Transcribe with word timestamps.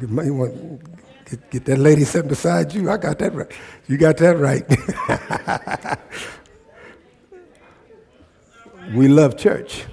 You 0.00 0.08
might 0.08 0.30
want 0.30 0.82
get, 1.24 1.50
get 1.50 1.64
that 1.66 1.78
lady 1.78 2.04
sitting 2.04 2.28
beside 2.28 2.74
you. 2.74 2.90
I 2.90 2.96
got 2.98 3.18
that 3.18 3.34
right. 3.34 3.50
You 3.86 3.96
got 3.96 4.16
that 4.18 4.36
right. 4.36 4.64
we 8.94 9.08
love 9.08 9.36
church. 9.36 9.84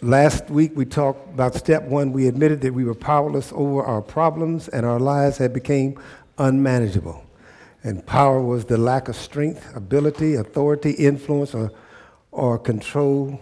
Last 0.00 0.50
week 0.50 0.72
we 0.76 0.84
talked 0.84 1.28
about 1.34 1.54
step 1.54 1.82
one. 1.82 2.12
We 2.12 2.28
admitted 2.28 2.60
that 2.60 2.72
we 2.72 2.84
were 2.84 2.94
powerless 2.94 3.52
over 3.54 3.82
our 3.82 4.02
problems 4.02 4.68
and 4.68 4.86
our 4.86 5.00
lives 5.00 5.38
had 5.38 5.52
become 5.52 6.00
unmanageable. 6.38 7.24
And 7.82 8.04
power 8.04 8.40
was 8.40 8.64
the 8.66 8.78
lack 8.78 9.08
of 9.08 9.16
strength, 9.16 9.74
ability, 9.74 10.34
authority, 10.34 10.90
influence, 10.92 11.54
or, 11.54 11.72
or 12.30 12.58
control, 12.58 13.40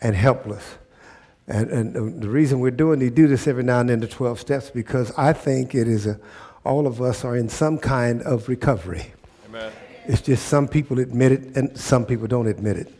and 0.00 0.14
helpless. 0.14 0.76
And, 1.46 1.70
and 1.70 1.96
uh, 1.96 2.20
the 2.20 2.28
reason 2.28 2.60
we're 2.60 2.70
doing, 2.70 3.00
we 3.00 3.10
do 3.10 3.26
this 3.26 3.46
every 3.46 3.62
now 3.62 3.80
and 3.80 3.88
then, 3.88 4.00
the 4.00 4.08
12 4.08 4.40
steps, 4.40 4.70
because 4.70 5.12
I 5.16 5.32
think 5.32 5.74
it 5.74 5.86
is 5.86 6.06
a, 6.06 6.18
all 6.64 6.86
of 6.86 7.02
us 7.02 7.24
are 7.24 7.36
in 7.36 7.48
some 7.48 7.78
kind 7.78 8.22
of 8.22 8.48
recovery. 8.48 9.12
Amen. 9.46 9.70
It's 10.06 10.22
just 10.22 10.46
some 10.46 10.68
people 10.68 10.98
admit 10.98 11.32
it 11.32 11.56
and 11.56 11.76
some 11.76 12.06
people 12.06 12.26
don't 12.26 12.46
admit 12.46 12.78
it. 12.78 12.94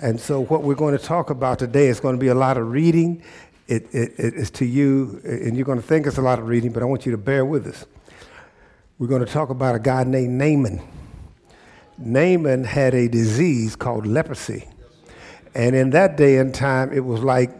And 0.00 0.20
so, 0.20 0.44
what 0.44 0.62
we're 0.62 0.74
going 0.74 0.96
to 0.96 1.02
talk 1.02 1.30
about 1.30 1.58
today 1.58 1.86
is 1.86 2.00
going 2.00 2.16
to 2.16 2.20
be 2.20 2.28
a 2.28 2.34
lot 2.34 2.58
of 2.58 2.70
reading. 2.70 3.22
It, 3.66 3.86
it, 3.94 4.12
it 4.18 4.34
is 4.34 4.50
to 4.52 4.66
you, 4.66 5.20
and 5.24 5.56
you're 5.56 5.64
going 5.64 5.80
to 5.80 5.86
think 5.86 6.06
it's 6.06 6.18
a 6.18 6.22
lot 6.22 6.38
of 6.38 6.46
reading, 6.48 6.70
but 6.70 6.82
I 6.82 6.86
want 6.86 7.06
you 7.06 7.12
to 7.12 7.18
bear 7.18 7.44
with 7.44 7.66
us. 7.66 7.86
We're 8.98 9.08
going 9.08 9.24
to 9.24 9.32
talk 9.32 9.48
about 9.48 9.74
a 9.74 9.78
guy 9.78 10.04
named 10.04 10.34
Naaman. 10.34 10.86
Naaman 11.98 12.64
had 12.64 12.94
a 12.94 13.08
disease 13.08 13.74
called 13.74 14.06
leprosy. 14.06 14.68
And 15.54 15.74
in 15.74 15.90
that 15.90 16.16
day 16.18 16.36
and 16.36 16.54
time, 16.54 16.92
it 16.92 17.04
was 17.04 17.22
like 17.22 17.50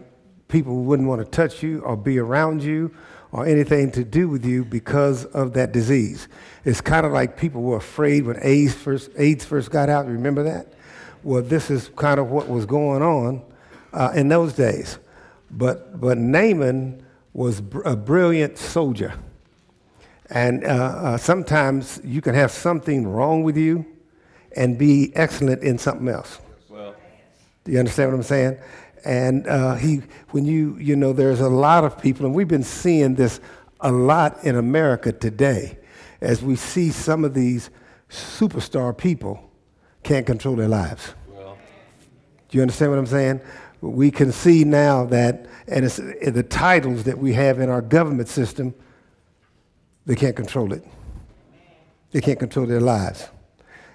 people 0.48 0.84
wouldn't 0.84 1.08
want 1.08 1.24
to 1.24 1.30
touch 1.30 1.62
you 1.62 1.80
or 1.80 1.96
be 1.96 2.18
around 2.18 2.62
you 2.62 2.94
or 3.32 3.46
anything 3.46 3.90
to 3.90 4.04
do 4.04 4.28
with 4.28 4.44
you 4.44 4.64
because 4.64 5.24
of 5.26 5.52
that 5.54 5.72
disease. 5.72 6.28
It's 6.64 6.80
kind 6.80 7.04
of 7.04 7.12
like 7.12 7.36
people 7.36 7.62
were 7.62 7.76
afraid 7.76 8.24
when 8.24 8.38
AIDS 8.40 8.74
first, 8.74 9.10
AIDS 9.16 9.44
first 9.44 9.70
got 9.70 9.88
out. 9.88 10.06
Remember 10.06 10.42
that? 10.44 10.72
Well, 11.22 11.42
this 11.42 11.70
is 11.70 11.90
kind 11.96 12.20
of 12.20 12.30
what 12.30 12.48
was 12.48 12.66
going 12.66 13.02
on 13.02 13.42
uh, 13.92 14.12
in 14.14 14.28
those 14.28 14.52
days. 14.52 14.98
But, 15.50 16.00
but 16.00 16.18
Naaman 16.18 17.04
was 17.32 17.60
br- 17.60 17.82
a 17.82 17.96
brilliant 17.96 18.58
soldier. 18.58 19.14
And 20.30 20.64
uh, 20.64 20.68
uh, 20.68 21.16
sometimes 21.18 22.00
you 22.04 22.20
can 22.20 22.34
have 22.34 22.50
something 22.50 23.06
wrong 23.06 23.42
with 23.42 23.56
you 23.56 23.84
and 24.56 24.78
be 24.78 25.12
excellent 25.14 25.62
in 25.62 25.78
something 25.78 26.08
else. 26.08 26.38
Well. 26.68 26.94
Do 27.64 27.72
you 27.72 27.78
understand 27.78 28.10
what 28.10 28.16
I'm 28.16 28.22
saying? 28.22 28.58
And 29.06 29.46
uh, 29.46 29.76
he, 29.76 30.02
when 30.30 30.46
you, 30.46 30.76
you 30.80 30.96
know, 30.96 31.12
there's 31.12 31.38
a 31.38 31.48
lot 31.48 31.84
of 31.84 31.96
people, 32.02 32.26
and 32.26 32.34
we've 32.34 32.48
been 32.48 32.64
seeing 32.64 33.14
this 33.14 33.38
a 33.80 33.92
lot 33.92 34.42
in 34.42 34.56
America 34.56 35.12
today, 35.12 35.78
as 36.20 36.42
we 36.42 36.56
see 36.56 36.90
some 36.90 37.24
of 37.24 37.32
these 37.32 37.70
superstar 38.10 38.96
people 38.96 39.48
can't 40.02 40.26
control 40.26 40.56
their 40.56 40.66
lives. 40.66 41.14
Well. 41.28 41.56
Do 42.48 42.58
you 42.58 42.62
understand 42.62 42.90
what 42.90 42.98
I'm 42.98 43.06
saying? 43.06 43.40
We 43.80 44.10
can 44.10 44.32
see 44.32 44.64
now 44.64 45.04
that, 45.04 45.46
and 45.68 45.84
it's 45.84 45.98
the 45.98 46.42
titles 46.42 47.04
that 47.04 47.16
we 47.16 47.32
have 47.34 47.60
in 47.60 47.70
our 47.70 47.82
government 47.82 48.28
system, 48.28 48.74
they 50.04 50.16
can't 50.16 50.34
control 50.34 50.72
it. 50.72 50.84
They 52.10 52.20
can't 52.20 52.40
control 52.40 52.66
their 52.66 52.80
lives. 52.80 53.28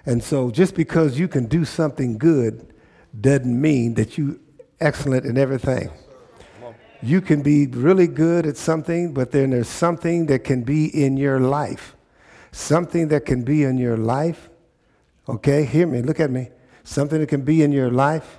And 0.06 0.24
so 0.24 0.50
just 0.50 0.74
because 0.74 1.18
you 1.18 1.28
can 1.28 1.44
do 1.44 1.66
something 1.66 2.16
good 2.16 2.72
doesn't 3.20 3.60
mean 3.60 3.92
that 3.94 4.16
you 4.16 4.40
excellent 4.82 5.24
in 5.24 5.38
everything. 5.38 5.90
You 7.02 7.20
can 7.20 7.42
be 7.42 7.66
really 7.66 8.06
good 8.06 8.46
at 8.46 8.56
something, 8.56 9.12
but 9.12 9.32
then 9.32 9.50
there's 9.50 9.68
something 9.68 10.26
that 10.26 10.44
can 10.44 10.62
be 10.62 10.86
in 10.86 11.16
your 11.16 11.40
life. 11.40 11.96
Something 12.52 13.08
that 13.08 13.24
can 13.24 13.42
be 13.42 13.64
in 13.64 13.78
your 13.78 13.96
life. 13.96 14.50
Okay, 15.28 15.64
hear 15.64 15.86
me, 15.86 16.02
look 16.02 16.20
at 16.20 16.30
me. 16.30 16.50
Something 16.84 17.20
that 17.20 17.28
can 17.28 17.42
be 17.42 17.62
in 17.62 17.72
your 17.72 17.90
life 17.90 18.38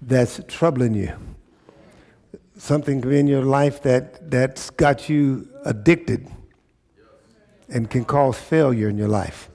that's 0.00 0.40
troubling 0.46 0.94
you. 0.94 1.12
Something 2.56 3.02
in 3.10 3.26
your 3.26 3.42
life 3.42 3.82
that, 3.82 4.30
that's 4.30 4.70
got 4.70 5.08
you 5.08 5.48
addicted 5.64 6.28
and 7.68 7.90
can 7.90 8.04
cause 8.04 8.38
failure 8.38 8.88
in 8.88 8.96
your 8.96 9.08
life. 9.08 9.48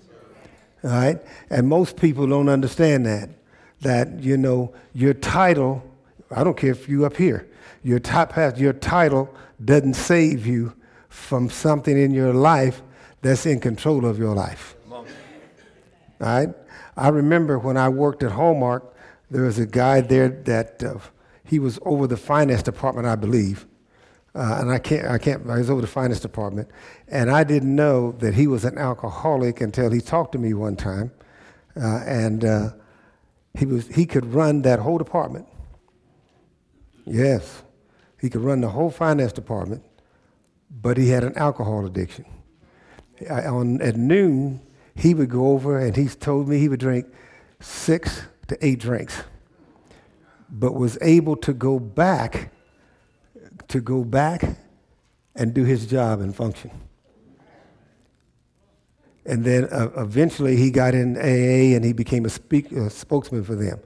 All 0.84 0.90
right? 0.90 1.22
And 1.50 1.68
most 1.68 1.96
people 1.96 2.28
don't 2.28 2.50
understand 2.50 3.06
that. 3.06 3.30
That, 3.82 4.22
you 4.22 4.36
know, 4.36 4.74
your 4.94 5.14
title 5.14 5.89
I 6.32 6.44
don't 6.44 6.58
care 6.58 6.72
if 6.72 6.88
you 6.88 7.06
up 7.06 7.18
here. 7.18 7.48
Your, 7.84 8.00
top, 8.00 8.36
your 8.58 8.74
title 8.74 9.34
doesn't 9.64 9.96
save 9.96 10.46
you 10.46 10.74
from 11.10 11.50
something 11.50 11.98
in 11.98 12.12
your 12.12 12.34
life 12.34 12.82
that's 13.22 13.46
in 13.46 13.60
control 13.60 14.06
of 14.06 14.20
your 14.20 14.36
life. 14.36 14.76
All 16.22 16.28
right? 16.28 16.50
I 16.96 17.10
remember 17.10 17.58
when 17.58 17.78
I 17.78 17.90
worked 17.90 18.24
at 18.24 18.32
Hallmark, 18.32 18.84
there 19.32 19.44
was 19.44 19.60
a 19.60 19.66
guy 19.66 20.02
there 20.02 20.30
that 20.30 20.84
uh, 20.84 21.00
he 21.44 21.60
was 21.60 21.80
over 21.84 22.08
the 22.08 22.18
finance 22.18 22.64
department, 22.64 23.08
I 23.08 23.16
believe. 23.16 23.66
Uh, 24.36 24.58
and 24.62 24.72
I 24.72 24.80
can't, 24.80 25.08
I 25.08 25.18
can't, 25.18 25.50
I 25.50 25.58
was 25.58 25.70
over 25.70 25.82
the 25.82 25.88
finance 25.88 26.20
department. 26.20 26.70
And 27.08 27.32
I 27.32 27.44
didn't 27.44 27.76
know 27.76 28.12
that 28.20 28.36
he 28.36 28.48
was 28.48 28.66
an 28.66 28.78
alcoholic 28.78 29.62
until 29.62 29.92
he 29.92 30.02
talked 30.02 30.34
to 30.34 30.38
me 30.38 30.54
one 30.54 30.76
time. 30.76 31.12
Uh, 31.76 32.04
and 32.06 32.46
uh, 32.46 32.70
he, 33.58 33.66
was, 33.66 33.88
he 33.88 34.06
could 34.06 34.34
run 34.34 34.62
that 34.64 34.80
whole 34.80 34.98
department. 34.98 35.48
Yes. 37.10 37.64
He 38.22 38.30
could 38.30 38.42
run 38.42 38.62
the 38.62 38.70
whole 38.70 38.92
finance 38.92 39.34
department, 39.34 39.84
but 40.70 40.98
he 40.98 41.10
had 41.10 41.24
an 41.24 41.36
alcohol 41.38 41.86
addiction. 41.86 42.26
I, 43.30 43.46
on, 43.46 43.82
at 43.82 43.98
noon, 43.98 44.62
he 44.96 45.14
would 45.14 45.30
go 45.30 45.48
over 45.48 45.80
and 45.80 45.96
he 45.96 46.08
told 46.08 46.48
me 46.48 46.60
he 46.60 46.70
would 46.70 46.80
drink 46.80 47.08
six 47.60 48.24
to 48.48 48.66
eight 48.66 48.80
drinks, 48.80 49.24
but 50.50 50.74
was 50.74 50.98
able 51.02 51.36
to 51.38 51.54
go 51.54 51.80
back, 51.80 52.52
to 53.70 53.82
go 53.82 54.04
back 54.04 54.44
and 55.36 55.54
do 55.54 55.64
his 55.64 55.86
job 55.86 56.20
and 56.20 56.36
function. 56.36 56.72
And 59.26 59.46
then 59.46 59.66
uh, 59.66 59.90
eventually 59.98 60.56
he 60.56 60.72
got 60.72 60.94
in 60.94 61.16
AA 61.18 61.76
and 61.76 61.86
he 61.86 61.94
became 61.94 62.26
a, 62.26 62.30
speak, 62.30 62.72
a 62.72 62.90
spokesman 62.90 63.44
for 63.44 63.56
them. 63.56 63.80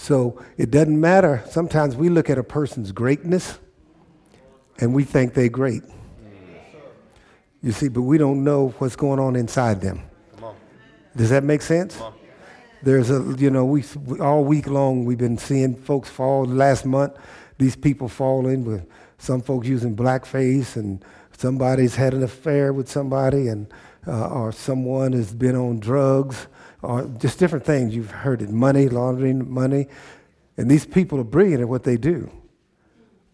So 0.00 0.40
it 0.56 0.70
doesn't 0.70 0.98
matter. 0.98 1.42
Sometimes 1.50 1.96
we 1.96 2.08
look 2.08 2.30
at 2.30 2.38
a 2.38 2.44
person's 2.44 2.92
greatness 2.92 3.58
and 4.78 4.94
we 4.94 5.02
think 5.02 5.34
they're 5.34 5.48
great. 5.48 5.82
You 7.64 7.72
see, 7.72 7.88
but 7.88 8.02
we 8.02 8.16
don't 8.16 8.44
know 8.44 8.68
what's 8.78 8.94
going 8.94 9.18
on 9.18 9.34
inside 9.34 9.80
them. 9.80 10.02
Does 11.16 11.30
that 11.30 11.42
make 11.42 11.62
sense? 11.62 12.00
There's 12.80 13.10
a, 13.10 13.34
you 13.38 13.50
know, 13.50 13.64
we 13.64 13.82
all 14.20 14.44
week 14.44 14.68
long 14.68 15.04
we've 15.04 15.18
been 15.18 15.36
seeing 15.36 15.74
folks 15.74 16.08
fall. 16.08 16.44
Last 16.44 16.86
month, 16.86 17.14
these 17.58 17.74
people 17.74 18.08
falling 18.08 18.64
with 18.64 18.86
some 19.18 19.42
folks 19.42 19.66
using 19.66 19.96
blackface, 19.96 20.76
and 20.76 21.04
somebody's 21.36 21.96
had 21.96 22.14
an 22.14 22.22
affair 22.22 22.72
with 22.72 22.88
somebody, 22.88 23.48
and 23.48 23.66
uh, 24.06 24.28
or 24.28 24.52
someone 24.52 25.12
has 25.12 25.34
been 25.34 25.56
on 25.56 25.80
drugs, 25.80 26.46
or 26.82 27.04
just 27.18 27.38
different 27.38 27.64
things. 27.64 27.94
You've 27.94 28.10
heard 28.10 28.42
it 28.42 28.50
money, 28.50 28.88
laundering 28.88 29.50
money. 29.50 29.88
And 30.56 30.70
these 30.70 30.86
people 30.86 31.20
are 31.20 31.24
brilliant 31.24 31.60
at 31.60 31.68
what 31.68 31.84
they 31.84 31.96
do. 31.96 32.30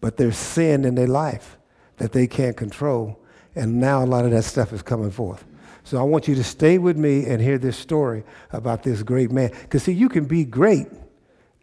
But 0.01 0.17
there's 0.17 0.37
sin 0.37 0.85
in 0.85 0.95
their 0.95 1.07
life 1.07 1.57
that 1.97 2.11
they 2.11 2.27
can't 2.27 2.55
control. 2.55 3.19
And 3.55 3.79
now 3.79 4.03
a 4.03 4.05
lot 4.05 4.25
of 4.25 4.31
that 4.31 4.43
stuff 4.43 4.73
is 4.73 4.81
coming 4.81 5.11
forth. 5.11 5.43
So 5.83 5.99
I 5.99 6.03
want 6.03 6.27
you 6.27 6.35
to 6.35 6.43
stay 6.43 6.77
with 6.77 6.97
me 6.97 7.25
and 7.25 7.41
hear 7.41 7.57
this 7.57 7.77
story 7.77 8.23
about 8.51 8.83
this 8.83 9.03
great 9.03 9.31
man. 9.31 9.51
Because, 9.61 9.83
see, 9.83 9.93
you 9.93 10.09
can 10.09 10.25
be 10.25 10.43
great 10.43 10.87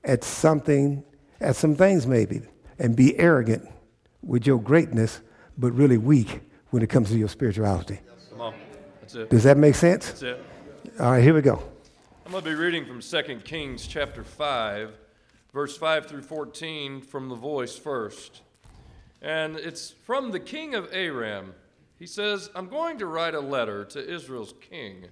at 0.05 0.25
something, 0.25 1.05
at 1.41 1.57
some 1.57 1.75
things 1.75 2.07
maybe, 2.07 2.43
and 2.79 2.95
be 2.95 3.19
arrogant 3.19 3.69
with 4.23 4.47
your 4.47 4.61
greatness, 4.61 5.21
but 5.59 5.73
really 5.73 5.99
weak 5.99 6.41
when 6.71 6.83
it 6.83 6.89
comes 6.89 7.11
to 7.11 7.19
your 7.19 7.29
spirituality. 7.29 7.99
Come 8.31 8.41
on. 8.41 8.55
That's 9.01 9.15
it. 9.17 9.31
Does 9.31 9.43
that 9.43 9.57
make 9.57 9.75
sense? 9.75 10.09
That's 10.09 10.23
it. 10.23 10.45
All 11.01 11.13
right, 11.13 11.23
here 11.23 11.35
we 11.35 11.43
go. 11.43 11.63
I'm 12.33 12.41
going 12.41 12.45
to 12.45 12.51
be 12.51 12.65
reading 12.65 12.87
from 12.87 13.03
2 13.03 13.41
Kings 13.41 13.87
chapter 13.87 14.25
5, 14.25 14.97
verse 15.53 15.77
5 15.77 16.07
through 16.07 16.23
14 16.23 17.03
from 17.03 17.29
the 17.29 17.35
voice 17.35 17.77
first. 17.77 18.41
And 19.21 19.57
it's 19.57 19.91
from 19.91 20.31
the 20.31 20.41
king 20.41 20.75
of 20.75 20.89
Aram. 20.93 21.53
He 21.99 22.07
says, 22.07 22.49
I'm 22.55 22.69
going 22.69 22.97
to 23.01 23.07
write 23.07 23.35
a 23.35 23.41
letter 23.41 23.85
to 23.85 24.11
Israel's 24.11 24.55
king, 24.63 25.09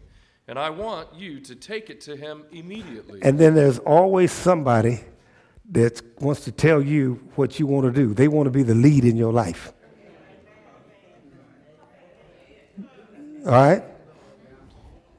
and 0.49 0.59
I 0.59 0.71
want 0.71 1.09
you 1.15 1.41
to 1.41 1.55
take 1.55 1.91
it 1.91 2.01
to 2.03 2.17
him 2.17 2.45
immediately. 2.53 3.21
And 3.23 3.39
then 3.39 3.55
there's 3.55 3.81
always 3.81 4.33
somebody 4.33 5.01
that 5.73 6.01
wants 6.23 6.45
to 6.45 6.53
tell 6.53 6.81
you 6.81 7.21
what 7.35 7.61
you 7.61 7.67
want 7.67 7.85
to 7.85 7.93
do. 7.93 8.15
They 8.15 8.29
want 8.29 8.47
to 8.47 8.51
be 8.51 8.63
the 8.63 8.75
lead 8.75 9.05
in 9.05 9.19
your 9.19 9.35
life. 9.35 9.75
All 13.45 13.53
right? 13.53 13.90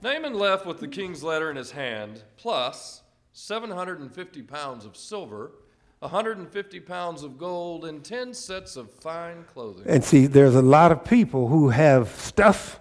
Naaman 0.01 0.33
left 0.33 0.65
with 0.65 0.79
the 0.79 0.87
king's 0.87 1.21
letter 1.21 1.51
in 1.51 1.55
his 1.55 1.71
hand, 1.71 2.23
plus 2.37 3.03
750 3.33 4.41
pounds 4.41 4.83
of 4.83 4.97
silver, 4.97 5.51
150 5.99 6.79
pounds 6.79 7.23
of 7.23 7.37
gold, 7.37 7.85
and 7.85 8.03
10 8.03 8.33
sets 8.33 8.75
of 8.75 8.89
fine 8.89 9.43
clothing. 9.43 9.83
And 9.85 10.03
see, 10.03 10.25
there's 10.25 10.55
a 10.55 10.61
lot 10.61 10.91
of 10.91 11.05
people 11.05 11.47
who 11.47 11.69
have 11.69 12.09
stuff 12.09 12.79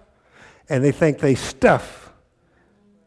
and 0.70 0.82
they 0.82 0.92
think 0.92 1.18
they 1.18 1.34
stuff 1.34 2.12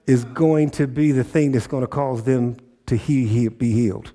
is 0.05 0.25
going 0.25 0.69
to 0.71 0.85
be 0.85 1.11
the 1.11 1.23
thing 1.23 1.53
that's 1.53 1.65
going 1.65 1.81
to 1.81 1.87
cause 1.87 2.23
them 2.23 2.57
to 2.85 2.97
he, 2.97 3.25
he, 3.25 3.47
be 3.47 3.71
healed. 3.71 4.11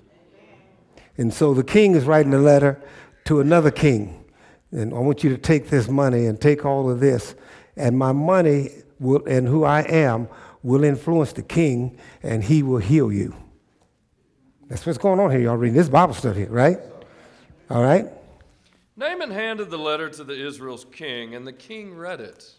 And 1.17 1.33
so 1.33 1.53
the 1.53 1.63
king 1.63 1.95
is 1.95 2.05
writing 2.05 2.33
a 2.33 2.39
letter 2.39 2.81
to 3.25 3.41
another 3.41 3.71
king. 3.71 4.23
And 4.71 4.93
I 4.93 4.99
want 4.99 5.23
you 5.23 5.31
to 5.31 5.37
take 5.37 5.69
this 5.69 5.89
money 5.89 6.27
and 6.27 6.39
take 6.39 6.63
all 6.63 6.89
of 6.89 6.99
this. 6.99 7.35
And 7.75 7.97
my 7.97 8.11
money 8.11 8.69
will, 8.99 9.25
and 9.25 9.47
who 9.47 9.63
I 9.63 9.81
am 9.81 10.27
will 10.63 10.83
influence 10.83 11.33
the 11.33 11.41
king, 11.41 11.97
and 12.21 12.43
he 12.43 12.63
will 12.63 12.79
heal 12.79 13.11
you. 13.11 13.35
That's 14.67 14.85
what's 14.85 14.97
going 14.97 15.19
on 15.19 15.31
here. 15.31 15.39
Y'all 15.39 15.57
reading 15.57 15.77
this 15.77 15.89
Bible 15.89 16.13
study, 16.13 16.45
right? 16.45 16.79
All 17.69 17.81
right? 17.81 18.07
Naaman 18.95 19.31
handed 19.31 19.69
the 19.69 19.77
letter 19.77 20.09
to 20.09 20.23
the 20.23 20.45
Israel's 20.45 20.85
king, 20.91 21.33
and 21.33 21.47
the 21.47 21.53
king 21.53 21.95
read 21.95 22.19
it. 22.19 22.51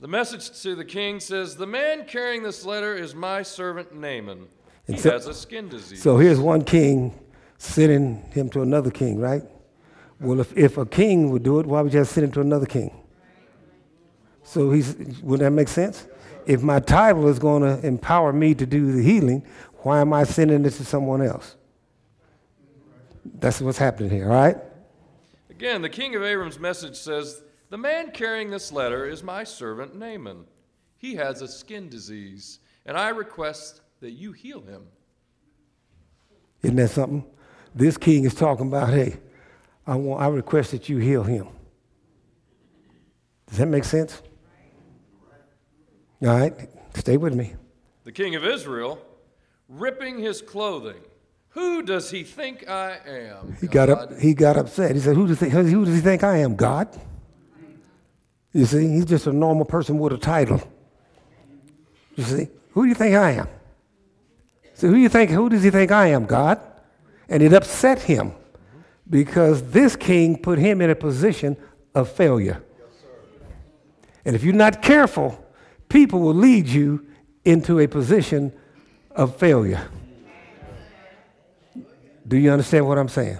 The 0.00 0.08
message 0.08 0.60
to 0.62 0.74
the 0.74 0.84
king 0.84 1.20
says, 1.20 1.56
The 1.56 1.66
man 1.66 2.04
carrying 2.06 2.42
this 2.42 2.64
letter 2.64 2.94
is 2.94 3.14
my 3.14 3.42
servant 3.42 3.94
Naaman. 3.94 4.48
He 4.86 4.96
so, 4.98 5.12
has 5.12 5.26
a 5.26 5.34
skin 5.34 5.68
disease. 5.68 6.02
So 6.02 6.18
here's 6.18 6.40
one 6.40 6.64
king 6.64 7.18
sending 7.58 8.16
him 8.32 8.48
to 8.50 8.62
another 8.62 8.90
king, 8.90 9.20
right? 9.20 9.42
Well, 10.20 10.40
if, 10.40 10.56
if 10.56 10.76
a 10.76 10.84
king 10.84 11.30
would 11.30 11.44
do 11.44 11.60
it, 11.60 11.66
why 11.66 11.80
would 11.80 11.92
you 11.92 12.00
have 12.00 12.08
to 12.08 12.14
send 12.14 12.24
him 12.24 12.32
to 12.32 12.40
another 12.40 12.66
king? 12.66 13.01
So 14.42 14.70
he's, 14.70 14.96
would 15.22 15.40
that 15.40 15.50
make 15.50 15.68
sense? 15.68 16.06
If 16.46 16.62
my 16.62 16.80
title 16.80 17.28
is 17.28 17.38
going 17.38 17.62
to 17.62 17.86
empower 17.86 18.32
me 18.32 18.54
to 18.54 18.66
do 18.66 18.92
the 18.92 19.02
healing, 19.02 19.44
why 19.82 20.00
am 20.00 20.12
I 20.12 20.24
sending 20.24 20.64
it 20.64 20.70
to 20.70 20.84
someone 20.84 21.22
else? 21.22 21.56
That's 23.24 23.60
what's 23.60 23.78
happening 23.78 24.10
here, 24.10 24.30
all 24.30 24.34
right? 24.34 24.56
Again, 25.50 25.82
the 25.82 25.88
king 25.88 26.14
of 26.16 26.22
Aram's 26.22 26.58
message 26.58 26.96
says, 26.96 27.42
The 27.70 27.78
man 27.78 28.10
carrying 28.10 28.50
this 28.50 28.72
letter 28.72 29.06
is 29.06 29.22
my 29.22 29.44
servant 29.44 29.94
Naaman. 29.94 30.44
He 30.98 31.14
has 31.16 31.42
a 31.42 31.48
skin 31.48 31.88
disease, 31.88 32.58
and 32.84 32.96
I 32.96 33.10
request 33.10 33.80
that 34.00 34.12
you 34.12 34.32
heal 34.32 34.60
him. 34.60 34.82
Isn't 36.62 36.76
that 36.76 36.90
something? 36.90 37.24
This 37.74 37.96
king 37.96 38.24
is 38.24 38.34
talking 38.34 38.68
about, 38.68 38.90
hey, 38.90 39.18
I, 39.86 39.96
want, 39.96 40.22
I 40.22 40.28
request 40.28 40.72
that 40.72 40.88
you 40.88 40.98
heal 40.98 41.22
him. 41.24 41.48
Does 43.48 43.58
that 43.58 43.66
make 43.66 43.84
sense? 43.84 44.22
All 46.22 46.28
right, 46.28 46.54
stay 46.94 47.16
with 47.16 47.34
me. 47.34 47.54
The 48.04 48.12
king 48.12 48.36
of 48.36 48.44
Israel 48.44 48.98
ripping 49.68 50.18
his 50.18 50.40
clothing. 50.40 51.00
Who 51.50 51.82
does 51.82 52.10
he 52.12 52.22
think 52.22 52.68
I 52.68 52.98
am? 53.06 53.56
He 53.60 53.66
got 53.66 53.90
up. 53.90 54.18
He 54.18 54.32
got 54.32 54.56
upset. 54.56 54.94
He 54.94 55.00
said, 55.00 55.16
"Who 55.16 55.26
does 55.26 55.40
he, 55.40 55.48
who 55.48 55.84
does 55.84 55.96
he 55.96 56.00
think 56.00 56.22
I 56.22 56.38
am? 56.38 56.54
God." 56.54 56.88
You 58.52 58.66
see, 58.66 58.86
he's 58.86 59.06
just 59.06 59.26
a 59.26 59.32
normal 59.32 59.64
person 59.64 59.98
with 59.98 60.12
a 60.12 60.18
title. 60.18 60.62
You 62.14 62.24
see, 62.24 62.48
who 62.70 62.82
do 62.82 62.88
you 62.88 62.94
think 62.94 63.16
I 63.16 63.32
am? 63.32 63.48
So 64.74 64.88
who 64.88 64.94
do 64.94 65.00
you 65.00 65.08
think? 65.08 65.30
Who 65.30 65.48
does 65.48 65.62
he 65.62 65.70
think 65.70 65.90
I 65.90 66.08
am? 66.08 66.26
God, 66.26 66.60
and 67.28 67.42
it 67.42 67.52
upset 67.52 68.02
him 68.02 68.32
because 69.10 69.70
this 69.70 69.96
king 69.96 70.38
put 70.38 70.58
him 70.58 70.80
in 70.80 70.88
a 70.88 70.94
position 70.94 71.56
of 71.94 72.08
failure. 72.08 72.62
And 74.24 74.36
if 74.36 74.44
you're 74.44 74.54
not 74.54 74.82
careful, 74.82 75.41
people 75.92 76.20
will 76.20 76.34
lead 76.34 76.66
you 76.66 77.06
into 77.44 77.78
a 77.78 77.86
position 77.86 78.50
of 79.10 79.36
failure. 79.36 79.86
Do 82.26 82.38
you 82.38 82.50
understand 82.50 82.88
what 82.88 82.98
I'm 82.98 83.10
saying? 83.10 83.38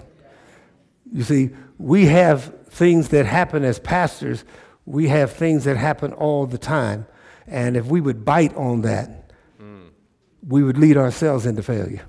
You 1.11 1.23
see, 1.23 1.49
we 1.79 2.05
have 2.05 2.53
things 2.69 3.09
that 3.09 3.25
happen 3.25 3.63
as 3.63 3.79
pastors, 3.79 4.45
we 4.85 5.07
have 5.07 5.31
things 5.31 5.63
that 5.63 5.77
happen 5.77 6.13
all 6.13 6.45
the 6.45 6.57
time. 6.59 7.07
And 7.47 7.75
if 7.75 7.87
we 7.87 7.99
would 8.01 8.23
bite 8.23 8.55
on 8.55 8.81
that, 8.81 9.31
mm. 9.59 9.89
we 10.47 10.63
would 10.63 10.77
lead 10.77 10.95
ourselves 10.95 11.45
into 11.45 11.63
failure. 11.63 12.05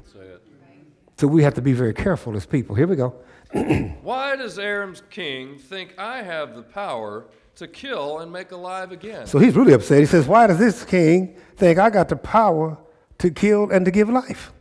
So 1.16 1.28
we 1.28 1.44
have 1.44 1.54
to 1.54 1.62
be 1.62 1.72
very 1.72 1.94
careful 1.94 2.36
as 2.36 2.44
people. 2.44 2.74
Here 2.74 2.88
we 2.88 2.96
go. 2.96 3.14
Why 4.02 4.36
does 4.36 4.58
Aram's 4.58 5.02
king 5.10 5.58
think 5.58 5.94
I 5.96 6.22
have 6.22 6.56
the 6.56 6.62
power 6.62 7.26
to 7.56 7.68
kill 7.68 8.18
and 8.18 8.32
make 8.32 8.52
alive 8.52 8.92
again? 8.92 9.26
So 9.26 9.38
he's 9.38 9.54
really 9.54 9.72
upset. 9.72 10.00
He 10.00 10.06
says, 10.06 10.26
Why 10.26 10.46
does 10.46 10.58
this 10.58 10.84
king 10.84 11.36
think 11.56 11.78
I 11.78 11.90
got 11.90 12.08
the 12.08 12.16
power 12.16 12.78
to 13.18 13.30
kill 13.30 13.70
and 13.70 13.84
to 13.84 13.90
give 13.90 14.08
life. 14.08 14.52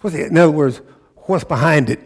What's 0.00 0.16
it? 0.16 0.30
In 0.30 0.38
other 0.38 0.52
words, 0.52 0.80
what's 1.16 1.44
behind 1.44 1.90
it? 1.90 2.00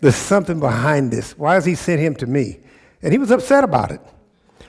There's 0.00 0.16
something 0.16 0.60
behind 0.60 1.10
this. 1.10 1.36
Why 1.36 1.54
has 1.54 1.64
he 1.64 1.74
sent 1.74 2.00
him 2.00 2.14
to 2.16 2.26
me? 2.26 2.60
And 3.02 3.12
he 3.12 3.18
was 3.18 3.30
upset 3.30 3.64
about 3.64 3.90
it. 3.90 4.00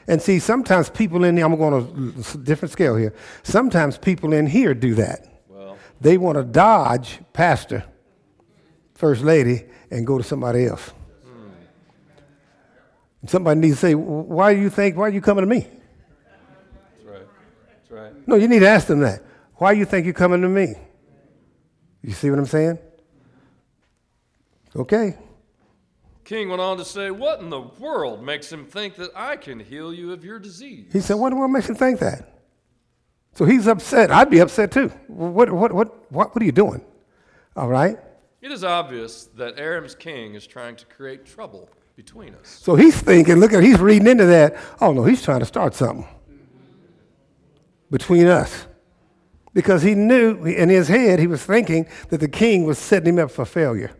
And 0.07 0.21
see, 0.21 0.39
sometimes 0.39 0.89
people 0.89 1.23
in 1.23 1.37
here, 1.37 1.45
I'm 1.45 1.55
going 1.55 1.85
to 1.85 2.33
a 2.33 2.37
different 2.37 2.71
scale 2.71 2.95
here. 2.95 3.13
Sometimes 3.43 3.97
people 3.97 4.33
in 4.33 4.47
here 4.47 4.73
do 4.73 4.95
that. 4.95 5.43
Well. 5.47 5.77
They 6.01 6.17
want 6.17 6.37
to 6.37 6.43
dodge 6.43 7.19
pastor, 7.31 7.83
first 8.95 9.23
lady, 9.23 9.65
and 9.91 10.05
go 10.05 10.17
to 10.17 10.23
somebody 10.23 10.65
else. 10.65 10.91
Somebody 13.25 13.59
needs 13.59 13.75
to 13.75 13.81
say, 13.81 13.95
why 13.95 14.53
do 14.53 14.61
you 14.61 14.69
think, 14.69 14.95
why 14.95 15.07
are 15.07 15.09
you 15.09 15.21
coming 15.21 15.43
to 15.43 15.49
me? 15.49 15.59
That's 15.59 17.05
right. 17.05 17.27
That's 17.67 17.91
right. 17.91 18.27
No, 18.27 18.35
you 18.35 18.47
need 18.47 18.59
to 18.59 18.69
ask 18.69 18.87
them 18.87 19.01
that. 19.01 19.21
Why 19.55 19.73
do 19.73 19.79
you 19.79 19.85
think 19.85 20.05
you're 20.05 20.13
coming 20.13 20.41
to 20.41 20.49
me? 20.49 20.75
You 22.01 22.13
see 22.13 22.29
what 22.29 22.39
I'm 22.39 22.45
saying? 22.45 22.79
Okay. 24.75 25.17
King 26.23 26.49
went 26.49 26.61
on 26.61 26.77
to 26.77 26.85
say, 26.85 27.11
What 27.11 27.41
in 27.41 27.49
the 27.49 27.59
world 27.59 28.23
makes 28.23 28.51
him 28.51 28.65
think 28.65 28.95
that 28.95 29.11
I 29.15 29.35
can 29.35 29.59
heal 29.59 29.93
you 29.93 30.13
of 30.13 30.23
your 30.23 30.39
disease? 30.39 30.93
He 30.93 31.01
said, 31.01 31.15
What, 31.15 31.33
what 31.33 31.49
makes 31.49 31.67
him 31.67 31.75
think 31.75 31.99
that? 31.99 32.39
So 33.33 33.45
he's 33.45 33.67
upset. 33.67 34.11
I'd 34.11 34.29
be 34.29 34.39
upset 34.39 34.71
too. 34.71 34.89
What, 35.07 35.49
what, 35.51 35.73
what, 35.73 36.11
what, 36.11 36.33
what 36.33 36.41
are 36.41 36.45
you 36.45 36.51
doing? 36.51 36.81
All 37.55 37.67
right? 37.67 37.97
It 38.41 38.51
is 38.51 38.63
obvious 38.63 39.25
that 39.35 39.59
Aram's 39.59 39.95
king 39.95 40.35
is 40.35 40.47
trying 40.47 40.75
to 40.77 40.85
create 40.85 41.25
trouble 41.25 41.69
between 41.99 42.33
us. 42.33 42.47
So 42.47 42.75
he's 42.75 42.95
thinking, 43.01 43.35
look 43.35 43.51
at, 43.51 43.61
he's 43.61 43.77
reading 43.77 44.07
into 44.07 44.25
that. 44.27 44.55
Oh 44.79 44.93
no, 44.93 45.03
he's 45.03 45.21
trying 45.21 45.41
to 45.41 45.45
start 45.45 45.75
something 45.75 46.07
between 47.91 48.25
us 48.27 48.67
because 49.53 49.83
he 49.83 49.95
knew 49.95 50.45
in 50.45 50.69
his 50.69 50.87
head, 50.87 51.19
he 51.19 51.27
was 51.27 51.43
thinking 51.43 51.89
that 52.07 52.21
the 52.21 52.29
king 52.29 52.63
was 52.63 52.77
setting 52.77 53.15
him 53.15 53.25
up 53.25 53.31
for 53.31 53.43
failure 53.43 53.91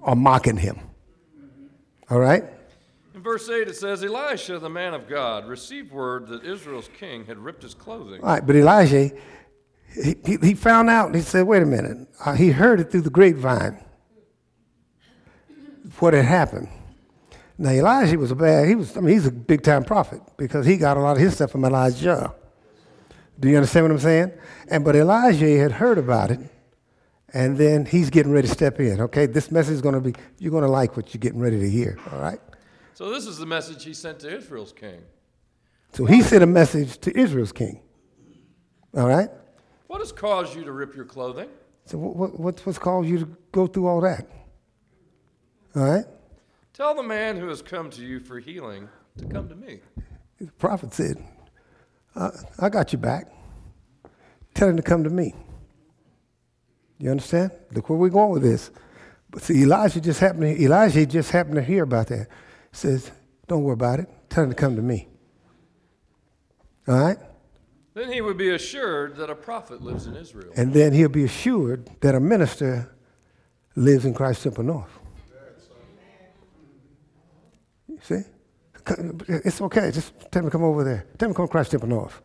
or 0.00 0.14
mocking 0.14 0.58
him. 0.58 0.78
All 2.08 2.20
right? 2.20 2.44
In 3.12 3.22
verse 3.24 3.48
8, 3.48 3.66
it 3.66 3.74
says, 3.74 4.04
Elisha, 4.04 4.60
the 4.60 4.70
man 4.70 4.94
of 4.94 5.08
God, 5.08 5.48
received 5.48 5.90
word 5.90 6.28
that 6.28 6.44
Israel's 6.44 6.88
king 6.96 7.26
had 7.26 7.38
ripped 7.38 7.64
his 7.64 7.74
clothing. 7.74 8.20
All 8.22 8.28
right, 8.28 8.46
but 8.46 8.54
Elijah, 8.54 9.10
he, 10.00 10.14
he, 10.24 10.36
he 10.40 10.54
found 10.54 10.88
out, 10.88 11.12
he 11.12 11.22
said, 11.22 11.44
wait 11.44 11.60
a 11.60 11.66
minute. 11.66 12.06
Uh, 12.24 12.34
he 12.34 12.50
heard 12.50 12.78
it 12.78 12.92
through 12.92 13.00
the 13.00 13.10
grapevine, 13.10 13.84
what 15.98 16.14
had 16.14 16.24
happened. 16.24 16.68
Now, 17.60 17.72
Elijah 17.72 18.18
was 18.18 18.30
a 18.30 18.34
bad, 18.34 18.66
he 18.68 18.74
was, 18.74 18.96
I 18.96 19.00
mean, 19.00 19.12
he's 19.12 19.26
a 19.26 19.30
big 19.30 19.60
time 19.60 19.84
prophet 19.84 20.22
because 20.38 20.64
he 20.64 20.78
got 20.78 20.96
a 20.96 21.00
lot 21.00 21.18
of 21.18 21.22
his 21.22 21.34
stuff 21.34 21.50
from 21.50 21.62
Elijah. 21.66 22.32
Do 23.38 23.50
you 23.50 23.56
understand 23.56 23.84
what 23.84 23.92
I'm 23.92 23.98
saying? 23.98 24.32
And 24.68 24.82
but 24.82 24.96
Elijah 24.96 25.58
had 25.58 25.72
heard 25.72 25.98
about 25.98 26.30
it, 26.30 26.40
and 27.34 27.58
then 27.58 27.84
he's 27.84 28.08
getting 28.08 28.32
ready 28.32 28.48
to 28.48 28.54
step 28.54 28.80
in. 28.80 29.02
Okay, 29.02 29.26
this 29.26 29.50
message 29.50 29.74
is 29.74 29.82
going 29.82 29.94
to 29.94 30.00
be 30.00 30.14
you're 30.38 30.50
going 30.50 30.64
to 30.64 30.70
like 30.70 30.96
what 30.96 31.12
you're 31.12 31.18
getting 31.18 31.38
ready 31.38 31.60
to 31.60 31.68
hear. 31.68 31.98
All 32.10 32.18
right. 32.18 32.40
So 32.94 33.10
this 33.10 33.26
is 33.26 33.36
the 33.36 33.44
message 33.44 33.84
he 33.84 33.92
sent 33.92 34.20
to 34.20 34.34
Israel's 34.34 34.72
king. 34.72 35.02
So 35.92 36.06
he 36.06 36.22
sent 36.22 36.42
a 36.42 36.46
message 36.46 36.96
to 37.00 37.14
Israel's 37.18 37.52
king. 37.52 37.82
All 38.96 39.06
right. 39.06 39.28
What 39.86 40.00
has 40.00 40.12
caused 40.12 40.56
you 40.56 40.64
to 40.64 40.72
rip 40.72 40.96
your 40.96 41.04
clothing? 41.04 41.50
So 41.84 41.98
what, 41.98 42.40
what, 42.40 42.64
what's 42.64 42.78
caused 42.78 43.06
you 43.06 43.18
to 43.18 43.28
go 43.52 43.66
through 43.66 43.86
all 43.86 44.00
that? 44.00 44.26
All 45.76 45.82
right. 45.82 46.06
Tell 46.72 46.94
the 46.94 47.02
man 47.02 47.36
who 47.36 47.48
has 47.48 47.62
come 47.62 47.90
to 47.90 48.02
you 48.02 48.20
for 48.20 48.38
healing 48.38 48.88
to 49.18 49.26
come 49.26 49.48
to 49.48 49.54
me. 49.54 49.80
The 50.40 50.52
prophet 50.52 50.94
said, 50.94 51.22
I, 52.16 52.30
I 52.58 52.68
got 52.68 52.92
you 52.92 52.98
back. 52.98 53.26
Tell 54.54 54.68
him 54.68 54.76
to 54.76 54.82
come 54.82 55.04
to 55.04 55.10
me. 55.10 55.34
You 56.98 57.10
understand? 57.10 57.50
Look 57.72 57.88
where 57.88 57.98
we're 57.98 58.08
going 58.08 58.32
with 58.32 58.42
this. 58.42 58.70
But 59.30 59.42
see, 59.42 59.62
Elijah 59.62 60.00
just 60.00 60.20
happened 60.20 60.42
to, 60.42 60.62
Elijah 60.62 61.06
just 61.06 61.30
happened 61.30 61.56
to 61.56 61.62
hear 61.62 61.84
about 61.84 62.08
that. 62.08 62.28
He 62.70 62.76
says, 62.76 63.10
Don't 63.46 63.62
worry 63.62 63.74
about 63.74 64.00
it. 64.00 64.08
Tell 64.28 64.44
him 64.44 64.50
to 64.50 64.56
come 64.56 64.76
to 64.76 64.82
me. 64.82 65.08
All 66.86 66.98
right? 66.98 67.18
Then 67.94 68.12
he 68.12 68.20
would 68.20 68.36
be 68.36 68.50
assured 68.50 69.16
that 69.16 69.30
a 69.30 69.34
prophet 69.34 69.82
lives 69.82 70.06
in 70.06 70.16
Israel. 70.16 70.52
And 70.56 70.72
then 70.72 70.92
he'll 70.92 71.08
be 71.08 71.24
assured 71.24 71.90
that 72.00 72.14
a 72.14 72.20
minister 72.20 72.94
lives 73.76 74.04
in 74.04 74.14
Christ 74.14 74.42
Temple 74.44 74.64
North. 74.64 74.99
See? 78.02 78.22
It's 79.28 79.60
okay. 79.60 79.90
Just 79.90 80.12
tell 80.30 80.42
me 80.42 80.46
to 80.46 80.50
come 80.50 80.64
over 80.64 80.84
there. 80.84 81.06
Tell 81.18 81.28
me 81.28 81.34
to 81.34 81.36
come 81.36 81.46
to 81.46 81.50
Christ 81.50 81.70
Temple 81.70 81.88
North. 81.88 82.20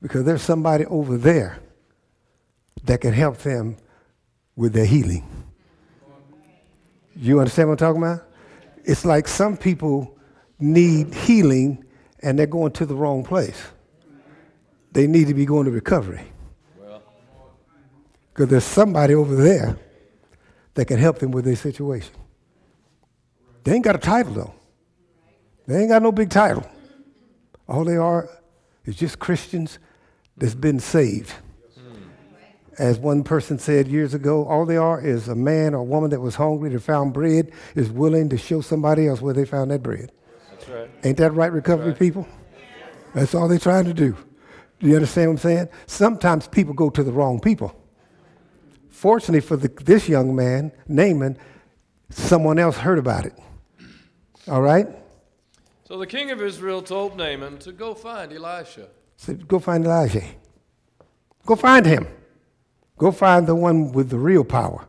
Because 0.00 0.24
there's 0.24 0.42
somebody 0.42 0.84
over 0.86 1.16
there 1.16 1.60
that 2.84 3.00
can 3.00 3.12
help 3.12 3.38
them 3.38 3.76
with 4.56 4.72
their 4.72 4.86
healing. 4.86 5.24
You 7.14 7.38
understand 7.38 7.68
what 7.68 7.80
I'm 7.80 7.94
talking 7.94 8.02
about? 8.02 8.26
It's 8.84 9.04
like 9.04 9.28
some 9.28 9.56
people 9.56 10.18
need 10.58 11.14
healing 11.14 11.84
and 12.20 12.38
they're 12.38 12.46
going 12.46 12.72
to 12.72 12.86
the 12.86 12.94
wrong 12.94 13.22
place. 13.22 13.60
They 14.92 15.06
need 15.06 15.28
to 15.28 15.34
be 15.34 15.46
going 15.46 15.66
to 15.66 15.70
recovery. 15.70 16.22
Because 18.32 18.48
there's 18.48 18.64
somebody 18.64 19.14
over 19.14 19.36
there 19.36 19.76
that 20.74 20.86
can 20.86 20.98
help 20.98 21.18
them 21.18 21.30
with 21.30 21.44
their 21.44 21.56
situation. 21.56 22.14
They 23.64 23.74
ain't 23.74 23.84
got 23.84 23.94
a 23.94 23.98
title, 23.98 24.32
though. 24.32 24.54
They 25.66 25.80
ain't 25.80 25.88
got 25.88 26.02
no 26.02 26.12
big 26.12 26.30
title. 26.30 26.68
All 27.68 27.84
they 27.84 27.96
are 27.96 28.28
is 28.84 28.96
just 28.96 29.18
Christians 29.18 29.78
that's 30.36 30.54
been 30.54 30.80
saved. 30.80 31.32
Mm. 31.78 32.02
As 32.78 32.98
one 32.98 33.22
person 33.22 33.58
said 33.58 33.86
years 33.86 34.14
ago, 34.14 34.44
all 34.46 34.66
they 34.66 34.76
are 34.76 35.00
is 35.00 35.28
a 35.28 35.34
man 35.34 35.74
or 35.74 35.84
woman 35.84 36.10
that 36.10 36.20
was 36.20 36.34
hungry 36.34 36.70
that 36.70 36.80
found 36.80 37.12
bread, 37.12 37.52
is 37.74 37.90
willing 37.90 38.28
to 38.30 38.38
show 38.38 38.60
somebody 38.60 39.06
else 39.06 39.20
where 39.20 39.34
they 39.34 39.44
found 39.44 39.70
that 39.70 39.82
bread. 39.82 40.10
That's 40.50 40.68
right. 40.68 40.90
Ain't 41.04 41.18
that 41.18 41.32
right, 41.32 41.52
recovery 41.52 41.90
right. 41.90 41.98
people? 41.98 42.26
That's 43.14 43.34
all 43.34 43.48
they're 43.48 43.58
trying 43.58 43.84
to 43.84 43.94
do. 43.94 44.16
Do 44.80 44.88
you 44.88 44.96
understand 44.96 45.28
what 45.28 45.32
I'm 45.34 45.38
saying? 45.38 45.68
Sometimes 45.86 46.48
people 46.48 46.74
go 46.74 46.90
to 46.90 47.04
the 47.04 47.12
wrong 47.12 47.40
people. 47.40 47.76
Fortunately 48.90 49.40
for 49.40 49.56
the, 49.56 49.68
this 49.68 50.08
young 50.08 50.34
man, 50.34 50.72
Naaman, 50.88 51.38
someone 52.10 52.58
else 52.58 52.76
heard 52.76 52.98
about 52.98 53.26
it. 53.26 53.38
All 54.48 54.62
right? 54.62 54.88
So 55.92 55.98
the 55.98 56.06
king 56.06 56.30
of 56.30 56.40
Israel 56.40 56.80
told 56.80 57.18
Naaman 57.18 57.58
to 57.58 57.70
go 57.70 57.92
find 57.92 58.32
Elisha. 58.32 58.88
Said, 59.18 59.46
go 59.46 59.58
find 59.58 59.84
Elijah. 59.84 60.24
Go 61.44 61.54
find 61.54 61.84
him. 61.84 62.08
Go 62.96 63.12
find 63.12 63.46
the 63.46 63.54
one 63.54 63.92
with 63.92 64.08
the 64.08 64.16
real 64.16 64.42
power. 64.42 64.88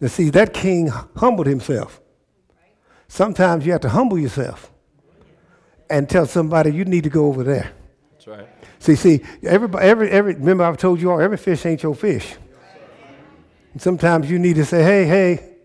And 0.00 0.10
see, 0.10 0.30
that 0.30 0.54
king 0.54 0.88
humbled 1.16 1.46
himself. 1.46 2.00
Sometimes 3.08 3.66
you 3.66 3.72
have 3.72 3.82
to 3.82 3.90
humble 3.90 4.18
yourself 4.18 4.72
and 5.90 6.08
tell 6.08 6.24
somebody 6.24 6.72
you 6.72 6.86
need 6.86 7.04
to 7.04 7.10
go 7.10 7.26
over 7.26 7.44
there. 7.44 7.72
That's 8.12 8.26
right. 8.26 8.48
See, 8.78 8.94
see, 8.94 9.22
everybody, 9.42 9.86
every, 9.86 10.10
every, 10.10 10.32
remember 10.32 10.64
I've 10.64 10.78
told 10.78 10.98
you 10.98 11.10
all, 11.10 11.20
every 11.20 11.36
fish 11.36 11.66
ain't 11.66 11.82
your 11.82 11.94
fish. 11.94 12.36
And 13.74 13.82
sometimes 13.82 14.30
you 14.30 14.38
need 14.38 14.56
to 14.56 14.64
say, 14.64 14.82
hey, 14.82 15.04
hey, 15.04 15.56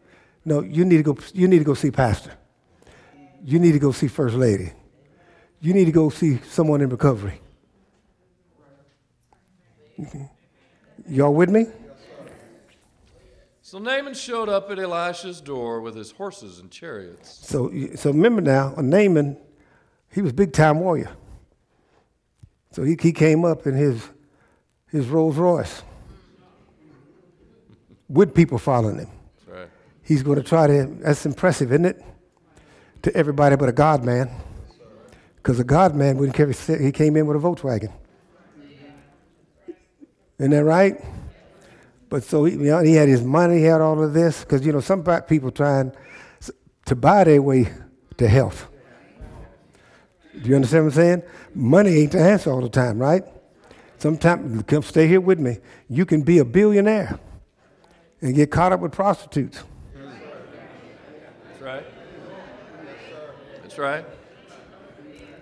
no, 0.44 0.60
you 0.60 0.84
need 0.84 0.98
to 0.98 1.04
go, 1.04 1.18
you 1.34 1.48
need 1.48 1.60
to 1.60 1.64
go 1.64 1.74
see 1.74 1.90
pastor. 1.90 2.34
You 3.44 3.60
need 3.60 3.72
to 3.74 3.80
go 3.80 3.92
see 3.92 4.08
first 4.08 4.36
lady. 4.36 4.72
You 5.60 5.74
need 5.74 5.86
to 5.86 5.92
go 5.92 6.10
see 6.10 6.40
someone 6.50 6.82
in 6.82 6.90
recovery. 6.90 7.40
Y'all 11.08 11.34
with 11.34 11.50
me? 11.50 11.66
So 13.62 13.80
Naaman 13.80 14.14
showed 14.14 14.50
up 14.50 14.70
at 14.70 14.80
Elisha's 14.80 15.40
door 15.40 15.80
with 15.80 15.96
his 15.96 16.12
horses 16.12 16.60
and 16.60 16.70
chariots. 16.70 17.48
So, 17.48 17.72
so 17.96 18.12
remember 18.12 18.42
now, 18.42 18.74
uh, 18.76 18.82
Naaman, 18.82 19.38
he 20.12 20.22
was 20.22 20.34
big 20.34 20.52
time 20.52 20.82
warrior. 20.82 21.10
So 22.72 22.84
he, 22.84 22.98
he 23.02 23.14
came 23.14 23.46
up 23.46 23.66
in 23.66 23.74
his, 23.76 24.10
his 24.88 25.08
Rolls 25.08 25.38
Royce 25.38 25.84
with 28.10 28.36
people 28.36 28.58
following 28.58 28.98
him. 28.98 29.10
That's 29.38 29.60
right. 29.60 29.70
He's 30.04 30.22
going 30.22 30.38
to 30.38 30.44
try 30.44 30.68
to, 30.68 30.86
that's 31.00 31.26
impressive, 31.26 31.72
isn't 31.72 31.86
it? 31.86 32.04
To 33.04 33.16
everybody 33.16 33.56
but 33.56 33.70
a 33.70 33.72
God 33.72 34.04
man. 34.04 34.30
Because 35.38 35.60
a 35.60 35.64
God 35.64 35.96
man 35.96 36.18
wouldn't 36.18 36.36
carry, 36.36 36.54
he 36.84 36.92
came 36.92 37.18
in 37.18 37.26
with 37.26 37.36
a 37.36 37.40
Volkswagen. 37.40 37.92
Isn't 40.38 40.52
that 40.52 40.64
right? 40.64 41.04
But 42.10 42.24
so 42.24 42.46
he, 42.46 42.54
you 42.54 42.60
know, 42.60 42.80
he 42.84 42.94
had 42.94 43.08
his 43.08 43.24
money, 43.24 43.60
he 43.60 43.64
had 43.64 43.82
all 43.82 44.04
of 44.04 44.14
this, 44.14 44.42
because 44.42 44.66
you 44.66 44.72
know 44.72 44.82
some 44.82 45.04
people 45.24 45.50
trying 45.50 45.94
to 46.86 46.96
buy 46.96 47.24
their 47.24 47.42
way 47.42 47.72
to 48.18 48.28
health. 48.28 48.68
Do 50.42 50.50
you 50.50 50.56
understand 50.56 50.86
what 50.86 50.94
I'm 50.94 50.96
saying? 50.96 51.24
Money 51.54 51.92
ain't 51.92 52.12
the 52.12 52.20
answer 52.20 52.52
all 52.52 52.62
the 52.62 52.70
time, 52.70 53.00
right? 53.00 53.24
Sometimes, 53.98 54.64
come 54.64 54.84
stay 54.84 55.08
here 55.08 55.22
with 55.22 55.40
me. 55.40 55.58
You 55.88 56.06
can 56.06 56.22
be 56.22 56.40
a 56.40 56.46
billionaire 56.46 57.20
and 58.22 58.36
get 58.36 58.52
caught 58.52 58.74
up 58.74 58.80
with 58.80 58.92
prostitutes. 58.92 59.64
That's 59.94 61.62
right. 61.62 61.86
That's 63.72 63.80
right. 63.80 64.06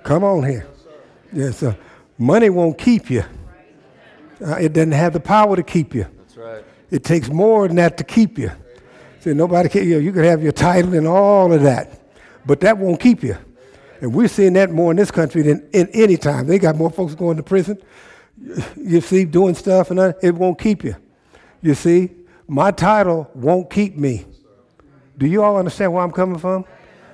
Come 0.03 0.24
on 0.24 0.43
here. 0.43 0.67
Yes, 1.33 1.63
uh, 1.63 1.74
money 2.19 2.51
won't 2.51 2.77
keep 2.77 3.09
you. 3.09 3.24
Uh, 4.39 4.51
it 4.57 4.71
doesn't 4.74 4.91
have 4.91 5.13
the 5.13 5.19
power 5.19 5.55
to 5.55 5.63
keep 5.63 5.95
you. 5.95 6.05
That's 6.15 6.38
right. 6.38 6.63
It 6.91 7.03
takes 7.03 7.29
more 7.29 7.67
than 7.67 7.77
that 7.77 7.98
to 7.98 8.03
keep 8.03 8.38
you. 8.38 8.51
See, 9.21 9.33
nobody 9.33 9.67
can, 9.67 9.83
you, 9.83 9.95
know, 9.95 10.00
you 10.01 10.12
can 10.12 10.25
have 10.25 10.43
your 10.43 10.51
title 10.51 10.93
and 10.93 11.07
all 11.07 11.51
of 11.51 11.63
that, 11.63 12.00
but 12.45 12.59
that 12.59 12.77
won't 12.77 13.00
keep 13.00 13.24
you. 13.24 13.36
And 14.00 14.13
we're 14.13 14.27
seeing 14.27 14.53
that 14.53 14.69
more 14.69 14.91
in 14.91 14.98
this 14.98 15.09
country 15.09 15.41
than 15.41 15.67
in 15.74 15.88
any 15.88 16.15
time. 16.15 16.45
They 16.45 16.59
got 16.59 16.75
more 16.75 16.91
folks 16.91 17.15
going 17.15 17.38
to 17.38 17.43
prison, 17.43 17.81
you 18.77 19.01
see, 19.01 19.25
doing 19.25 19.55
stuff, 19.55 19.89
and 19.89 20.13
it 20.21 20.36
won't 20.36 20.59
keep 20.59 20.83
you. 20.83 20.95
You 21.63 21.74
see, 21.74 22.12
my 22.48 22.69
title 22.69 23.27
won't 23.33 23.71
keep 23.71 23.98
me. 23.98 24.27
Do 25.17 25.25
you 25.25 25.43
all 25.43 25.57
understand 25.57 25.93
where 25.93 26.03
I'm 26.03 26.12
coming 26.12 26.38
from? 26.38 26.65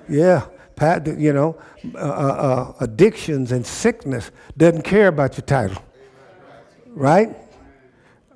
Yeah. 0.10 0.48
Pat, 0.76 1.08
you 1.08 1.34
know, 1.34 1.58
uh, 1.96 1.98
uh, 1.98 2.74
addictions 2.80 3.52
and 3.52 3.66
sickness 3.66 4.32
doesn't 4.58 4.84
care 4.84 5.08
about 5.08 5.38
your 5.38 5.46
title. 5.46 5.82
Right? 6.88 7.36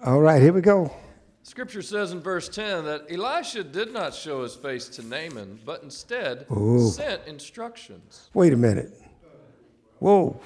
All 0.05 0.22
right, 0.22 0.41
here 0.41 0.53
we 0.53 0.62
go. 0.62 0.91
Scripture 1.43 1.81
says 1.81 2.12
in 2.12 2.22
verse 2.22 2.48
10 2.48 2.86
that 2.86 3.05
Elisha 3.10 3.63
did 3.63 3.91
not 3.91 4.13
show 4.13 4.43
his 4.43 4.55
face 4.55 4.88
to 4.89 5.01
Naaman, 5.01 5.60
but 5.65 5.81
instead 5.84 6.46
Ooh. 6.51 6.89
sent 6.89 7.25
instructions. 7.27 8.29
Wait 8.34 8.53
a 8.53 8.58
minute. 8.58 8.93
Whoa. 9.98 10.39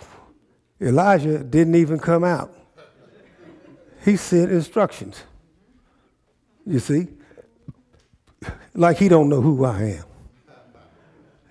Elijah 0.81 1.43
didn't 1.43 1.75
even 1.75 1.99
come 1.99 2.23
out. 2.23 2.55
He 4.03 4.15
sent 4.17 4.51
instructions. 4.51 5.23
You 6.65 6.79
see? 6.79 7.07
Like 8.73 8.97
he 8.97 9.07
don't 9.07 9.29
know 9.29 9.41
who 9.41 9.65
I 9.65 9.81
am. 9.83 10.03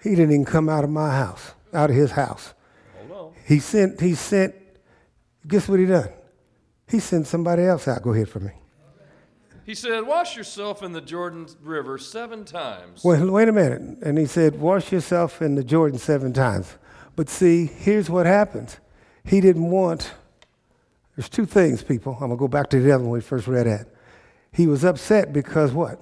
He 0.02 0.11
didn't 0.11 0.32
even 0.32 0.44
come 0.44 0.68
out 0.68 0.85
of 0.85 0.90
my 0.90 1.11
house, 1.11 1.52
out 1.73 1.90
of 1.90 1.97
his 1.97 2.11
house. 2.12 2.54
Oh 3.02 3.09
no. 3.09 3.35
He 3.47 3.61
sent, 3.61 4.00
he 4.00 4.14
sent, 4.14 4.54
guess 5.47 5.68
what 5.68 5.78
he 5.78 5.87
done? 5.87 6.09
He 6.88 6.99
sent 6.99 7.26
somebody 7.26 7.62
else 7.62 7.87
out. 7.88 8.02
Go 8.02 8.12
ahead 8.12 8.28
for 8.28 8.40
me. 8.40 8.52
He 9.64 9.75
said, 9.75 10.06
Wash 10.06 10.37
yourself 10.37 10.82
in 10.82 10.92
the 10.92 11.00
Jordan 11.00 11.47
River 11.62 11.97
seven 11.99 12.44
times. 12.44 13.04
Well, 13.04 13.30
wait 13.30 13.49
a 13.49 13.52
minute. 13.52 13.80
And 14.02 14.18
he 14.18 14.26
said, 14.26 14.61
Wash 14.61 14.90
yourself 14.90 15.40
in 15.40 15.54
the 15.54 15.62
Jordan 15.64 15.99
seven 15.99 16.32
times. 16.32 16.76
But 17.14 17.28
see, 17.28 17.66
here's 17.66 18.11
what 18.11 18.26
happens. 18.26 18.78
He 19.25 19.40
didn't 19.40 19.71
want, 19.71 20.12
there's 21.16 21.28
two 21.28 21.47
things, 21.47 21.82
people. 21.82 22.14
I'm 22.14 22.28
going 22.28 22.30
to 22.32 22.37
go 22.37 22.49
back 22.49 22.71
to 22.71 22.80
the 22.80 22.92
other 22.92 23.04
one 23.04 23.12
we 23.12 23.21
first 23.21 23.47
read 23.47 23.66
at. 23.68 23.87
He 24.50 24.66
was 24.66 24.85
upset 24.85 25.32
because 25.32 25.73
what? 25.73 26.00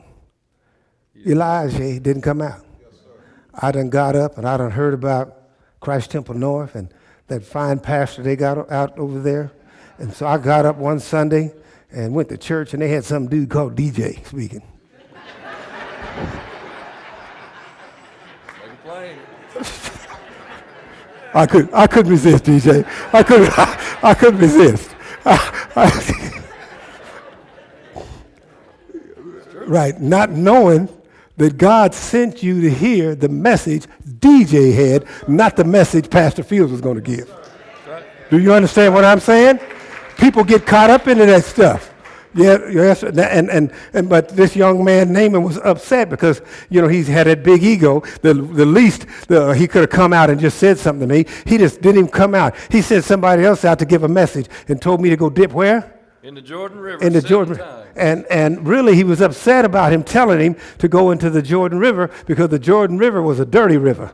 Elijah 1.26 2.00
didn't 2.00 2.22
come 2.22 2.40
out. 2.40 2.64
I 3.54 3.72
done 3.72 3.90
got 3.90 4.16
up 4.16 4.38
and 4.38 4.46
I 4.46 4.56
done 4.56 4.70
heard 4.70 4.94
about 4.94 5.36
Christ 5.80 6.10
Temple 6.10 6.34
North 6.34 6.74
and 6.74 6.88
that 7.28 7.42
fine 7.42 7.78
pastor 7.78 8.22
they 8.22 8.36
got 8.36 8.70
out 8.70 8.98
over 8.98 9.20
there. 9.20 9.52
And 9.98 10.12
so 10.12 10.26
I 10.26 10.38
got 10.38 10.64
up 10.66 10.76
one 10.76 10.98
Sunday 11.00 11.52
and 11.90 12.14
went 12.14 12.28
to 12.30 12.38
church 12.38 12.72
and 12.72 12.82
they 12.82 12.88
had 12.88 13.04
some 13.04 13.28
dude 13.28 13.50
called 13.50 13.76
DJ 13.76 14.24
speaking. 14.26 14.62
Make 18.62 18.72
it 18.72 18.84
plain. 18.84 19.18
I 21.32 21.46
could 21.46 21.72
I 21.72 21.86
couldn't 21.86 22.10
resist, 22.10 22.44
DJ. 22.44 22.84
I 23.14 23.22
couldn't 23.22 23.50
I, 23.58 23.98
I 24.02 24.14
couldn't 24.14 24.40
resist. 24.40 24.90
I- 25.24 25.56
I- 25.76 26.42
right, 29.66 30.00
not 30.00 30.30
knowing 30.30 30.88
that 31.40 31.56
God 31.56 31.94
sent 31.94 32.42
you 32.42 32.60
to 32.60 32.68
hear 32.68 33.14
the 33.14 33.30
message 33.30 33.86
DJ 34.06 34.74
had, 34.74 35.06
not 35.26 35.56
the 35.56 35.64
message 35.64 36.10
Pastor 36.10 36.42
Fields 36.42 36.70
was 36.70 36.82
going 36.82 36.96
to 36.96 37.00
give. 37.00 37.34
Do 38.28 38.38
you 38.38 38.52
understand 38.52 38.92
what 38.92 39.06
I'm 39.06 39.20
saying? 39.20 39.58
People 40.18 40.44
get 40.44 40.66
caught 40.66 40.90
up 40.90 41.08
into 41.08 41.24
that 41.24 41.44
stuff. 41.44 41.94
Yeah, 42.34 42.58
yes, 42.68 43.02
and, 43.02 43.18
and, 43.18 43.72
and 43.94 44.08
but 44.10 44.28
this 44.28 44.54
young 44.54 44.84
man 44.84 45.14
Naaman 45.14 45.42
was 45.42 45.56
upset 45.64 46.10
because 46.10 46.42
you 46.68 46.82
know 46.82 46.88
he's 46.88 47.08
had 47.08 47.26
that 47.26 47.42
big 47.42 47.62
ego. 47.62 48.00
The 48.20 48.34
the 48.34 48.66
least 48.66 49.06
the, 49.28 49.52
he 49.52 49.66
could 49.66 49.80
have 49.80 49.90
come 49.90 50.12
out 50.12 50.28
and 50.28 50.38
just 50.38 50.58
said 50.58 50.78
something 50.78 51.08
to 51.08 51.14
me. 51.14 51.24
He 51.46 51.56
just 51.56 51.80
didn't 51.80 52.00
even 52.00 52.10
come 52.10 52.34
out. 52.34 52.54
He 52.70 52.82
sent 52.82 53.04
somebody 53.04 53.44
else 53.44 53.64
out 53.64 53.78
to 53.78 53.86
give 53.86 54.04
a 54.04 54.08
message 54.08 54.46
and 54.68 54.80
told 54.80 55.00
me 55.00 55.08
to 55.08 55.16
go 55.16 55.30
dip 55.30 55.52
where 55.52 55.99
In 56.22 56.34
the 56.34 56.42
Jordan 56.42 56.78
River 56.80 57.02
in 57.02 57.14
the 57.14 57.22
Jordan. 57.22 57.56
times. 57.56 57.88
And 57.96 58.26
and 58.26 58.66
really 58.68 58.94
he 58.94 59.04
was 59.04 59.22
upset 59.22 59.64
about 59.64 59.92
him 59.92 60.04
telling 60.04 60.40
him 60.40 60.56
to 60.78 60.86
go 60.88 61.10
into 61.10 61.30
the 61.30 61.40
Jordan 61.40 61.78
River 61.78 62.10
because 62.26 62.50
the 62.50 62.58
Jordan 62.58 62.98
River 62.98 63.22
was 63.22 63.40
a 63.40 63.46
dirty 63.46 63.78
river. 63.78 64.12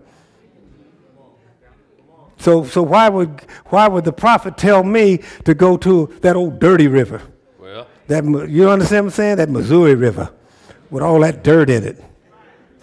So 2.39 2.65
so 2.65 2.83
why 2.83 3.09
would 3.09 3.43
why 3.67 3.89
would 3.89 4.05
the 4.05 4.13
prophet 4.13 4.57
tell 4.57 4.85
me 4.85 5.21
to 5.45 5.55
go 5.55 5.77
to 5.79 6.17
that 6.21 6.37
old 6.37 6.61
dirty 6.61 6.87
river? 6.87 7.23
Well, 7.59 7.89
That, 8.07 8.25
you 8.49 8.71
understand 8.71 9.07
what 9.07 9.13
I'm 9.13 9.17
saying? 9.17 9.37
That 9.39 9.51
Missouri 9.51 9.97
River 9.97 10.31
with 10.91 11.03
all 11.03 11.19
that 11.21 11.43
dirt 11.43 11.71
in 11.71 11.83
it. 11.83 12.03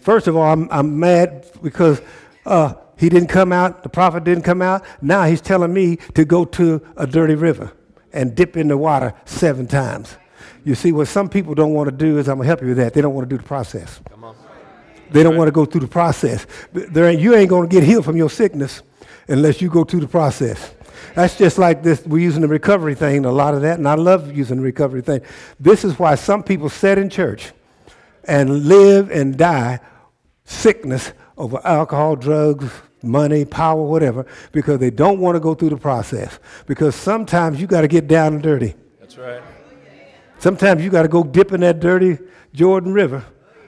First 0.02 0.28
of 0.28 0.36
all, 0.36 0.52
I'm, 0.52 0.68
I'm 0.70 1.00
mad 1.00 1.46
because 1.62 2.02
uh, 2.46 2.74
he 2.98 3.08
didn't 3.08 3.30
come 3.30 3.54
out, 3.54 3.84
the 3.84 3.90
prophet 3.90 4.26
didn't 4.26 4.44
come 4.44 4.62
out. 4.62 4.84
Now 5.02 5.24
he's 5.24 5.40
telling 5.40 5.74
me 5.74 5.96
to 6.14 6.26
go 6.26 6.44
to 6.44 6.86
a 6.98 7.08
dirty 7.08 7.36
river 7.36 7.72
and 8.14 8.36
dip 8.36 8.56
in 8.56 8.68
the 8.68 8.78
water 8.78 9.14
seven 9.26 9.68
times. 9.68 10.16
You 10.64 10.76
see, 10.76 10.92
what 10.92 11.08
some 11.08 11.28
people 11.28 11.56
don't 11.56 11.74
want 11.74 11.90
to 11.90 11.96
do 11.96 12.20
is, 12.20 12.30
I'm 12.30 12.38
going 12.38 12.46
to 12.46 12.48
help 12.48 12.62
you 12.62 12.70
with 12.70 12.78
that. 12.78 12.94
They 12.94 13.02
don't 13.02 13.14
want 13.14 13.30
to 13.30 13.36
do 13.36 13.42
the 13.42 13.48
process. 13.48 14.00
They 15.12 15.22
don't 15.22 15.36
want 15.36 15.48
to 15.48 15.52
go 15.52 15.66
through 15.66 15.82
the 15.82 15.88
process. 15.88 16.48
There 16.72 17.08
ain't, 17.08 17.20
you 17.20 17.36
ain't 17.36 17.50
going 17.50 17.70
to 17.70 17.74
get 17.74 17.84
healed 17.84 18.06
from 18.06 18.16
your 18.16 18.30
sickness 18.30 18.82
unless 19.28 19.62
you 19.62 19.70
go 19.70 19.84
through 19.84 20.00
the 20.00 20.08
process. 20.08 20.74
That's 21.16 21.38
just 21.38 21.58
like 21.58 21.84
this. 21.84 22.06
We're 22.06 22.24
using 22.24 22.42
the 22.42 22.48
recovery 22.48 22.96
thing, 22.96 23.26
a 23.26 23.32
lot 23.32 23.54
of 23.54 23.62
that, 23.62 23.78
and 23.78 23.88
I 23.88 23.96
love 23.96 24.36
using 24.36 24.58
the 24.58 24.64
recovery 24.64 25.02
thing. 25.02 25.22
This 25.60 25.84
is 25.84 26.00
why 26.00 26.16
some 26.16 26.42
people 26.42 26.70
sit 26.70 26.98
in 26.98 27.10
church 27.10 27.52
and 28.24 28.66
live 28.68 29.12
and 29.12 29.38
die 29.38 29.80
sickness 30.46 31.14
over 31.38 31.60
alcohol, 31.64 32.16
drugs, 32.16 32.72
money, 33.04 33.46
power, 33.46 33.82
whatever, 33.84 34.26
because 34.52 34.80
they 34.80 34.90
don't 34.90 35.20
want 35.20 35.36
to 35.36 35.40
go 35.40 35.54
through 35.54 35.70
the 35.70 35.78
process. 35.78 36.40
Because 36.66 36.96
sometimes 36.96 37.60
you 37.60 37.68
got 37.68 37.82
to 37.82 37.88
get 37.88 38.08
down 38.08 38.36
and 38.36 38.44
dirty. 38.44 38.76
That's 39.00 39.18
right. 39.18 39.42
Sometimes 40.40 40.84
you 40.84 40.90
got 40.90 41.04
to 41.04 41.08
go 41.08 41.24
dip 41.24 41.52
in 41.52 41.62
that 41.62 41.80
dirty 41.80 42.18
Jordan 42.54 42.94
River, 42.94 43.26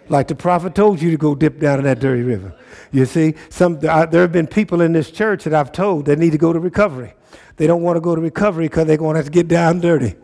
like 0.09 0.27
the 0.27 0.35
prophet 0.35 0.75
told 0.75 1.01
you 1.01 1.09
to 1.11 1.17
go 1.17 1.33
dip 1.33 1.59
down 1.59 1.79
in 1.79 1.85
that 1.85 1.99
dirty 1.99 2.21
river. 2.21 2.53
You 2.91 3.05
see, 3.05 3.35
some, 3.49 3.79
there 3.79 4.09
have 4.11 4.31
been 4.31 4.47
people 4.47 4.81
in 4.81 4.93
this 4.93 5.09
church 5.09 5.45
that 5.45 5.53
I've 5.53 5.71
told 5.71 6.05
that 6.05 6.19
need 6.19 6.31
to 6.31 6.37
go 6.37 6.53
to 6.53 6.59
recovery. 6.59 7.13
They 7.57 7.67
don't 7.67 7.81
want 7.81 7.95
to 7.95 8.01
go 8.01 8.15
to 8.15 8.21
recovery 8.21 8.65
because 8.65 8.87
they're 8.87 8.97
going 8.97 9.13
to 9.13 9.19
have 9.19 9.25
to 9.25 9.31
get 9.31 9.47
down 9.47 9.79
dirty. 9.79 10.15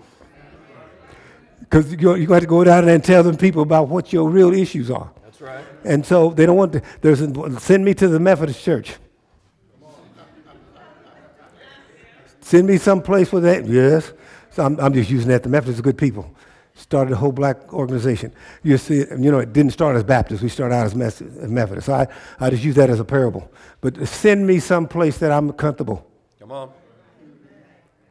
Because 1.60 1.94
you're, 1.94 2.18
you're 2.18 2.27
going 2.27 2.27
to 2.27 2.34
have 2.34 2.44
to 2.44 2.48
go 2.48 2.63
down 2.63 2.86
there 2.86 2.96
and 2.96 3.03
tell 3.03 3.24
them 3.24 3.38
people 3.38 3.62
about 3.62 3.88
what 3.88 4.12
your 4.12 4.30
real 4.30 4.53
issues 4.53 4.91
are. 4.91 5.10
That's 5.41 5.65
right. 5.65 5.65
And 5.83 6.05
so 6.05 6.29
they 6.29 6.45
don't 6.45 6.55
want 6.55 6.74
to, 6.74 6.81
there's 7.01 7.21
a, 7.21 7.60
send 7.60 7.83
me 7.83 7.93
to 7.95 8.07
the 8.07 8.19
Methodist 8.19 8.63
church. 8.63 8.95
Send 12.41 12.67
me 12.67 12.77
someplace 12.77 13.31
where 13.31 13.41
that, 13.41 13.65
yes. 13.65 14.12
So 14.51 14.63
I'm, 14.65 14.79
I'm 14.79 14.93
just 14.93 15.10
using 15.10 15.29
that. 15.29 15.43
The 15.43 15.50
Methodists 15.50 15.79
are 15.79 15.83
good 15.83 15.98
people. 15.98 16.36
Started 16.74 17.13
a 17.13 17.15
whole 17.15 17.31
black 17.31 17.74
organization. 17.74 18.33
You 18.63 18.77
see, 18.77 18.98
you 18.98 19.31
know, 19.31 19.39
it 19.39 19.53
didn't 19.53 19.71
start 19.71 19.95
as 19.95 20.03
Baptists. 20.03 20.41
We 20.41 20.50
started 20.50 20.75
out 20.75 20.86
as 20.86 20.95
Methodists. 20.95 21.86
So 21.86 21.93
I, 21.93 22.07
I 22.39 22.50
just 22.50 22.63
use 22.63 22.75
that 22.75 22.89
as 22.89 23.00
a 23.00 23.05
parable. 23.05 23.51
But 23.79 24.07
send 24.07 24.45
me 24.45 24.60
someplace 24.60 25.17
that 25.19 25.31
I'm 25.31 25.53
comfortable. 25.53 26.05
Come 26.39 26.51
on. 26.51 26.71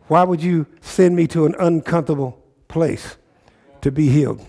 Why 0.09 0.25
would 0.25 0.43
you 0.43 0.67
send 0.81 1.15
me 1.15 1.27
to 1.29 1.47
an 1.47 1.55
uncomfortable 1.59 2.43
place 2.69 3.17
to 3.83 3.93
be 3.93 4.09
healed? 4.09 4.45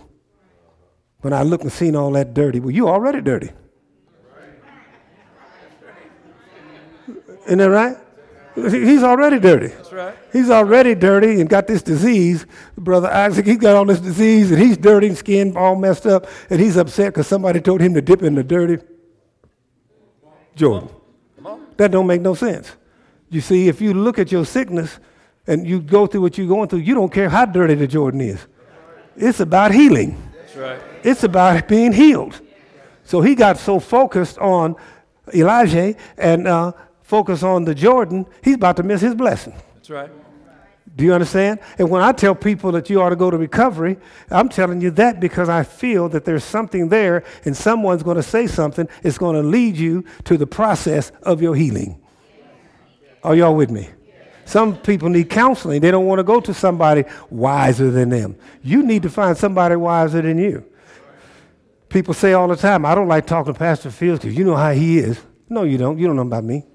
When 1.21 1.33
I 1.33 1.43
look 1.43 1.61
and 1.61 1.71
seen 1.71 1.95
all 1.95 2.11
that 2.11 2.33
dirty, 2.33 2.59
well, 2.59 2.71
you 2.71 2.87
already 2.87 3.21
dirty. 3.21 3.51
Isn't 7.45 7.57
that 7.57 7.69
right? 7.69 7.97
He's 8.55 9.03
already 9.03 9.39
dirty. 9.39 9.67
That's 9.67 9.93
right. 9.93 10.15
He's 10.33 10.49
already 10.49 10.93
dirty 10.93 11.39
and 11.39 11.49
got 11.49 11.67
this 11.67 11.81
disease. 11.81 12.45
Brother 12.77 13.09
Isaac, 13.09 13.45
he's 13.45 13.57
got 13.57 13.75
all 13.75 13.85
this 13.85 13.99
disease 13.99 14.51
and 14.51 14.61
he's 14.61 14.77
dirty, 14.77 15.07
and 15.07 15.17
skin 15.17 15.55
all 15.55 15.75
messed 15.75 16.05
up, 16.05 16.27
and 16.49 16.59
he's 16.59 16.75
upset 16.75 17.13
because 17.13 17.27
somebody 17.27 17.61
told 17.61 17.81
him 17.81 17.93
to 17.93 18.01
dip 18.01 18.21
in 18.23 18.35
the 18.35 18.43
dirty 18.43 18.83
Jordan. 20.55 20.89
Come 21.37 21.45
on. 21.47 21.53
Come 21.53 21.61
on. 21.61 21.67
That 21.77 21.91
don't 21.91 22.07
make 22.07 22.21
no 22.21 22.35
sense. 22.35 22.75
You 23.29 23.41
see, 23.41 23.69
if 23.69 23.79
you 23.79 23.93
look 23.93 24.19
at 24.19 24.31
your 24.31 24.45
sickness, 24.45 24.99
and 25.47 25.67
you 25.67 25.81
go 25.81 26.07
through 26.07 26.21
what 26.21 26.37
you're 26.37 26.47
going 26.47 26.69
through, 26.69 26.79
you 26.79 26.93
don't 26.93 27.11
care 27.11 27.29
how 27.29 27.45
dirty 27.45 27.73
the 27.73 27.87
Jordan 27.87 28.21
is. 28.21 28.45
It's 29.15 29.39
about 29.39 29.71
healing. 29.71 30.30
Right. 30.55 30.81
It's 31.03 31.23
about 31.23 31.67
being 31.67 31.93
healed. 31.93 32.39
So 33.03 33.21
he 33.21 33.35
got 33.35 33.57
so 33.57 33.79
focused 33.79 34.37
on 34.37 34.75
Elijah 35.33 35.95
and 36.17 36.47
uh, 36.47 36.71
focused 37.01 37.43
on 37.43 37.65
the 37.65 37.75
Jordan, 37.75 38.25
he's 38.43 38.55
about 38.55 38.77
to 38.77 38.83
miss 38.83 39.01
his 39.01 39.15
blessing. 39.15 39.53
That's 39.75 39.89
right. 39.89 40.09
Do 40.95 41.05
you 41.05 41.13
understand? 41.13 41.59
And 41.77 41.89
when 41.89 42.01
I 42.01 42.11
tell 42.11 42.35
people 42.35 42.71
that 42.73 42.89
you 42.89 43.01
ought 43.01 43.09
to 43.09 43.15
go 43.15 43.31
to 43.31 43.37
recovery, 43.37 43.97
I'm 44.29 44.49
telling 44.49 44.81
you 44.81 44.91
that 44.91 45.19
because 45.19 45.47
I 45.47 45.63
feel 45.63 46.09
that 46.09 46.25
there's 46.25 46.43
something 46.43 46.89
there 46.89 47.23
and 47.45 47.55
someone's 47.55 48.03
going 48.03 48.17
to 48.17 48.23
say 48.23 48.45
something. 48.47 48.89
It's 49.03 49.17
going 49.17 49.35
to 49.35 49.47
lead 49.47 49.77
you 49.77 50.03
to 50.25 50.37
the 50.37 50.47
process 50.47 51.11
of 51.23 51.41
your 51.41 51.55
healing. 51.55 52.01
Are 53.23 53.35
y'all 53.35 53.55
with 53.55 53.71
me? 53.71 53.89
Some 54.51 54.75
people 54.75 55.07
need 55.07 55.29
counseling. 55.29 55.79
They 55.79 55.91
don't 55.91 56.05
want 56.05 56.19
to 56.19 56.23
go 56.23 56.41
to 56.41 56.53
somebody 56.53 57.05
wiser 57.29 57.89
than 57.89 58.09
them. 58.09 58.35
You 58.61 58.83
need 58.83 59.01
to 59.03 59.09
find 59.09 59.37
somebody 59.37 59.77
wiser 59.77 60.21
than 60.21 60.37
you. 60.37 60.65
People 61.87 62.13
say 62.13 62.33
all 62.33 62.49
the 62.49 62.57
time, 62.57 62.85
I 62.85 62.93
don't 62.93 63.07
like 63.07 63.25
talking 63.25 63.53
to 63.53 63.57
Pastor 63.57 63.89
Fields 63.89 64.19
because 64.19 64.37
you 64.37 64.43
know 64.43 64.57
how 64.57 64.73
he 64.73 64.97
is. 64.97 65.21
No, 65.47 65.63
you 65.63 65.77
don't. 65.77 65.97
You 65.97 66.05
don't 66.05 66.17
know 66.17 66.23
about 66.23 66.43
me. 66.43 66.65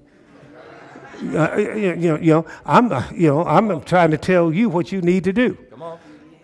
Uh, 1.21 1.55
you, 1.55 1.95
know, 1.95 2.17
you 2.17 2.33
know, 2.33 2.45
I'm, 2.65 2.91
uh, 2.91 3.03
you 3.13 3.27
know, 3.27 3.45
I'm 3.45 3.81
trying 3.81 4.09
to 4.09 4.17
tell 4.17 4.51
you 4.51 4.69
what 4.69 4.91
you 4.91 5.01
need 5.01 5.23
to 5.25 5.33
do. 5.33 5.55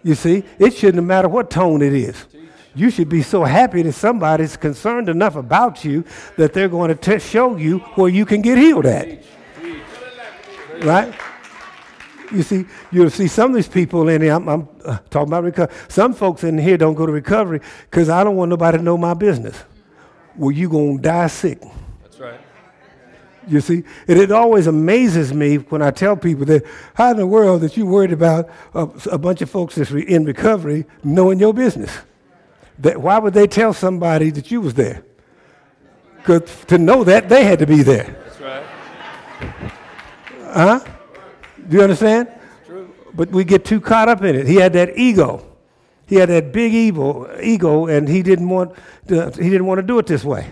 You 0.03 0.13
see, 0.13 0.43
it 0.59 0.75
shouldn't 0.75 1.03
matter 1.07 1.29
what 1.29 1.49
tone 1.49 1.81
it 1.81 1.93
is. 1.93 2.27
You 2.75 2.91
should 2.91 3.09
be 3.09 3.23
so 3.23 3.43
happy 3.43 3.81
that 3.81 3.93
somebody's 3.93 4.55
concerned 4.55 5.09
enough 5.09 5.35
about 5.35 5.83
you 5.83 6.05
that 6.37 6.53
they're 6.53 6.69
going 6.69 6.95
to 6.95 6.95
t- 6.95 7.17
show 7.17 7.57
you 7.57 7.79
where 7.95 8.09
you 8.09 8.23
can 8.23 8.43
get 8.43 8.59
healed 8.59 8.85
at 8.85 9.23
right? 10.83 11.13
You 12.31 12.41
see, 12.41 12.65
you'll 12.91 13.09
see 13.09 13.27
some 13.27 13.51
of 13.51 13.55
these 13.55 13.67
people 13.67 14.09
in 14.09 14.21
here. 14.21 14.33
I'm, 14.33 14.47
I'm 14.47 14.67
uh, 14.83 14.97
talking 15.09 15.29
about 15.29 15.43
recovery. 15.43 15.75
Some 15.87 16.13
folks 16.13 16.43
in 16.43 16.57
here 16.57 16.77
don't 16.77 16.95
go 16.95 17.05
to 17.05 17.11
recovery 17.11 17.61
because 17.89 18.09
I 18.09 18.23
don't 18.23 18.35
want 18.35 18.49
nobody 18.49 18.77
to 18.79 18.83
know 18.83 18.97
my 18.97 19.13
business. 19.13 19.61
Well, 20.35 20.51
you 20.51 20.67
gonna 20.67 20.97
die 20.97 21.27
sick. 21.27 21.61
That's 22.01 22.19
right. 22.19 22.39
You 23.47 23.61
see, 23.61 23.83
and 24.07 24.19
it 24.19 24.31
always 24.31 24.67
amazes 24.67 25.33
me 25.33 25.57
when 25.57 25.81
I 25.81 25.91
tell 25.91 26.15
people 26.15 26.45
that 26.45 26.65
how 26.95 27.11
in 27.11 27.17
the 27.17 27.27
world 27.27 27.61
that 27.61 27.77
you 27.77 27.85
worried 27.85 28.13
about 28.13 28.49
a, 28.73 28.89
a 29.11 29.17
bunch 29.17 29.41
of 29.41 29.49
folks 29.49 29.75
that's 29.75 29.91
re- 29.91 30.01
in 30.01 30.25
recovery 30.25 30.85
knowing 31.03 31.39
your 31.39 31.53
business. 31.53 31.91
That 32.79 32.99
why 32.99 33.19
would 33.19 33.35
they 33.35 33.45
tell 33.45 33.73
somebody 33.73 34.31
that 34.31 34.49
you 34.49 34.61
was 34.61 34.73
there? 34.73 35.03
Because 36.17 36.65
to 36.65 36.77
know 36.79 37.03
that 37.03 37.29
they 37.29 37.43
had 37.43 37.59
to 37.59 37.67
be 37.67 37.83
there. 37.83 38.22
Huh? 40.53 40.79
Do 41.67 41.77
you 41.77 41.83
understand? 41.83 42.29
True. 42.65 42.93
But 43.13 43.29
we 43.29 43.43
get 43.43 43.65
too 43.65 43.81
caught 43.81 44.07
up 44.09 44.21
in 44.23 44.35
it. 44.35 44.47
He 44.47 44.55
had 44.55 44.73
that 44.73 44.97
ego. 44.97 45.45
He 46.05 46.15
had 46.15 46.29
that 46.29 46.51
big 46.51 46.73
ego, 46.73 47.39
ego, 47.41 47.87
and 47.87 48.07
he 48.07 48.21
didn't 48.21 48.49
want 48.49 48.75
to, 49.07 49.31
he 49.31 49.49
didn't 49.49 49.65
want 49.65 49.79
to 49.79 49.87
do 49.87 49.97
it 49.99 50.05
this 50.05 50.23
way. 50.23 50.47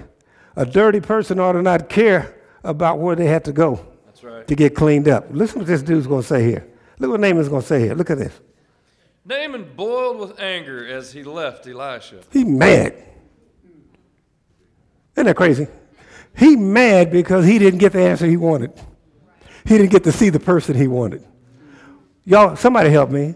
A 0.56 0.66
dirty 0.66 1.02
person 1.02 1.40
ought 1.40 1.52
to 1.54 1.62
not 1.62 1.90
care 1.90 2.36
about 2.64 3.00
where 3.00 3.16
they 3.16 3.26
had 3.28 3.46
to 3.46 3.52
go 3.52 3.86
That's 4.06 4.24
right. 4.24 4.48
to 4.48 4.56
get 4.56 4.76
cleaned 4.76 5.08
up. 5.08 5.28
Listen 5.30 5.56
to 5.56 5.60
what 5.60 5.68
this 5.68 5.82
dude's 5.82 6.08
going 6.08 6.22
to 6.22 6.28
say 6.28 6.44
here. 6.44 6.68
Look 7.00 7.12
what 7.12 7.20
Naaman's 7.20 7.50
going 7.50 7.62
to 7.62 7.68
say 7.68 7.80
here. 7.82 7.94
Look 7.94 8.10
at 8.10 8.18
this. 8.18 8.40
Naaman 9.26 9.74
boiled 9.76 10.20
with 10.20 10.40
anger 10.40 10.88
as 10.88 11.12
he 11.12 11.24
left 11.24 11.68
Elisha. 11.68 12.22
He 12.32 12.44
mad. 12.44 12.96
Isn't 15.16 15.26
that 15.28 15.36
crazy? 15.36 15.68
He 16.36 16.56
mad 16.56 17.12
because 17.12 17.46
he 17.46 17.60
didn't 17.60 17.80
get 17.80 17.94
the 17.94 18.02
answer 18.02 18.26
he 18.26 18.38
wanted. 18.38 18.72
He 19.66 19.78
didn't 19.78 19.92
get 19.92 20.04
to 20.06 20.12
see 20.12 20.30
the 20.30 20.40
person 20.40 20.76
he 20.76 20.88
wanted. 20.88 21.24
Y'all, 22.26 22.56
somebody 22.56 22.90
help 22.90 23.10
me. 23.10 23.36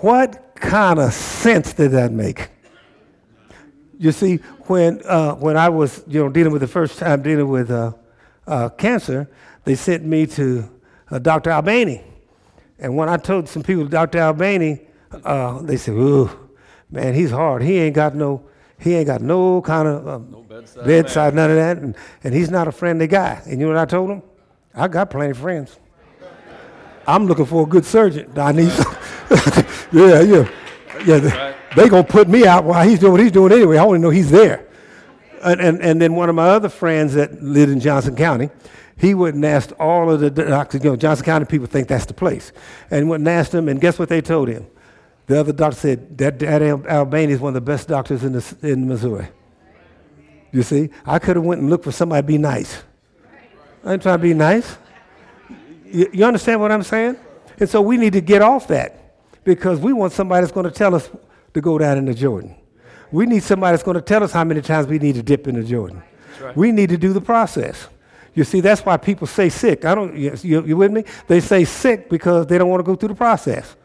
What 0.00 0.54
kind 0.54 0.98
of 0.98 1.12
sense 1.12 1.72
did 1.72 1.92
that 1.92 2.12
make? 2.12 2.48
You 3.98 4.12
see, 4.12 4.36
when, 4.66 5.00
uh, 5.06 5.34
when 5.34 5.56
I 5.56 5.68
was 5.68 6.02
you 6.08 6.22
know, 6.22 6.28
dealing 6.28 6.52
with 6.52 6.60
the 6.60 6.68
first 6.68 6.98
time 6.98 7.22
dealing 7.22 7.48
with 7.48 7.70
uh, 7.70 7.92
uh, 8.46 8.68
cancer, 8.70 9.30
they 9.64 9.74
sent 9.74 10.04
me 10.04 10.26
to 10.26 10.68
uh, 11.10 11.18
Dr. 11.18 11.50
Albani. 11.50 12.02
And 12.78 12.96
when 12.96 13.08
I 13.08 13.16
told 13.16 13.48
some 13.48 13.62
people 13.62 13.86
Dr. 13.86 14.18
Albani, 14.18 14.80
uh, 15.24 15.62
they 15.62 15.76
said, 15.76 15.92
"Ooh, 15.92 16.28
man, 16.90 17.14
he's 17.14 17.30
hard. 17.30 17.62
He 17.62 17.78
ain't 17.78 17.94
got 17.94 18.14
no, 18.16 18.42
he 18.78 18.94
ain't 18.94 19.06
got 19.06 19.20
no 19.20 19.62
kind 19.62 19.86
of 19.86 20.08
um, 20.08 20.28
No 20.30 20.42
bedside. 20.42 20.84
bedside, 20.84 21.34
none 21.34 21.50
of 21.50 21.56
that, 21.56 21.76
and, 21.78 21.94
and 22.24 22.34
he's 22.34 22.50
not 22.50 22.66
a 22.66 22.72
friendly 22.72 23.06
guy." 23.06 23.40
And 23.46 23.60
you 23.60 23.66
know 23.68 23.68
what 23.68 23.78
I 23.78 23.84
told 23.84 24.10
him? 24.10 24.22
I 24.74 24.88
got 24.88 25.10
plenty 25.10 25.30
of 25.30 25.38
friends. 25.38 25.78
I'm 27.06 27.26
looking 27.26 27.44
for 27.46 27.62
a 27.64 27.66
good 27.66 27.84
surgeon. 27.84 28.32
I 28.36 28.52
need 28.52 28.70
some. 28.70 28.96
yeah, 29.92 30.20
yeah, 30.22 30.48
yeah. 31.04 31.18
They, 31.18 31.28
Right. 31.28 31.54
they 31.76 31.88
gonna 31.88 32.04
put 32.04 32.28
me 32.28 32.46
out 32.46 32.64
while 32.64 32.86
he's 32.88 32.98
doing 32.98 33.12
what 33.12 33.20
he's 33.20 33.32
doing 33.32 33.52
anyway. 33.52 33.76
I 33.76 33.84
only 33.84 33.98
know 33.98 34.10
he's 34.10 34.30
there. 34.30 34.66
And, 35.42 35.60
and, 35.60 35.82
and 35.82 36.00
then 36.00 36.14
one 36.14 36.28
of 36.30 36.34
my 36.34 36.48
other 36.48 36.68
friends 36.70 37.12
that 37.14 37.42
lived 37.42 37.70
in 37.72 37.78
Johnson 37.80 38.16
County, 38.16 38.48
he 38.96 39.12
went 39.12 39.34
and 39.34 39.44
asked 39.44 39.72
all 39.72 40.10
of 40.10 40.20
the 40.20 40.30
doctors. 40.30 40.82
You 40.82 40.90
know, 40.90 40.96
Johnson 40.96 41.24
County 41.26 41.44
people 41.44 41.66
think 41.66 41.88
that's 41.88 42.06
the 42.06 42.14
place. 42.14 42.52
And 42.90 43.08
went 43.10 43.20
and 43.20 43.28
asked 43.28 43.52
them, 43.52 43.68
and 43.68 43.80
guess 43.80 43.98
what 43.98 44.08
they 44.08 44.22
told 44.22 44.48
him? 44.48 44.66
The 45.26 45.38
other 45.40 45.52
doctor 45.52 45.76
said 45.78 46.16
that, 46.18 46.38
that 46.38 46.62
Al- 46.62 46.86
Albany 46.88 47.32
is 47.32 47.40
one 47.40 47.50
of 47.50 47.54
the 47.54 47.60
best 47.72 47.88
doctors 47.88 48.24
in, 48.24 48.32
the, 48.32 48.56
in 48.62 48.88
Missouri. 48.88 49.28
You 50.52 50.62
see, 50.62 50.88
I 51.04 51.18
could 51.18 51.36
have 51.36 51.44
went 51.44 51.60
and 51.60 51.68
looked 51.68 51.84
for 51.84 51.92
somebody 51.92 52.22
to 52.22 52.26
be 52.26 52.38
nice. 52.38 52.82
I 53.84 53.92
ain't 53.92 54.02
trying 54.02 54.18
to 54.18 54.22
be 54.22 54.34
nice. 54.34 54.76
You, 55.84 56.08
you 56.12 56.24
understand 56.24 56.60
what 56.60 56.72
I'm 56.72 56.82
saying? 56.82 57.16
And 57.60 57.68
so 57.68 57.80
we 57.80 57.96
need 57.96 58.14
to 58.14 58.20
get 58.20 58.42
off 58.42 58.66
that. 58.68 59.00
because 59.44 59.78
we 59.78 59.92
want 59.92 60.12
somebody 60.12 60.42
that's 60.42 60.52
going 60.52 60.64
to 60.64 60.72
tell 60.72 60.94
us 60.94 61.10
to 61.52 61.60
go 61.60 61.78
down 61.78 61.98
into 61.98 62.14
Jordan. 62.14 62.56
We 63.12 63.26
need 63.26 63.42
somebody 63.42 63.74
that's 63.74 63.82
going 63.84 63.96
to 63.96 64.02
tell 64.02 64.24
us 64.24 64.32
how 64.32 64.42
many 64.42 64.60
times 64.60 64.86
we 64.86 64.98
need 64.98 65.14
to 65.14 65.22
dip 65.22 65.46
into 65.46 65.62
Jordan. 65.62 66.02
right. 66.40 66.56
We 66.56 66.72
need 66.72 66.88
to 66.88 66.96
do 66.96 67.12
the 67.12 67.20
process. 67.20 67.88
You 68.34 68.42
see, 68.42 68.60
that's 68.60 68.80
why 68.84 68.96
people 68.96 69.28
say 69.28 69.48
sick. 69.48 69.84
I 69.84 69.94
don't. 69.94 70.16
You, 70.16 70.64
you 70.64 70.76
with 70.76 70.90
me? 70.90 71.04
They 71.28 71.38
say 71.40 71.64
sick 71.64 72.10
because 72.10 72.48
they 72.48 72.58
don't 72.58 72.68
want 72.68 72.80
to 72.80 72.84
go 72.84 72.96
through 72.96 73.10
the 73.10 73.14
process, 73.14 73.76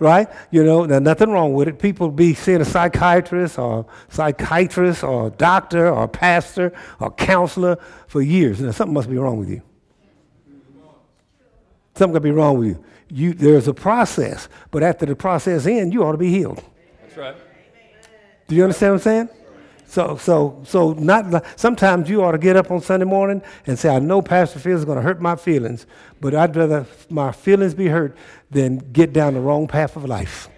right? 0.00 0.28
You 0.50 0.64
know, 0.64 0.86
there's 0.86 1.02
nothing 1.02 1.30
wrong 1.30 1.54
with 1.54 1.68
it. 1.68 1.78
People 1.78 2.10
be 2.10 2.34
seeing 2.34 2.60
a 2.60 2.64
psychiatrist 2.64 3.58
or 3.58 3.86
psychiatrist 4.08 5.04
or 5.04 5.30
doctor 5.30 5.88
or 5.88 6.08
pastor 6.08 6.72
or 7.00 7.10
counselor 7.10 7.76
for 8.06 8.22
years. 8.22 8.60
Now, 8.60 8.70
something 8.70 8.94
must 8.94 9.10
be 9.10 9.16
wrong 9.16 9.38
with 9.38 9.48
you. 9.48 9.62
Something 11.94 12.14
could 12.14 12.22
be 12.22 12.30
wrong 12.30 12.58
with 12.58 12.68
you. 12.68 12.84
You 13.10 13.32
there's 13.32 13.66
a 13.66 13.74
process, 13.74 14.48
but 14.70 14.82
after 14.82 15.06
the 15.06 15.16
process 15.16 15.66
ends, 15.66 15.94
you 15.94 16.04
ought 16.04 16.12
to 16.12 16.18
be 16.18 16.30
healed. 16.30 16.62
That's 17.02 17.16
right. 17.16 17.36
Do 18.46 18.54
you 18.54 18.62
understand 18.62 18.92
what 18.92 18.98
I'm 18.98 19.02
saying? 19.02 19.37
So, 19.88 20.18
so, 20.18 20.60
so 20.66 20.92
not. 20.92 21.58
Sometimes 21.58 22.10
you 22.10 22.22
ought 22.22 22.32
to 22.32 22.38
get 22.38 22.56
up 22.56 22.70
on 22.70 22.82
Sunday 22.82 23.06
morning 23.06 23.40
and 23.66 23.78
say, 23.78 23.88
"I 23.88 23.98
know 24.00 24.20
Pastor 24.20 24.58
Fields 24.58 24.80
is 24.80 24.84
going 24.84 24.96
to 24.96 25.02
hurt 25.02 25.18
my 25.18 25.34
feelings, 25.34 25.86
but 26.20 26.34
I'd 26.34 26.54
rather 26.54 26.86
my 27.08 27.32
feelings 27.32 27.74
be 27.74 27.88
hurt 27.88 28.14
than 28.50 28.76
get 28.92 29.14
down 29.14 29.32
the 29.32 29.40
wrong 29.40 29.66
path 29.66 29.96
of 29.96 30.04
life." 30.04 30.50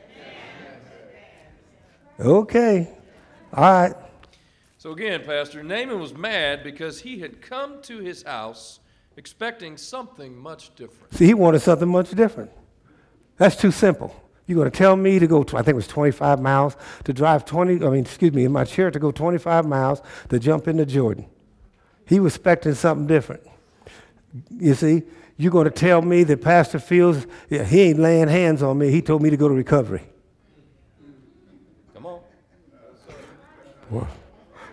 Okay, 2.18 2.88
all 3.54 3.62
right. 3.62 3.94
So 4.78 4.90
again, 4.90 5.22
Pastor, 5.24 5.62
Naaman 5.62 6.00
was 6.00 6.12
mad 6.12 6.64
because 6.64 7.00
he 7.00 7.20
had 7.20 7.40
come 7.40 7.80
to 7.82 7.98
his 8.00 8.24
house 8.24 8.80
expecting 9.16 9.76
something 9.76 10.36
much 10.36 10.74
different. 10.74 11.14
See, 11.14 11.26
he 11.26 11.34
wanted 11.34 11.60
something 11.60 11.88
much 11.88 12.10
different. 12.10 12.50
That's 13.36 13.54
too 13.54 13.70
simple. 13.70 14.12
You're 14.50 14.56
going 14.56 14.70
to 14.72 14.76
tell 14.76 14.96
me 14.96 15.20
to 15.20 15.28
go, 15.28 15.42
I 15.42 15.62
think 15.62 15.68
it 15.68 15.74
was 15.74 15.86
25 15.86 16.40
miles, 16.40 16.76
to 17.04 17.12
drive 17.12 17.44
20, 17.44 17.86
I 17.86 17.90
mean, 17.90 18.00
excuse 18.00 18.32
me, 18.32 18.44
in 18.44 18.50
my 18.50 18.64
chair 18.64 18.90
to 18.90 18.98
go 18.98 19.12
25 19.12 19.64
miles 19.64 20.02
to 20.28 20.40
jump 20.40 20.66
into 20.66 20.84
Jordan. 20.84 21.26
He 22.04 22.18
was 22.18 22.34
expecting 22.34 22.74
something 22.74 23.06
different. 23.06 23.44
You 24.58 24.74
see, 24.74 25.04
you're 25.36 25.52
going 25.52 25.66
to 25.66 25.70
tell 25.70 26.02
me 26.02 26.24
that 26.24 26.42
Pastor 26.42 26.80
Fields, 26.80 27.28
yeah, 27.48 27.62
he 27.62 27.82
ain't 27.82 28.00
laying 28.00 28.26
hands 28.26 28.60
on 28.60 28.76
me. 28.76 28.90
He 28.90 29.00
told 29.00 29.22
me 29.22 29.30
to 29.30 29.36
go 29.36 29.46
to 29.46 29.54
recovery. 29.54 30.02
Come 31.94 32.06
on. 32.06 32.20
Well, 33.88 34.08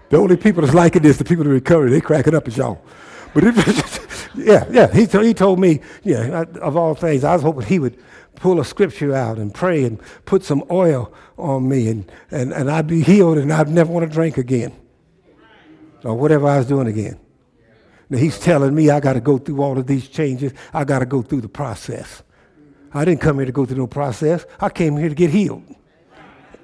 the 0.09 0.17
only 0.17 0.37
people 0.37 0.63
that's 0.63 0.73
liking 0.73 1.03
this, 1.03 1.17
the 1.17 1.23
people 1.23 1.45
in 1.45 1.51
recovery, 1.51 1.91
they 1.91 2.01
cracking 2.01 2.33
up 2.33 2.47
at 2.47 2.57
y'all. 2.57 2.81
But 3.31 3.43
it, 3.43 3.96
yeah, 4.37 4.65
yeah, 4.69 4.93
he, 4.93 5.05
he 5.05 5.33
told 5.33 5.59
me, 5.59 5.81
yeah, 6.03 6.43
of 6.61 6.77
all 6.77 6.95
things, 6.95 7.23
I 7.23 7.33
was 7.33 7.41
hoping 7.43 7.65
he 7.65 7.79
would 7.79 7.97
pull 8.35 8.59
a 8.59 8.65
scripture 8.65 9.13
out 9.13 9.37
and 9.37 9.53
pray 9.53 9.83
and 9.83 9.99
put 10.25 10.43
some 10.43 10.63
oil 10.69 11.13
on 11.37 11.67
me 11.67 11.89
and, 11.89 12.11
and, 12.31 12.53
and 12.53 12.69
I'd 12.69 12.87
be 12.87 13.01
healed 13.01 13.37
and 13.37 13.51
I'd 13.51 13.69
never 13.69 13.91
want 13.91 14.07
to 14.07 14.11
drink 14.11 14.37
again 14.37 14.73
or 16.03 16.15
whatever 16.15 16.47
I 16.47 16.57
was 16.57 16.67
doing 16.67 16.87
again. 16.87 17.19
Now 18.09 18.19
he's 18.19 18.39
telling 18.39 18.73
me 18.73 18.89
I 18.89 18.99
got 18.99 19.13
to 19.13 19.19
go 19.19 19.37
through 19.37 19.61
all 19.61 19.77
of 19.77 19.87
these 19.87 20.07
changes. 20.07 20.53
I 20.73 20.85
got 20.85 20.99
to 20.99 21.05
go 21.05 21.21
through 21.21 21.41
the 21.41 21.49
process. 21.49 22.23
I 22.93 23.03
didn't 23.03 23.21
come 23.21 23.37
here 23.37 23.45
to 23.45 23.51
go 23.51 23.65
through 23.65 23.77
no 23.77 23.87
process. 23.87 24.45
I 24.59 24.69
came 24.69 24.95
here 24.95 25.09
to 25.09 25.15
get 25.15 25.29
healed. 25.29 25.63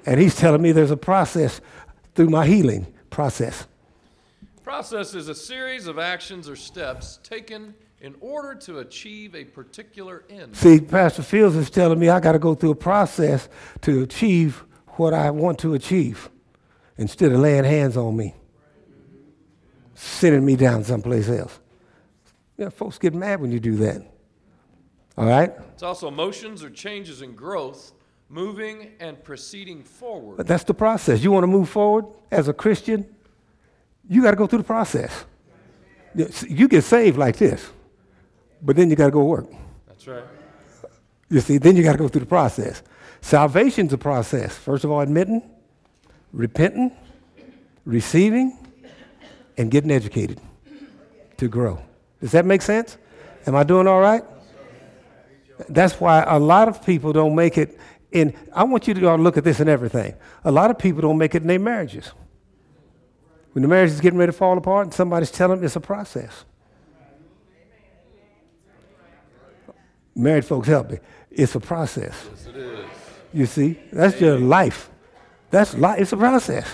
And 0.06 0.20
he's 0.20 0.36
telling 0.36 0.62
me 0.62 0.72
there's 0.72 0.90
a 0.90 0.96
process 0.96 1.60
through 2.14 2.30
my 2.30 2.46
healing 2.46 2.86
process. 3.10 3.66
Process 4.64 5.14
is 5.14 5.28
a 5.28 5.34
series 5.34 5.86
of 5.86 5.98
actions 5.98 6.48
or 6.48 6.56
steps 6.56 7.20
taken 7.22 7.74
in 8.00 8.14
order 8.20 8.54
to 8.54 8.78
achieve 8.78 9.34
a 9.34 9.44
particular 9.44 10.24
end. 10.30 10.56
See, 10.56 10.80
Pastor 10.80 11.22
Fields 11.22 11.54
is 11.54 11.68
telling 11.68 11.98
me 11.98 12.08
I 12.08 12.18
got 12.18 12.32
to 12.32 12.38
go 12.38 12.54
through 12.54 12.70
a 12.70 12.74
process 12.74 13.50
to 13.82 14.02
achieve 14.02 14.64
what 14.92 15.12
I 15.12 15.30
want 15.32 15.58
to 15.58 15.74
achieve 15.74 16.30
instead 16.96 17.30
of 17.32 17.40
laying 17.40 17.64
hands 17.64 17.98
on 17.98 18.16
me, 18.16 18.34
sending 19.92 20.46
me 20.46 20.56
down 20.56 20.82
someplace 20.82 21.28
else. 21.28 21.60
Yeah, 22.56 22.70
folks 22.70 22.96
get 22.96 23.12
mad 23.12 23.42
when 23.42 23.52
you 23.52 23.60
do 23.60 23.76
that. 23.76 24.00
All 25.18 25.26
right? 25.26 25.52
It's 25.74 25.82
also 25.82 26.10
motions 26.10 26.64
or 26.64 26.70
changes 26.70 27.20
in 27.20 27.34
growth, 27.34 27.92
moving 28.30 28.92
and 28.98 29.22
proceeding 29.22 29.82
forward. 29.82 30.38
But 30.38 30.46
that's 30.46 30.64
the 30.64 30.72
process. 30.72 31.22
You 31.22 31.32
want 31.32 31.42
to 31.42 31.48
move 31.48 31.68
forward 31.68 32.06
as 32.30 32.48
a 32.48 32.54
Christian? 32.54 33.13
You 34.08 34.22
got 34.22 34.30
to 34.32 34.36
go 34.36 34.46
through 34.46 34.58
the 34.58 34.64
process. 34.64 35.24
You 36.48 36.68
get 36.68 36.84
saved 36.84 37.18
like 37.18 37.36
this. 37.36 37.70
But 38.62 38.76
then 38.76 38.88
you 38.90 38.96
got 38.96 39.06
to 39.06 39.10
go 39.10 39.24
work. 39.24 39.46
That's 39.86 40.06
right. 40.06 40.24
You 41.28 41.40
see, 41.40 41.58
then 41.58 41.76
you 41.76 41.82
got 41.82 41.92
to 41.92 41.98
go 41.98 42.08
through 42.08 42.20
the 42.20 42.26
process. 42.26 42.82
Salvation's 43.20 43.92
a 43.92 43.98
process. 43.98 44.56
First 44.56 44.84
of 44.84 44.90
all, 44.90 45.00
admitting, 45.00 45.42
repenting, 46.32 46.92
receiving, 47.84 48.58
and 49.56 49.70
getting 49.70 49.90
educated 49.90 50.40
to 51.38 51.48
grow. 51.48 51.80
Does 52.20 52.32
that 52.32 52.44
make 52.44 52.62
sense? 52.62 52.98
Am 53.46 53.54
I 53.54 53.64
doing 53.64 53.86
all 53.86 54.00
right? 54.00 54.22
That's 55.68 56.00
why 56.00 56.22
a 56.22 56.38
lot 56.38 56.68
of 56.68 56.84
people 56.84 57.12
don't 57.12 57.34
make 57.34 57.58
it 57.58 57.78
in. 58.12 58.34
I 58.52 58.64
want 58.64 58.88
you 58.88 58.94
to 58.94 59.00
go 59.00 59.14
look 59.16 59.36
at 59.36 59.44
this 59.44 59.60
and 59.60 59.68
everything. 59.68 60.14
A 60.44 60.50
lot 60.50 60.70
of 60.70 60.78
people 60.78 61.02
don't 61.02 61.18
make 61.18 61.34
it 61.34 61.42
in 61.42 61.48
their 61.48 61.58
marriages. 61.58 62.12
When 63.54 63.62
the 63.62 63.68
marriage 63.68 63.92
is 63.92 64.00
getting 64.00 64.18
ready 64.18 64.32
to 64.32 64.36
fall 64.36 64.58
apart 64.58 64.88
and 64.88 64.92
somebody's 64.92 65.30
telling 65.30 65.58
them 65.58 65.64
it's 65.64 65.76
a 65.76 65.80
process. 65.80 66.44
Married 70.16 70.44
folks 70.44 70.66
help 70.66 70.90
me. 70.90 70.98
It's 71.30 71.54
a 71.54 71.60
process. 71.60 72.26
Yes, 72.30 72.46
it 72.48 72.56
is. 72.56 72.86
You 73.32 73.46
see, 73.46 73.78
that's 73.92 74.20
your 74.20 74.40
life. 74.40 74.90
That's 75.50 75.76
life. 75.76 76.00
It's 76.00 76.12
a 76.12 76.16
process. 76.16 76.66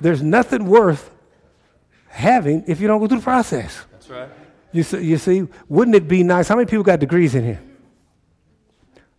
There's 0.00 0.20
nothing 0.20 0.66
worth 0.66 1.10
having 2.08 2.64
if 2.66 2.80
you 2.80 2.88
don't 2.88 2.98
go 2.98 3.06
through 3.06 3.18
the 3.18 3.24
process. 3.24 3.84
That's 3.92 4.10
right. 4.10 4.28
You 4.72 4.82
see, 4.82 5.04
you 5.04 5.16
see, 5.16 5.46
wouldn't 5.68 5.94
it 5.94 6.08
be 6.08 6.24
nice? 6.24 6.48
How 6.48 6.56
many 6.56 6.66
people 6.66 6.82
got 6.82 6.98
degrees 6.98 7.36
in 7.36 7.44
here? 7.44 7.62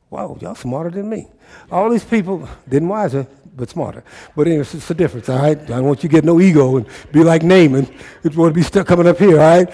Wow, 0.10 0.38
y'all 0.41 0.56
smarter 0.56 0.89
than 0.89 1.10
me. 1.10 1.30
All 1.71 1.89
these 1.89 2.04
people, 2.04 2.49
didn't 2.67 2.89
wiser, 2.89 3.27
but 3.56 3.70
smarter. 3.70 4.04
But 4.36 4.48
anyway, 4.48 4.62
it's, 4.62 4.74
it's 4.74 4.90
a 4.90 4.94
difference, 4.94 5.30
all 5.30 5.40
right? 5.40 5.60
I 5.60 5.66
don't 5.66 5.86
want 5.86 6.04
you 6.04 6.10
to 6.10 6.14
get 6.14 6.24
no 6.24 6.40
ego 6.40 6.78
and 6.78 6.88
be 7.12 7.24
like 7.24 7.44
Naaman. 7.44 7.88
It's 8.24 8.36
want 8.36 8.52
to 8.52 8.54
be 8.54 8.64
stuck 8.64 8.88
coming 8.88 9.08
up 9.08 9.18
here, 9.18 9.40
all 9.40 9.58
right? 9.58 9.74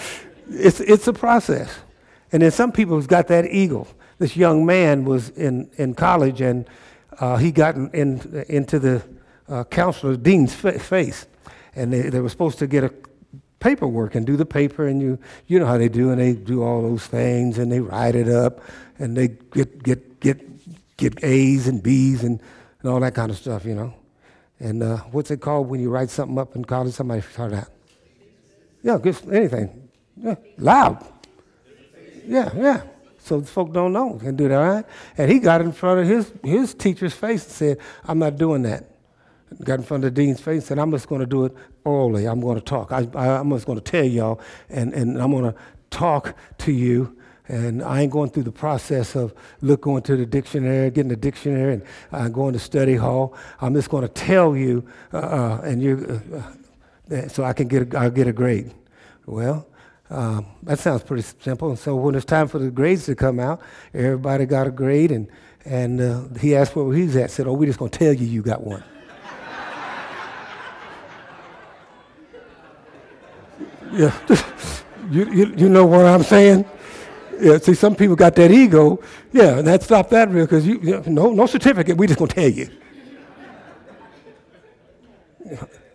It's, 0.49 0.79
it's 0.79 1.07
a 1.07 1.13
process. 1.13 1.73
And 2.31 2.41
then 2.41 2.51
some 2.51 2.71
people 2.71 2.97
have 2.97 3.07
got 3.07 3.27
that 3.27 3.45
ego. 3.45 3.87
This 4.19 4.35
young 4.35 4.65
man 4.65 5.05
was 5.05 5.29
in, 5.29 5.69
in 5.77 5.93
college 5.93 6.41
and 6.41 6.67
uh, 7.19 7.37
he 7.37 7.51
got 7.51 7.75
in, 7.75 7.89
in, 7.91 8.45
into 8.49 8.79
the 8.79 9.03
uh, 9.47 9.63
counselor, 9.65 10.17
dean's 10.17 10.53
fa- 10.53 10.79
face. 10.79 11.27
And 11.75 11.93
they, 11.93 12.09
they 12.09 12.19
were 12.19 12.29
supposed 12.29 12.59
to 12.59 12.67
get 12.67 12.83
a 12.83 12.93
paperwork 13.59 14.15
and 14.15 14.25
do 14.25 14.35
the 14.35 14.45
paper 14.45 14.87
and 14.87 15.01
you 15.01 15.17
you 15.47 15.57
know 15.57 15.65
how 15.65 15.79
they 15.79 15.89
do 15.89 16.11
and 16.11 16.21
they 16.21 16.33
do 16.33 16.61
all 16.61 16.83
those 16.83 17.07
things 17.07 17.57
and 17.57 17.71
they 17.71 17.79
write 17.79 18.13
it 18.13 18.29
up 18.29 18.61
and 18.99 19.17
they 19.17 19.29
get 19.29 19.81
get 19.81 20.19
get 20.19 20.95
get 20.97 21.23
A's 21.23 21.67
and 21.67 21.81
B's 21.81 22.23
and, 22.23 22.39
and 22.87 22.93
all 22.93 23.01
that 23.01 23.13
kind 23.13 23.29
of 23.29 23.37
stuff, 23.37 23.65
you 23.65 23.75
know. 23.75 23.93
And 24.59 24.81
uh, 24.81 24.97
what's 25.11 25.29
it 25.29 25.41
called 25.41 25.67
when 25.67 25.81
you 25.81 25.89
write 25.89 26.09
something 26.09 26.39
up 26.39 26.55
in 26.55 26.63
college? 26.63 26.93
Somebody 26.93 27.21
start 27.21 27.51
out. 27.53 27.67
Yeah, 28.81 28.97
just 29.03 29.27
anything. 29.27 29.89
Yeah, 30.15 30.35
loud. 30.57 31.05
Yeah, 32.25 32.49
yeah. 32.55 32.81
So 33.19 33.41
the 33.41 33.45
folk 33.45 33.73
don't 33.73 33.91
know 33.91 34.13
can 34.13 34.37
do 34.37 34.47
that, 34.47 34.55
right? 34.55 34.85
And 35.17 35.29
he 35.29 35.39
got 35.39 35.59
in 35.59 35.73
front 35.73 35.99
of 35.99 36.07
his, 36.07 36.31
his 36.43 36.73
teacher's 36.73 37.13
face 37.13 37.43
and 37.43 37.51
said, 37.51 37.77
I'm 38.05 38.19
not 38.19 38.37
doing 38.37 38.61
that. 38.61 38.85
Got 39.63 39.79
in 39.79 39.85
front 39.85 40.05
of 40.05 40.15
the 40.15 40.21
dean's 40.21 40.39
face 40.39 40.59
and 40.59 40.63
said, 40.63 40.79
I'm 40.79 40.91
just 40.91 41.09
going 41.09 41.19
to 41.19 41.27
do 41.27 41.43
it 41.45 41.53
orally. 41.83 42.25
I'm 42.25 42.39
going 42.39 42.55
to 42.55 42.63
talk. 42.63 42.93
I, 42.93 43.05
I, 43.15 43.39
am 43.39 43.49
just 43.49 43.65
going 43.65 43.79
to 43.79 43.83
tell 43.83 44.03
y'all, 44.05 44.39
and, 44.69 44.93
and 44.93 45.21
I'm 45.21 45.31
going 45.31 45.51
to 45.51 45.55
talk 45.89 46.37
to 46.59 46.71
you. 46.71 47.16
And 47.47 47.81
I 47.81 48.01
ain't 48.01 48.11
going 48.11 48.29
through 48.29 48.43
the 48.43 48.51
process 48.51 49.15
of 49.15 49.33
look 49.61 49.81
going 49.81 50.03
to 50.03 50.17
the 50.17 50.25
dictionary, 50.25 50.91
getting 50.91 51.09
the 51.09 51.15
dictionary, 51.15 51.75
and 51.75 51.83
uh, 52.11 52.27
going 52.27 52.53
to 52.53 52.59
study 52.59 52.95
hall. 52.95 53.35
I'm 53.61 53.73
just 53.73 53.89
going 53.89 54.03
to 54.03 54.09
tell 54.09 54.55
you, 54.55 54.85
uh, 55.13 55.17
uh, 55.17 55.61
and 55.63 55.81
you, 55.81 56.21
uh, 56.33 57.15
uh, 57.15 57.27
so 57.29 57.45
I 57.45 57.53
can 57.53 57.69
get 57.69 57.93
a, 57.93 57.99
I'll 57.99 58.11
get 58.11 58.27
a 58.27 58.33
grade. 58.33 58.73
Well, 59.25 59.65
um, 60.09 60.45
that 60.63 60.79
sounds 60.79 61.03
pretty 61.03 61.23
simple. 61.39 61.69
And 61.69 61.79
so 61.79 61.95
when 61.95 62.15
it's 62.15 62.25
time 62.25 62.49
for 62.49 62.59
the 62.59 62.69
grades 62.69 63.05
to 63.05 63.15
come 63.15 63.39
out, 63.39 63.61
everybody 63.93 64.45
got 64.45 64.67
a 64.67 64.71
grade, 64.71 65.11
and, 65.11 65.29
and 65.63 66.01
uh, 66.01 66.23
he 66.39 66.53
asked 66.53 66.75
where 66.75 66.93
he's 66.93 67.15
at. 67.15 67.31
Said, 67.31 67.47
"Oh, 67.47 67.53
we're 67.53 67.67
just 67.67 67.79
going 67.79 67.91
to 67.91 67.99
tell 67.99 68.11
you 68.11 68.25
you 68.25 68.41
got 68.41 68.61
one." 68.61 68.83
yeah, 73.93 74.13
you, 75.09 75.31
you, 75.31 75.53
you 75.55 75.69
know 75.69 75.85
what 75.85 76.05
I'm 76.05 76.23
saying? 76.23 76.65
Yeah, 77.39 77.57
see, 77.57 77.73
some 77.73 77.95
people 77.95 78.15
got 78.15 78.35
that 78.35 78.51
ego. 78.51 78.99
Yeah, 79.31 79.59
and 79.59 79.67
that 79.67 79.83
stopped 79.83 80.09
that 80.11 80.29
real 80.29 80.45
because 80.45 80.65
you, 80.65 80.79
you 80.81 80.91
know, 80.91 81.03
no 81.07 81.31
no 81.31 81.45
certificate. 81.45 81.97
We 81.97 82.07
just 82.07 82.19
gonna 82.19 82.31
tell 82.31 82.49
you. 82.49 82.69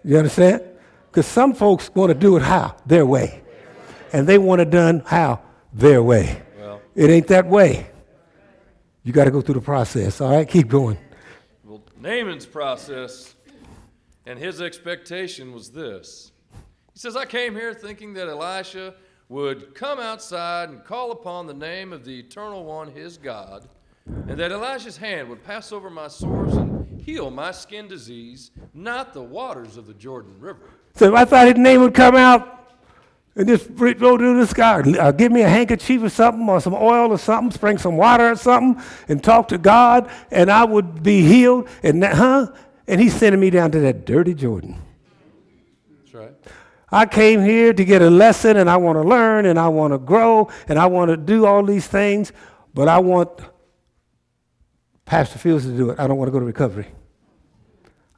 You 0.04 0.18
understand? 0.18 0.62
Because 1.10 1.26
some 1.26 1.54
folks 1.54 1.94
want 1.94 2.10
to 2.10 2.14
do 2.14 2.36
it 2.36 2.42
how 2.42 2.74
their 2.86 3.06
way 3.06 3.42
and 4.12 4.26
they 4.26 4.38
want 4.38 4.60
it 4.60 4.70
done 4.70 5.02
how? 5.06 5.40
Their 5.72 6.02
way. 6.02 6.42
Well. 6.58 6.80
It 6.94 7.10
ain't 7.10 7.26
that 7.28 7.46
way. 7.46 7.88
You 9.02 9.12
got 9.12 9.24
to 9.24 9.30
go 9.30 9.40
through 9.40 9.54
the 9.54 9.60
process. 9.60 10.20
All 10.20 10.30
right, 10.30 10.48
keep 10.48 10.68
going. 10.68 10.98
Well, 11.64 11.82
Naaman's 11.98 12.46
process 12.46 13.34
and 14.26 14.38
his 14.38 14.60
expectation 14.60 15.52
was 15.52 15.70
this. 15.70 16.30
He 16.92 16.98
says, 16.98 17.16
I 17.16 17.24
came 17.24 17.54
here 17.54 17.74
thinking 17.74 18.14
that 18.14 18.28
Elisha 18.28 18.94
would 19.32 19.74
come 19.74 19.98
outside 19.98 20.68
and 20.68 20.84
call 20.84 21.10
upon 21.10 21.46
the 21.46 21.54
name 21.54 21.90
of 21.94 22.04
the 22.04 22.18
Eternal 22.18 22.64
One, 22.64 22.92
his 22.92 23.16
God, 23.16 23.66
and 24.06 24.38
that 24.38 24.52
Elisha's 24.52 24.98
hand 24.98 25.26
would 25.30 25.42
pass 25.42 25.72
over 25.72 25.88
my 25.88 26.06
sores 26.06 26.54
and 26.54 27.00
heal 27.00 27.30
my 27.30 27.50
skin 27.50 27.88
disease, 27.88 28.50
not 28.74 29.14
the 29.14 29.22
waters 29.22 29.78
of 29.78 29.86
the 29.86 29.94
Jordan 29.94 30.34
River. 30.38 30.68
So 30.96 31.16
I 31.16 31.24
thought 31.24 31.46
his 31.46 31.56
name 31.56 31.80
would 31.80 31.94
come 31.94 32.14
out 32.14 32.74
and 33.34 33.48
just 33.48 33.74
go 33.74 34.18
to 34.18 34.36
the 34.36 34.46
sky. 34.46 34.80
Uh, 34.80 35.12
give 35.12 35.32
me 35.32 35.40
a 35.40 35.48
handkerchief 35.48 36.02
or 36.02 36.10
something, 36.10 36.46
or 36.46 36.60
some 36.60 36.74
oil 36.74 37.10
or 37.10 37.18
something, 37.18 37.50
sprinkle 37.50 37.82
some 37.82 37.96
water 37.96 38.32
or 38.32 38.36
something, 38.36 38.84
and 39.08 39.24
talk 39.24 39.48
to 39.48 39.56
God, 39.56 40.10
and 40.30 40.50
I 40.50 40.64
would 40.64 41.02
be 41.02 41.22
healed. 41.22 41.70
And 41.82 42.02
that, 42.02 42.16
huh? 42.16 42.52
And 42.86 43.00
he's 43.00 43.14
sending 43.14 43.40
me 43.40 43.48
down 43.48 43.70
to 43.70 43.80
that 43.80 44.04
dirty 44.04 44.34
Jordan. 44.34 44.76
I 46.92 47.06
came 47.06 47.42
here 47.42 47.72
to 47.72 47.84
get 47.84 48.02
a 48.02 48.10
lesson, 48.10 48.58
and 48.58 48.68
I 48.68 48.76
want 48.76 48.96
to 48.96 49.02
learn, 49.02 49.46
and 49.46 49.58
I 49.58 49.68
want 49.68 49.94
to 49.94 49.98
grow, 49.98 50.50
and 50.68 50.78
I 50.78 50.86
want 50.86 51.10
to 51.10 51.16
do 51.16 51.46
all 51.46 51.64
these 51.64 51.86
things, 51.86 52.32
but 52.74 52.86
I 52.86 52.98
want 52.98 53.30
Pastor 55.06 55.38
Fields 55.38 55.64
to 55.64 55.74
do 55.76 55.90
it. 55.90 55.98
I 55.98 56.06
don't 56.06 56.18
want 56.18 56.28
to 56.28 56.32
go 56.32 56.38
to 56.38 56.44
recovery. 56.44 56.86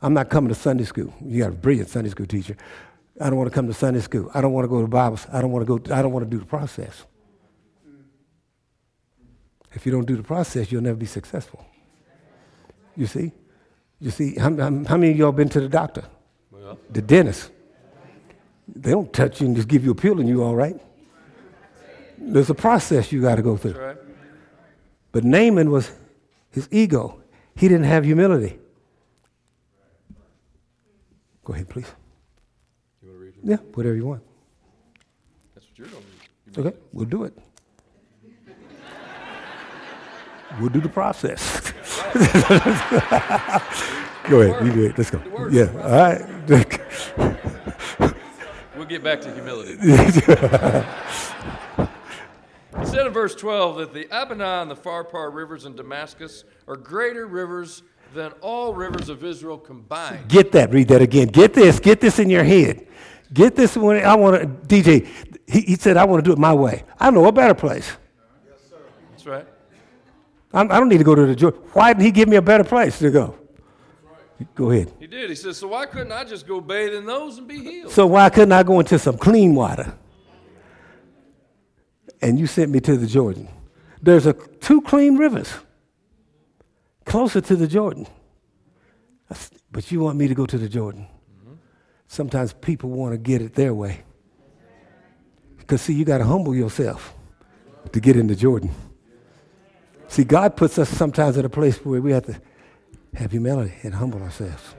I'm 0.02 0.12
not 0.12 0.28
coming 0.28 0.48
to 0.48 0.54
Sunday 0.54 0.84
school. 0.84 1.14
You 1.24 1.44
got 1.44 1.50
a 1.50 1.54
brilliant 1.54 1.88
Sunday 1.88 2.10
school 2.10 2.26
teacher. 2.26 2.56
I 3.20 3.30
don't 3.30 3.38
want 3.38 3.48
to 3.50 3.54
come 3.54 3.68
to 3.68 3.74
Sunday 3.74 4.00
school. 4.00 4.30
I 4.34 4.40
don't 4.40 4.52
want 4.52 4.64
to 4.64 4.68
go 4.68 4.82
to 4.82 4.88
Bible. 4.88 5.18
I 5.32 5.40
don't 5.40 5.52
want 5.52 5.66
to 5.66 5.78
go. 5.78 5.94
I 5.94 6.02
don't 6.02 6.12
want 6.12 6.24
to 6.24 6.30
do 6.30 6.38
the 6.38 6.46
process. 6.46 7.04
If 9.72 9.86
you 9.86 9.92
don't 9.92 10.04
do 10.04 10.16
the 10.16 10.22
process, 10.22 10.70
you'll 10.70 10.82
never 10.82 10.96
be 10.96 11.06
successful. 11.06 11.64
You 12.96 13.06
see, 13.06 13.32
you 13.98 14.10
see. 14.10 14.36
How, 14.36 14.50
how, 14.56 14.84
how 14.84 14.96
many 14.96 15.12
of 15.12 15.16
y'all 15.16 15.32
been 15.32 15.48
to 15.48 15.60
the 15.60 15.68
doctor, 15.68 16.04
the 16.90 17.02
dentist? 17.02 17.50
They 18.68 18.90
don't 18.90 19.12
touch 19.12 19.40
you 19.40 19.46
and 19.46 19.56
just 19.56 19.68
give 19.68 19.84
you 19.84 19.90
a 19.90 19.94
pill 19.94 20.20
and 20.20 20.28
you 20.28 20.42
all 20.42 20.54
right. 20.54 20.76
There's 22.18 22.50
a 22.50 22.54
process 22.54 23.12
you 23.12 23.20
got 23.20 23.36
to 23.36 23.42
go 23.42 23.56
through. 23.56 23.72
that's 23.72 23.82
right. 23.82 23.96
But 25.12 25.24
Naaman 25.24 25.70
was 25.70 25.92
his 26.50 26.68
ego. 26.70 27.20
He 27.56 27.68
didn't 27.68 27.84
have 27.84 28.04
humility. 28.04 28.58
Go 31.44 31.52
ahead, 31.52 31.68
please. 31.68 31.86
You 33.02 33.08
want 33.10 33.20
to 33.20 33.24
read? 33.24 33.34
Yeah, 33.42 33.56
whatever 33.74 33.94
you 33.94 34.06
want. 34.06 34.22
That's 35.54 35.66
what 35.68 35.78
you're 35.78 35.88
going 35.88 36.02
to 36.02 36.08
read. 36.62 36.66
Okay, 36.66 36.76
we'll 36.92 37.04
do 37.06 37.24
it. 37.24 37.36
we'll 40.58 40.70
do 40.70 40.80
the 40.80 40.88
process. 40.88 41.60
go 44.30 44.40
ahead, 44.40 44.66
you 44.66 44.72
do 44.72 44.84
it. 44.86 44.96
Let's 44.96 45.10
go. 45.10 45.20
Yeah, 45.50 45.68
all 45.82 45.90
right. 45.90 46.22
We'll 48.84 48.90
get 48.90 49.02
back 49.02 49.22
to 49.22 49.32
humility. 49.32 49.78
he 52.78 52.86
said 52.86 53.06
in 53.06 53.12
verse 53.14 53.34
12 53.34 53.76
that 53.78 53.94
the 53.94 54.04
Abana 54.10 54.60
and 54.60 54.70
the 54.70 54.76
Pharpar 54.76 55.32
rivers 55.32 55.64
in 55.64 55.74
Damascus 55.74 56.44
are 56.68 56.76
greater 56.76 57.26
rivers 57.26 57.82
than 58.12 58.32
all 58.42 58.74
rivers 58.74 59.08
of 59.08 59.24
Israel 59.24 59.56
combined. 59.56 60.28
Get 60.28 60.52
that. 60.52 60.70
Read 60.70 60.88
that 60.88 61.00
again. 61.00 61.28
Get 61.28 61.54
this. 61.54 61.80
Get 61.80 62.02
this 62.02 62.18
in 62.18 62.28
your 62.28 62.44
head. 62.44 62.86
Get 63.32 63.56
this 63.56 63.74
when 63.74 64.04
I 64.04 64.16
want 64.16 64.42
to. 64.42 64.48
DJ, 64.68 65.08
he, 65.46 65.62
he 65.62 65.76
said, 65.76 65.96
I 65.96 66.04
want 66.04 66.22
to 66.22 66.28
do 66.28 66.34
it 66.34 66.38
my 66.38 66.52
way. 66.52 66.84
I 67.00 67.10
know 67.10 67.24
a 67.24 67.32
better 67.32 67.54
place. 67.54 67.90
Yes, 68.46 68.58
sir. 68.68 68.76
That's 69.12 69.24
right. 69.24 69.46
I'm, 70.52 70.70
I 70.70 70.78
don't 70.78 70.90
need 70.90 70.98
to 70.98 71.04
go 71.04 71.14
to 71.14 71.24
the 71.24 71.34
Jordan. 71.34 71.62
Why 71.72 71.94
didn't 71.94 72.04
he 72.04 72.10
give 72.10 72.28
me 72.28 72.36
a 72.36 72.42
better 72.42 72.64
place 72.64 72.98
to 72.98 73.10
go? 73.10 73.38
Go 74.54 74.70
ahead. 74.70 74.92
He 74.98 75.06
did. 75.06 75.30
He 75.30 75.36
says, 75.36 75.56
So 75.58 75.68
why 75.68 75.86
couldn't 75.86 76.12
I 76.12 76.24
just 76.24 76.46
go 76.46 76.60
bathe 76.60 76.94
in 76.94 77.06
those 77.06 77.38
and 77.38 77.46
be 77.46 77.58
healed? 77.58 77.92
So 77.92 78.06
why 78.06 78.30
couldn't 78.30 78.52
I 78.52 78.62
go 78.62 78.80
into 78.80 78.98
some 78.98 79.16
clean 79.16 79.54
water? 79.54 79.94
And 82.20 82.38
you 82.38 82.46
sent 82.46 82.70
me 82.70 82.80
to 82.80 82.96
the 82.96 83.06
Jordan. 83.06 83.48
There's 84.02 84.26
a, 84.26 84.32
two 84.32 84.82
clean 84.82 85.16
rivers 85.16 85.52
closer 87.04 87.40
to 87.40 87.56
the 87.56 87.66
Jordan. 87.66 88.06
But 89.70 89.90
you 89.90 90.00
want 90.00 90.18
me 90.18 90.28
to 90.28 90.34
go 90.34 90.46
to 90.46 90.58
the 90.58 90.68
Jordan. 90.68 91.06
Sometimes 92.06 92.52
people 92.52 92.90
want 92.90 93.12
to 93.12 93.18
get 93.18 93.42
it 93.42 93.54
their 93.54 93.74
way. 93.74 94.02
Because, 95.58 95.80
see, 95.80 95.94
you 95.94 96.04
got 96.04 96.18
to 96.18 96.24
humble 96.24 96.54
yourself 96.54 97.14
to 97.92 98.00
get 98.00 98.16
into 98.16 98.36
Jordan. 98.36 98.70
See, 100.08 100.22
God 100.22 100.56
puts 100.56 100.78
us 100.78 100.88
sometimes 100.88 101.36
in 101.36 101.44
a 101.44 101.48
place 101.48 101.84
where 101.84 102.00
we 102.00 102.12
have 102.12 102.26
to 102.26 102.40
have 103.16 103.30
humility 103.30 103.74
and 103.82 103.94
humble 103.94 104.22
ourselves. 104.22 104.74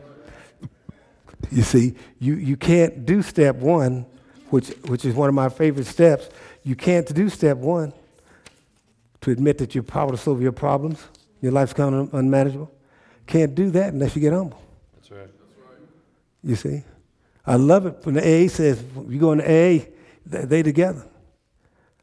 You 1.51 1.63
see, 1.63 1.95
you, 2.19 2.35
you 2.35 2.57
can't 2.57 3.05
do 3.05 3.21
step 3.21 3.55
one, 3.55 4.05
which, 4.49 4.69
which 4.87 5.05
is 5.05 5.15
one 5.15 5.29
of 5.29 5.35
my 5.35 5.49
favorite 5.49 5.85
steps. 5.85 6.29
You 6.63 6.75
can't 6.75 7.11
do 7.13 7.29
step 7.29 7.57
one 7.57 7.93
to 9.21 9.31
admit 9.31 9.57
that 9.59 9.75
you're 9.75 9.83
powerless 9.83 10.27
over 10.27 10.41
your 10.41 10.51
problems, 10.51 11.03
your 11.41 11.51
life's 11.51 11.73
kind 11.73 11.95
of 11.95 12.13
unmanageable. 12.13 12.71
Can't 13.27 13.55
do 13.55 13.71
that 13.71 13.93
unless 13.93 14.15
you 14.15 14.21
get 14.21 14.33
humble. 14.33 14.61
That's 14.95 15.11
right. 15.11 15.19
That's 15.19 15.59
right. 15.59 15.79
You 16.43 16.55
see? 16.55 16.83
I 17.45 17.55
love 17.55 17.85
it 17.85 17.97
when 18.03 18.15
the 18.15 18.21
AA 18.21 18.47
says, 18.49 18.83
you 19.07 19.19
go 19.19 19.31
in 19.31 19.39
the 19.39 19.45
AA, 19.45 19.85
they, 20.25 20.63
together. 20.63 21.05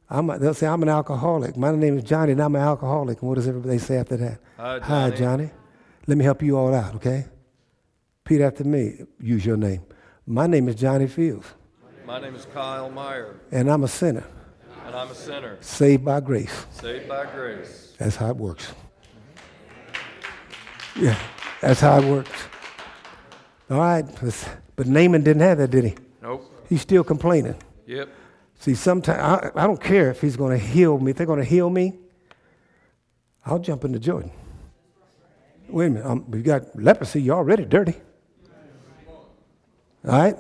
I'm 0.09 0.31
a, 0.31 0.39
they'll 0.39 0.55
say, 0.55 0.67
I'm 0.67 0.83
an 0.83 0.89
alcoholic. 0.89 1.57
My 1.57 1.75
name 1.75 1.99
is 1.99 2.05
Johnny, 2.05 2.33
and 2.33 2.41
I'm 2.41 2.55
an 2.55 2.63
alcoholic. 2.63 3.21
And 3.21 3.29
what 3.29 3.37
does 3.37 3.49
everybody 3.49 3.79
say 3.79 3.97
after 3.97 4.17
that? 4.19 4.39
Hi, 4.57 4.79
Hi, 4.81 5.11
Johnny. 5.11 5.51
Let 6.07 6.19
me 6.19 6.25
help 6.25 6.43
you 6.43 6.57
all 6.57 6.75
out, 6.75 6.95
okay? 6.97 7.27
Repeat 8.25 8.43
after 8.43 8.65
me. 8.65 8.99
Use 9.21 9.47
your 9.47 9.57
name. 9.57 9.83
My 10.27 10.47
name 10.47 10.69
is 10.69 10.75
Johnny 10.77 11.07
Fields, 11.07 11.47
My 12.07 12.21
name 12.21 12.35
is 12.35 12.47
Kyle 12.53 12.91
Meyer, 12.91 13.41
and 13.51 13.71
I'm 13.71 13.83
a 13.85 13.89
sinner, 13.89 14.25
and 14.87 14.95
I'm 14.95 15.11
a 15.11 15.15
sinner, 15.15 15.59
saved 15.61 16.05
by 16.05 16.21
grace. 16.21 16.67
saved 16.71 17.09
by 17.09 17.27
grace. 17.27 17.95
That's 17.99 18.17
how 18.17 18.31
it 18.31 18.37
works. 18.37 18.73
Yeah, 20.97 21.19
that's 21.61 21.81
how 21.81 21.99
it 21.99 22.05
works. 22.05 22.31
All 23.71 23.79
right, 23.79 24.05
but 24.77 24.87
Naaman 24.87 25.23
didn't 25.23 25.43
have 25.43 25.59
that, 25.59 25.71
did 25.71 25.85
he? 25.85 25.95
Nope. 26.23 26.45
He's 26.69 26.83
still 26.83 27.03
complaining. 27.05 27.57
Yep. 27.87 28.09
See, 28.61 28.75
sometimes 28.75 29.19
I, 29.21 29.51
I 29.65 29.67
don't 29.67 29.81
care 29.81 30.11
if 30.11 30.21
he's 30.21 30.37
going 30.37 30.57
to 30.57 30.65
heal 30.65 30.99
me. 30.99 31.11
If 31.11 31.17
they're 31.17 31.27
going 31.27 31.41
to 31.41 31.45
heal 31.45 31.69
me, 31.69 31.99
I'll 33.45 33.59
jump 33.59 33.85
into 33.85 33.99
Jordan. 33.99 34.31
Wait 35.73 35.87
a 35.87 35.91
minute. 35.91 36.07
Um, 36.07 36.27
you 36.33 36.43
got 36.43 36.79
leprosy. 36.79 37.23
You're 37.23 37.37
already 37.37 37.65
dirty. 37.65 37.95
All 40.07 40.19
right? 40.19 40.37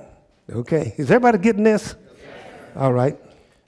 Okay. 0.50 0.94
Is 0.98 1.10
everybody 1.10 1.38
getting 1.38 1.64
this? 1.64 1.94
All 2.76 2.92
right. 2.92 3.18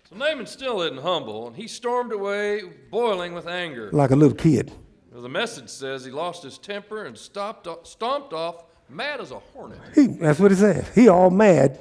So 0.09 0.17
Naaman 0.17 0.47
still 0.47 0.83
isn't 0.83 1.01
humble, 1.01 1.47
and 1.47 1.57
he 1.57 1.67
stormed 1.67 2.13
away, 2.13 2.63
boiling 2.91 3.33
with 3.33 3.47
anger. 3.47 3.91
Like 3.93 4.11
a 4.11 4.17
little 4.17 4.37
kid. 4.37 4.73
The 5.11 5.29
message 5.29 5.71
says 5.71 6.05
he 6.05 6.11
lost 6.11 6.43
his 6.43 6.59
temper 6.59 7.05
and 7.05 7.17
stopped, 7.17 7.69
stomped 7.87 8.33
off, 8.33 8.65
mad 8.89 9.21
as 9.21 9.31
a 9.31 9.39
hornet. 9.39 9.79
He, 9.95 10.09
that's 10.09 10.39
what 10.39 10.53
it 10.53 10.57
says. 10.57 10.87
He 10.95 11.09
all 11.09 11.31
mad. 11.31 11.79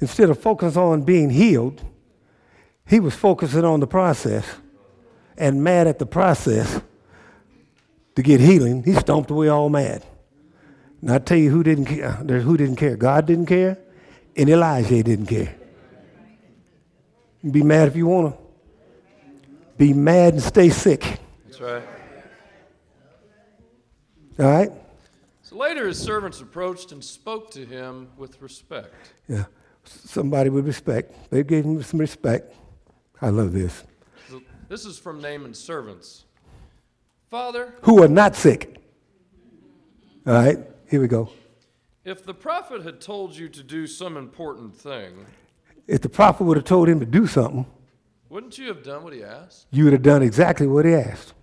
Instead 0.00 0.28
of 0.28 0.38
focusing 0.40 0.82
on 0.82 1.02
being 1.02 1.30
healed, 1.30 1.80
he 2.86 3.00
was 3.00 3.14
focusing 3.14 3.64
on 3.64 3.80
the 3.80 3.86
process 3.86 4.44
and 5.38 5.62
mad 5.62 5.86
at 5.86 5.98
the 5.98 6.06
process 6.06 6.80
to 8.14 8.22
get 8.22 8.40
healing. 8.40 8.82
He 8.82 8.94
stomped 8.94 9.30
away 9.30 9.48
all 9.48 9.68
mad. 9.68 10.04
And 11.00 11.10
I 11.10 11.18
tell 11.18 11.36
you 11.36 11.50
who 11.50 11.62
didn't 11.62 11.86
care. 11.86 12.12
Who 12.12 12.56
didn't 12.56 12.76
care? 12.76 12.96
God 12.96 13.26
didn't 13.26 13.46
care, 13.46 13.78
and 14.36 14.48
Elijah 14.48 15.02
didn't 15.02 15.26
care. 15.26 15.54
Be 17.50 17.62
mad 17.62 17.88
if 17.88 17.96
you 17.96 18.06
want 18.06 18.34
to. 18.34 18.42
Be 19.76 19.92
mad 19.92 20.34
and 20.34 20.42
stay 20.42 20.70
sick. 20.70 21.20
That's 21.44 21.60
right. 21.60 21.82
All 24.38 24.46
right? 24.46 24.72
So 25.42 25.56
later 25.56 25.86
his 25.86 25.98
servants 25.98 26.40
approached 26.40 26.92
and 26.92 27.04
spoke 27.04 27.50
to 27.50 27.66
him 27.66 28.08
with 28.16 28.40
respect. 28.40 28.94
Yeah. 29.28 29.44
Somebody 29.84 30.48
with 30.48 30.66
respect. 30.66 31.30
They 31.30 31.42
gave 31.42 31.64
him 31.64 31.82
some 31.82 32.00
respect. 32.00 32.54
I 33.20 33.28
love 33.28 33.52
this. 33.52 33.84
This 34.68 34.86
is 34.86 34.98
from 34.98 35.20
Naaman's 35.20 35.58
servants. 35.58 36.24
Father, 37.34 37.74
who 37.82 38.00
are 38.00 38.06
not 38.06 38.36
sick. 38.36 38.76
All 40.24 40.34
right, 40.34 40.56
here 40.88 41.00
we 41.00 41.08
go. 41.08 41.30
if 42.04 42.24
the 42.24 42.32
prophet 42.32 42.84
had 42.84 43.00
told 43.00 43.34
you 43.34 43.48
to 43.48 43.64
do 43.64 43.88
some 43.88 44.16
important 44.16 44.72
thing, 44.72 45.26
If 45.88 46.00
the 46.02 46.08
prophet 46.08 46.44
would 46.44 46.56
have 46.56 46.64
told 46.64 46.88
him 46.88 47.00
to 47.00 47.06
do 47.06 47.26
something, 47.26 47.66
wouldn't 48.28 48.56
you 48.56 48.68
have 48.68 48.84
done 48.84 49.02
what 49.02 49.12
he 49.12 49.24
asked? 49.24 49.66
you 49.72 49.82
would 49.82 49.92
have 49.92 50.04
done 50.04 50.22
exactly 50.22 50.68
what 50.68 50.84
he 50.84 50.94
asked. 50.94 51.34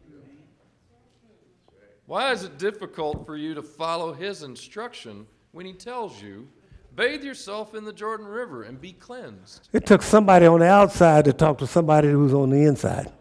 Why 2.05 2.31
is 2.31 2.45
it 2.45 2.57
difficult 2.57 3.25
for 3.25 3.35
you 3.35 3.53
to 3.55 3.61
follow 3.61 4.13
his 4.13 4.43
instruction 4.43 5.27
when 5.51 5.65
he 5.65 5.73
tells 5.73 6.21
you, 6.21 6.47
bathe 6.95 7.21
yourself 7.21 7.75
in 7.75 7.83
the 7.83 7.91
Jordan 7.91 8.27
River 8.27 8.63
and 8.63 8.79
be 8.79 8.93
cleansed? 8.93 9.67
It 9.73 9.85
took 9.85 10.03
somebody 10.03 10.45
on 10.45 10.61
the 10.61 10.67
outside 10.67 11.25
to 11.25 11.33
talk 11.33 11.57
to 11.57 11.67
somebody 11.67 12.07
who's 12.09 12.33
on 12.33 12.49
the 12.49 12.63
inside. 12.63 13.11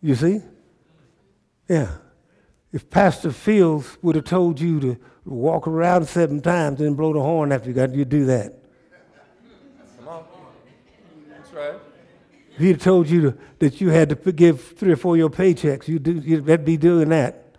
You 0.00 0.14
see? 0.14 0.40
Yeah. 1.68 1.88
If 2.72 2.90
Pastor 2.90 3.30
Fields 3.30 3.98
would 4.02 4.14
have 4.14 4.24
told 4.24 4.60
you 4.60 4.80
to 4.80 4.98
walk 5.24 5.66
around 5.66 6.06
seven 6.06 6.40
times 6.40 6.80
and 6.80 6.96
blow 6.96 7.12
the 7.12 7.20
horn 7.20 7.52
after 7.52 7.68
you 7.68 7.74
got, 7.74 7.94
you'd 7.94 8.08
do 8.08 8.24
that. 8.26 8.54
Come 9.98 10.08
on. 10.08 10.24
That's 11.30 11.52
right. 11.52 11.74
If 12.54 12.58
he'd 12.58 12.80
told 12.80 13.08
you 13.08 13.20
to, 13.20 13.38
that 13.60 13.80
you 13.80 13.90
had 13.90 14.08
to 14.10 14.32
give 14.32 14.62
three 14.76 14.92
or 14.92 14.96
four 14.96 15.14
of 15.14 15.18
your 15.18 15.30
paychecks, 15.30 15.88
you'd, 15.88 16.02
do, 16.02 16.14
you'd 16.14 16.64
be 16.64 16.76
doing 16.76 17.10
that. 17.10 17.56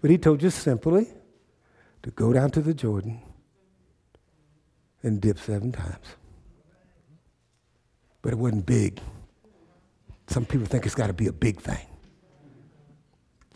But 0.00 0.10
he 0.10 0.18
told 0.18 0.42
you 0.42 0.50
simply 0.50 1.08
to 2.02 2.10
go 2.10 2.32
down 2.32 2.50
to 2.52 2.60
the 2.60 2.74
Jordan 2.74 3.20
and 5.02 5.20
dip 5.20 5.38
seven 5.38 5.72
times. 5.72 6.06
But 8.22 8.32
it 8.32 8.38
wasn't 8.38 8.66
big. 8.66 9.00
Some 10.28 10.44
people 10.44 10.66
think 10.66 10.86
it's 10.86 10.94
got 10.94 11.08
to 11.08 11.12
be 11.12 11.26
a 11.26 11.32
big 11.32 11.60
thing. 11.60 11.86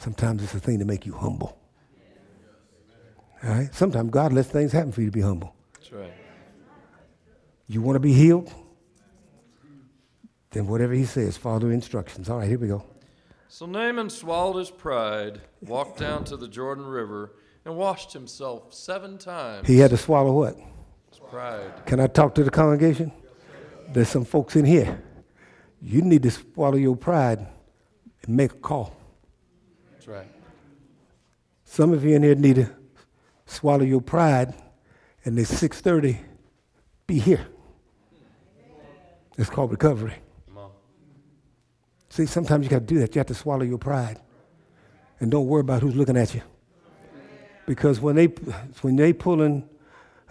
Sometimes 0.01 0.43
it's 0.43 0.55
a 0.55 0.59
thing 0.59 0.79
to 0.79 0.87
make 0.87 1.05
you 1.05 1.13
humble. 1.13 1.59
All 3.45 3.51
right? 3.51 3.75
Sometimes 3.75 4.11
God 4.11 4.33
lets 4.33 4.49
things 4.49 4.73
happen 4.73 4.93
for 4.93 5.03
you 5.03 5.09
to 5.09 5.13
be 5.13 5.21
humble. 5.21 5.55
That's 5.75 5.93
right. 5.93 6.13
You 7.67 7.83
want 7.83 7.97
to 7.97 8.01
be 8.01 8.15
healed? 8.15 8.51
Then 10.53 10.67
whatever 10.67 10.95
he 10.95 11.05
says, 11.05 11.37
follow 11.37 11.59
the 11.59 11.67
instructions. 11.69 12.31
All 12.31 12.39
right, 12.39 12.49
here 12.49 12.59
we 12.59 12.69
go. 12.69 12.83
So 13.49 13.67
Naaman 13.67 14.09
swallowed 14.09 14.57
his 14.57 14.71
pride, 14.71 15.43
walked 15.61 15.99
down 15.99 16.25
to 16.25 16.37
the 16.39 16.49
Jordan 16.49 16.87
River, 16.87 17.35
and 17.67 17.77
washed 17.77 18.15
himself 18.15 18.73
seven 18.73 19.19
times. 19.19 19.69
He 19.69 19.79
had 19.79 19.91
to 19.91 19.99
swallow 19.99 20.33
what? 20.33 20.57
His 21.11 21.19
pride. 21.29 21.85
Can 21.85 22.01
I 22.01 22.07
talk 22.07 22.35
to 22.37 22.43
the 22.43 22.51
congregation? 22.51 23.13
There's 23.91 24.09
some 24.09 24.25
folks 24.25 24.57
in 24.57 24.65
here. 24.65 25.03
You 25.83 26.01
need 26.01 26.23
to 26.23 26.31
swallow 26.31 26.77
your 26.77 26.97
pride 26.97 27.47
and 28.23 28.35
make 28.35 28.53
a 28.53 28.57
call. 28.57 28.97
Right. 30.11 30.27
Some 31.63 31.93
of 31.93 32.05
you 32.05 32.17
in 32.17 32.25
here 32.25 32.35
need 32.35 32.57
to 32.57 32.69
swallow 33.47 33.85
your 33.85 34.01
pride 34.01 34.53
and 35.25 35.39
at 35.39 35.47
6.30 35.47 36.19
be 37.07 37.21
here. 37.21 37.47
It's 39.39 39.49
called 39.49 39.71
recovery. 39.71 40.15
See, 42.09 42.27
sometimes 42.27 42.65
you 42.65 42.71
got 42.71 42.81
to 42.81 42.87
do 42.87 42.99
that. 42.99 43.15
You 43.15 43.21
have 43.21 43.29
to 43.29 43.35
swallow 43.35 43.63
your 43.63 43.79
pride. 43.79 44.19
And 45.21 45.31
don't 45.31 45.47
worry 45.47 45.61
about 45.61 45.81
who's 45.81 45.95
looking 45.95 46.17
at 46.17 46.35
you. 46.35 46.43
Because 47.67 48.01
when 48.01 48.17
they, 48.17 48.27
when 48.81 48.97
they 48.97 49.13
pulling 49.13 49.69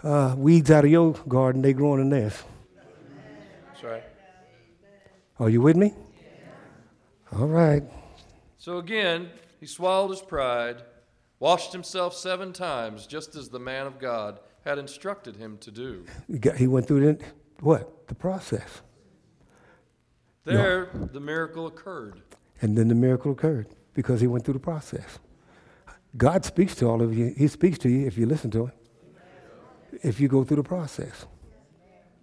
uh, 0.02 0.34
weeds 0.36 0.70
out 0.70 0.84
of 0.84 0.90
your 0.90 1.14
garden, 1.26 1.62
they 1.62 1.72
growing 1.72 2.02
in 2.02 2.10
theirs. 2.10 2.42
That's 3.68 3.82
right. 3.82 4.02
Are 5.38 5.48
you 5.48 5.62
with 5.62 5.76
me? 5.76 5.94
All 7.32 7.46
right. 7.46 7.82
So 8.58 8.76
again, 8.76 9.30
he 9.60 9.66
swallowed 9.66 10.10
his 10.10 10.22
pride, 10.22 10.82
washed 11.38 11.72
himself 11.72 12.14
seven 12.14 12.52
times, 12.52 13.06
just 13.06 13.36
as 13.36 13.50
the 13.50 13.60
man 13.60 13.86
of 13.86 13.98
God 13.98 14.40
had 14.64 14.78
instructed 14.78 15.36
him 15.36 15.58
to 15.58 15.70
do. 15.70 16.04
He, 16.56 16.66
went 16.66 16.86
through 16.86 17.12
the, 17.12 17.24
what? 17.60 18.08
The 18.08 18.14
process. 18.14 18.82
There, 20.44 20.88
the 21.12 21.20
miracle 21.20 21.66
occurred. 21.66 22.22
And 22.62 22.76
then 22.76 22.88
the 22.88 22.94
miracle 22.94 23.32
occurred 23.32 23.68
because 23.94 24.20
he 24.20 24.26
went 24.26 24.44
through 24.44 24.54
the 24.54 24.60
process. 24.60 25.18
God 26.16 26.44
speaks 26.44 26.74
to 26.76 26.86
all 26.86 27.02
of 27.02 27.16
you. 27.16 27.34
He 27.36 27.46
speaks 27.46 27.78
to 27.78 27.88
you 27.88 28.06
if 28.06 28.18
you 28.18 28.26
listen 28.26 28.50
to 28.52 28.66
him. 28.66 28.72
If 30.02 30.20
you 30.20 30.28
go 30.28 30.44
through 30.44 30.56
the 30.56 30.62
process. 30.62 31.26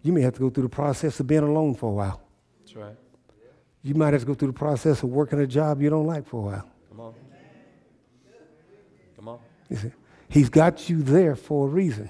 You 0.02 0.14
may 0.14 0.22
have 0.22 0.34
to 0.34 0.40
go 0.40 0.50
through 0.50 0.64
the 0.64 0.70
process 0.70 1.20
of 1.20 1.28
being 1.28 1.44
alone 1.44 1.76
for 1.76 1.90
a 1.90 1.94
while. 1.94 2.22
That's 2.60 2.76
right. 2.76 2.96
You 3.84 3.96
might 3.96 4.14
have 4.14 4.22
to 4.22 4.28
go 4.28 4.34
through 4.34 4.50
the 4.50 4.58
process 4.58 5.04
of 5.04 5.10
working 5.10 5.40
a 5.40 5.48
job 5.48 5.82
you 5.82 5.90
don't 5.90 6.08
like 6.08 6.28
for 6.28 6.38
a 6.38 6.46
while. 6.52 6.70
Come 6.90 7.00
on. 7.00 7.14
Come 9.16 9.28
on. 9.30 9.40
You 9.70 9.78
see? 9.78 9.92
He's 10.30 10.50
got 10.50 10.90
you 10.90 11.02
there 11.02 11.36
for 11.36 11.68
a 11.68 11.70
reason. 11.70 12.10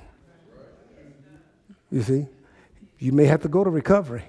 You 1.92 2.02
see? 2.02 2.28
You 3.00 3.12
may 3.12 3.26
have 3.26 3.42
to 3.44 3.48
go 3.48 3.64
to 3.64 3.70
recovery 3.70 4.24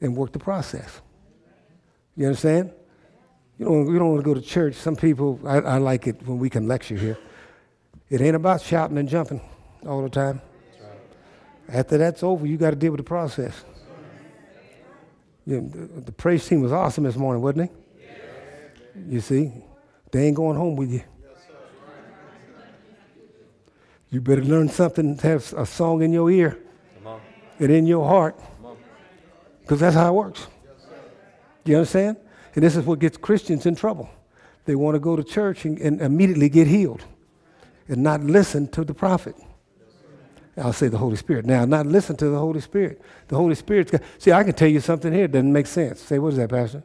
and 0.00 0.16
work 0.16 0.32
the 0.32 0.38
process. 0.38 1.00
You 2.16 2.26
understand? 2.26 2.72
You 3.58 3.66
don't, 3.66 3.92
you 3.92 3.98
don't 3.98 4.10
want 4.10 4.24
to 4.24 4.24
go 4.24 4.34
to 4.34 4.40
church. 4.40 4.74
Some 4.74 4.96
people, 4.96 5.38
I, 5.44 5.58
I 5.58 5.78
like 5.78 6.06
it 6.06 6.26
when 6.26 6.38
we 6.38 6.50
can 6.50 6.66
lecture 6.66 6.96
here. 6.96 7.18
It 8.10 8.20
ain't 8.20 8.36
about 8.36 8.62
shouting 8.62 8.98
and 8.98 9.08
jumping 9.08 9.40
all 9.86 10.02
the 10.02 10.08
time. 10.08 10.40
After 11.68 11.96
that's 11.96 12.22
over, 12.22 12.46
you 12.46 12.56
got 12.56 12.70
to 12.70 12.76
deal 12.76 12.92
with 12.92 12.98
the 12.98 13.04
process. 13.04 13.64
You 15.46 15.60
know, 15.60 15.68
the, 15.68 16.00
the 16.02 16.12
praise 16.12 16.46
team 16.46 16.62
was 16.62 16.72
awesome 16.72 17.04
this 17.04 17.16
morning, 17.16 17.42
wasn't 17.42 17.70
he? 17.70 19.14
You 19.14 19.20
see, 19.20 19.52
they 20.10 20.26
ain't 20.26 20.36
going 20.36 20.56
home 20.56 20.76
with 20.76 20.90
you. 20.90 21.02
You 24.14 24.20
better 24.20 24.44
learn 24.44 24.68
something, 24.68 25.18
have 25.18 25.52
a 25.54 25.66
song 25.66 26.00
in 26.00 26.12
your 26.12 26.30
ear 26.30 26.56
and 27.58 27.68
in 27.72 27.84
your 27.84 28.06
heart, 28.06 28.38
because 29.62 29.80
that's 29.80 29.96
how 29.96 30.10
it 30.10 30.14
works. 30.14 30.46
You 31.64 31.78
understand? 31.78 32.18
And 32.54 32.62
this 32.62 32.76
is 32.76 32.84
what 32.84 33.00
gets 33.00 33.16
Christians 33.16 33.66
in 33.66 33.74
trouble. 33.74 34.08
They 34.66 34.76
want 34.76 34.94
to 34.94 35.00
go 35.00 35.16
to 35.16 35.24
church 35.24 35.64
and, 35.64 35.78
and 35.78 36.00
immediately 36.00 36.48
get 36.48 36.68
healed 36.68 37.02
and 37.88 38.04
not 38.04 38.22
listen 38.22 38.68
to 38.68 38.84
the 38.84 38.94
prophet. 38.94 39.34
I'll 40.56 40.72
say 40.72 40.86
the 40.86 40.98
Holy 40.98 41.16
Spirit. 41.16 41.44
Now, 41.44 41.64
not 41.64 41.84
listen 41.86 42.14
to 42.18 42.28
the 42.28 42.38
Holy 42.38 42.60
Spirit. 42.60 43.02
The 43.26 43.34
Holy 43.34 43.56
Spirit's 43.56 43.90
got, 43.90 44.02
see, 44.18 44.30
I 44.30 44.44
can 44.44 44.52
tell 44.52 44.68
you 44.68 44.78
something 44.78 45.12
here 45.12 45.26
that 45.26 45.32
doesn't 45.32 45.52
make 45.52 45.66
sense. 45.66 46.00
Say, 46.00 46.20
what 46.20 46.28
is 46.28 46.36
that, 46.36 46.50
Pastor? 46.50 46.84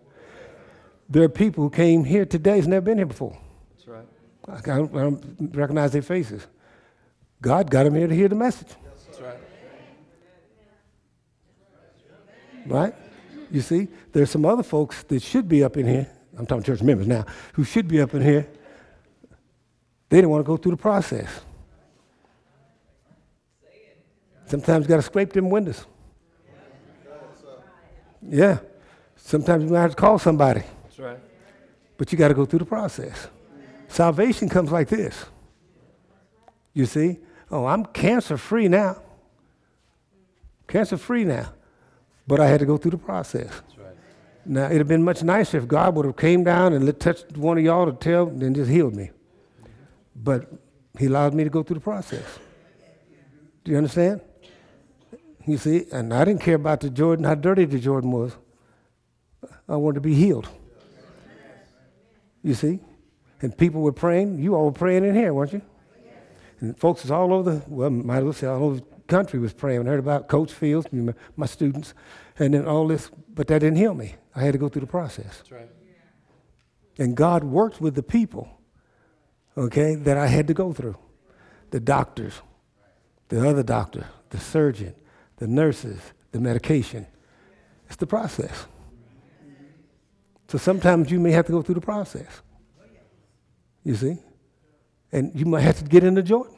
There 1.07 1.21
are 1.21 1.29
people 1.29 1.63
who 1.63 1.69
came 1.69 2.05
here 2.05 2.25
today 2.25 2.55
who's 2.55 2.67
never 2.67 2.81
been 2.81 2.97
here 2.97 3.05
before. 3.05 3.37
That's 3.75 3.87
right. 3.87 4.05
I 4.47 4.77
don't, 4.77 4.95
I 4.95 5.01
don't 5.01 5.51
recognize 5.53 5.91
their 5.91 6.01
faces. 6.01 6.47
God 7.41 7.69
got 7.71 7.84
them 7.84 7.95
here 7.95 8.08
to 8.08 8.15
hear 8.15 8.28
the 8.28 8.36
message, 8.36 8.67
That's 9.08 9.21
right. 9.21 9.38
right? 12.65 12.95
You 13.52 13.62
see, 13.62 13.88
there's 14.12 14.30
some 14.30 14.45
other 14.45 14.63
folks 14.63 15.04
that 15.04 15.21
should 15.21 15.47
be 15.47 15.63
up 15.63 15.78
in 15.78 15.88
here. 15.88 16.08
I'm 16.38 16.45
talking 16.45 16.63
church 16.63 16.82
members 16.82 17.08
now, 17.08 17.25
who 17.54 17.63
should 17.63 17.88
be 17.88 18.02
up 18.02 18.13
in 18.13 18.21
here. 18.21 18.47
They 20.10 20.17
didn't 20.17 20.30
want 20.30 20.43
to 20.43 20.47
go 20.47 20.58
through 20.58 20.71
the 20.71 20.78
process. 20.78 21.30
Sometimes 24.45 24.86
you 24.86 24.89
got 24.89 24.95
to 24.97 25.02
scrape 25.04 25.32
them 25.32 25.49
windows. 25.49 25.86
Yeah. 28.21 28.60
Sometimes 29.15 29.63
you 29.63 29.69
might 29.69 29.82
have 29.82 29.91
to 29.91 29.95
call 29.95 30.17
somebody, 30.17 30.63
That's 30.84 30.99
right. 30.99 31.19
but 31.97 32.12
you 32.12 32.17
got 32.17 32.30
to 32.30 32.34
go 32.34 32.45
through 32.45 32.60
the 32.60 32.65
process. 32.65 33.28
Salvation 33.88 34.49
comes 34.49 34.71
like 34.71 34.88
this. 34.89 35.25
You 36.73 36.86
see? 36.86 37.19
Oh, 37.51 37.65
I'm 37.65 37.85
cancer 37.85 38.38
free 38.38 38.67
now. 38.67 39.01
Cancer 40.67 40.97
free 40.97 41.23
now. 41.23 41.53
But 42.27 42.39
I 42.39 42.47
had 42.47 42.59
to 42.59 42.65
go 42.65 42.77
through 42.77 42.91
the 42.91 42.97
process. 42.97 43.47
That's 43.47 43.77
right. 43.77 43.95
Now, 44.45 44.65
it'd 44.65 44.77
have 44.77 44.88
been 44.88 45.03
much 45.03 45.23
nicer 45.23 45.57
if 45.57 45.67
God 45.67 45.95
would 45.95 46.05
have 46.05 46.15
came 46.15 46.43
down 46.43 46.73
and 46.73 46.85
let, 46.85 46.99
touched 46.99 47.35
one 47.35 47.57
of 47.57 47.63
y'all 47.63 47.88
to 47.88 47.93
tell 47.93 48.27
and 48.27 48.55
just 48.55 48.69
healed 48.69 48.95
me. 48.95 49.09
But 50.15 50.51
he 50.97 51.07
allowed 51.07 51.33
me 51.33 51.43
to 51.43 51.49
go 51.49 51.63
through 51.63 51.75
the 51.75 51.81
process. 51.81 52.23
Do 53.63 53.71
you 53.71 53.77
understand? 53.77 54.21
You 55.47 55.57
see, 55.57 55.85
and 55.91 56.13
I 56.13 56.25
didn't 56.25 56.41
care 56.41 56.55
about 56.55 56.81
the 56.81 56.89
Jordan, 56.89 57.25
how 57.25 57.33
dirty 57.33 57.65
the 57.65 57.79
Jordan 57.79 58.12
was. 58.12 58.35
I 59.67 59.75
wanted 59.75 59.95
to 59.95 60.01
be 60.01 60.13
healed. 60.13 60.47
You 62.43 62.53
see? 62.53 62.79
And 63.41 63.57
people 63.57 63.81
were 63.81 63.91
praying. 63.91 64.39
You 64.39 64.55
all 64.55 64.65
were 64.65 64.71
praying 64.71 65.05
in 65.05 65.15
here, 65.15 65.33
weren't 65.33 65.53
you? 65.53 65.62
And 66.59 66.77
folks 66.77 67.03
was 67.03 67.11
all 67.11 67.33
over 67.33 67.51
the, 67.51 67.63
well, 67.67 67.89
might 67.89 68.17
as 68.17 68.23
well 68.23 68.33
say 68.33 68.47
all 68.47 68.63
over 68.63 68.75
the 68.77 68.85
country 69.07 69.39
was 69.39 69.53
praying. 69.53 69.81
I 69.81 69.91
heard 69.91 69.99
about 69.99 70.27
Coach 70.27 70.53
Fields, 70.53 70.87
my- 70.91 71.13
my 71.35 71.45
students, 71.45 71.93
and 72.37 72.53
then 72.53 72.65
all 72.65 72.87
this, 72.87 73.09
but 73.33 73.47
that 73.47 73.59
didn't 73.59 73.77
heal 73.77 73.93
me. 73.93 74.15
I 74.35 74.41
had 74.41 74.53
to 74.53 74.57
go 74.59 74.69
through 74.69 74.81
the 74.81 74.87
process. 74.87 75.37
That's 75.37 75.51
right. 75.51 75.69
And 76.97 77.15
God 77.15 77.45
worked 77.45 77.79
with 77.79 77.95
the 77.95 78.03
people, 78.03 78.49
okay, 79.57 79.95
that 79.95 80.17
I 80.17 80.27
had 80.27 80.47
to 80.47 80.53
go 80.53 80.73
through. 80.73 80.97
The 81.71 81.79
doctors, 81.79 82.41
the 83.29 83.47
other 83.47 83.63
doctor, 83.63 84.05
the 84.31 84.37
surgeon, 84.37 84.95
the 85.37 85.47
nurses, 85.47 85.99
the 86.31 86.39
medication. 86.39 87.07
It's 87.87 87.95
the 87.95 88.07
process. 88.07 88.67
So 90.49 90.57
sometimes 90.57 91.10
you 91.10 91.19
may 91.19 91.31
have 91.31 91.45
to 91.45 91.51
go 91.51 91.62
through 91.62 91.75
the 91.75 91.81
process. 91.81 92.41
You 93.83 93.95
see? 93.95 94.17
And 95.12 95.31
you 95.33 95.45
might 95.45 95.62
have 95.62 95.77
to 95.79 95.83
get 95.83 96.03
in 96.03 96.13
the 96.13 96.23
Jordan. 96.23 96.55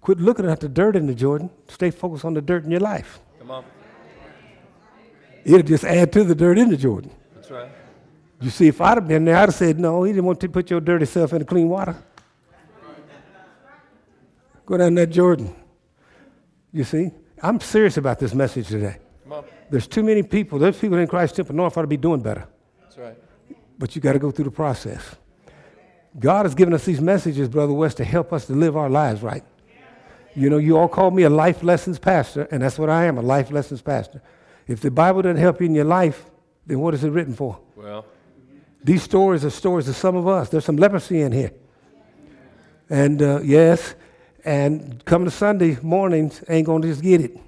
Quit 0.00 0.18
looking 0.18 0.48
at 0.48 0.60
the 0.60 0.68
dirt 0.68 0.96
in 0.96 1.06
the 1.06 1.14
Jordan. 1.14 1.50
Stay 1.68 1.90
focused 1.90 2.24
on 2.24 2.34
the 2.34 2.42
dirt 2.42 2.64
in 2.64 2.70
your 2.70 2.80
life. 2.80 3.20
Come 3.38 3.50
on. 3.50 3.64
It'll 5.44 5.62
just 5.62 5.84
add 5.84 6.12
to 6.12 6.24
the 6.24 6.34
dirt 6.34 6.58
in 6.58 6.68
the 6.68 6.76
Jordan. 6.76 7.10
That's 7.34 7.50
right. 7.50 7.70
You 8.40 8.50
see, 8.50 8.68
if 8.68 8.80
I'd 8.80 8.98
have 8.98 9.08
been 9.08 9.24
there, 9.24 9.36
I'd 9.36 9.48
have 9.48 9.54
said, 9.54 9.78
no, 9.78 10.02
he 10.02 10.12
didn't 10.12 10.24
want 10.26 10.40
to 10.40 10.48
put 10.48 10.70
your 10.70 10.80
dirty 10.80 11.06
self 11.06 11.32
in 11.32 11.38
the 11.38 11.44
clean 11.44 11.68
water. 11.68 11.96
Go 14.66 14.76
down 14.76 14.94
that 14.94 15.08
Jordan. 15.10 15.54
You 16.72 16.84
see, 16.84 17.10
I'm 17.42 17.60
serious 17.60 17.96
about 17.96 18.18
this 18.18 18.34
message 18.34 18.68
today. 18.68 18.96
Come 19.22 19.32
on. 19.32 19.44
There's 19.70 19.86
too 19.86 20.02
many 20.02 20.22
people, 20.22 20.58
there's 20.58 20.78
people 20.78 20.98
in 20.98 21.06
Christ 21.06 21.36
Temple 21.36 21.54
North 21.54 21.76
ought 21.76 21.82
to 21.82 21.86
be 21.86 21.96
doing 21.96 22.20
better. 22.20 22.46
That's 22.80 22.98
right. 22.98 23.16
but 23.78 23.94
you 23.94 24.02
got 24.02 24.12
to 24.14 24.18
go 24.18 24.30
through 24.30 24.46
the 24.46 24.50
process. 24.50 25.16
God 26.18 26.46
has 26.46 26.54
given 26.54 26.74
us 26.74 26.84
these 26.84 27.00
messages, 27.00 27.48
Brother 27.48 27.72
West, 27.72 27.96
to 27.96 28.04
help 28.04 28.32
us 28.32 28.46
to 28.46 28.52
live 28.52 28.76
our 28.76 28.88
lives 28.88 29.22
right. 29.22 29.44
You 30.36 30.50
know, 30.50 30.58
you 30.58 30.76
all 30.76 30.88
call 30.88 31.10
me 31.10 31.22
a 31.22 31.30
life 31.30 31.62
lessons 31.62 31.98
pastor, 31.98 32.48
and 32.50 32.62
that's 32.62 32.78
what 32.78 32.90
I 32.90 33.04
am, 33.04 33.18
a 33.18 33.22
life 33.22 33.50
lessons 33.50 33.82
pastor. 33.82 34.20
If 34.66 34.80
the 34.80 34.90
Bible 34.90 35.22
doesn't 35.22 35.36
help 35.36 35.60
you 35.60 35.66
in 35.66 35.74
your 35.74 35.84
life, 35.84 36.26
then 36.66 36.80
what 36.80 36.94
is 36.94 37.04
it 37.04 37.10
written 37.10 37.34
for? 37.34 37.60
Well, 37.76 38.04
These 38.82 39.02
stories 39.02 39.44
are 39.44 39.50
stories 39.50 39.88
of 39.88 39.96
some 39.96 40.16
of 40.16 40.26
us. 40.26 40.48
There's 40.48 40.64
some 40.64 40.76
leprosy 40.76 41.20
in 41.20 41.32
here. 41.32 41.52
And 42.90 43.22
uh, 43.22 43.40
yes, 43.42 43.94
and 44.44 45.04
coming 45.04 45.26
to 45.26 45.30
Sunday 45.30 45.78
mornings 45.82 46.42
ain't 46.48 46.66
going 46.66 46.82
to 46.82 46.88
just 46.88 47.02
get 47.02 47.20
it. 47.20 47.38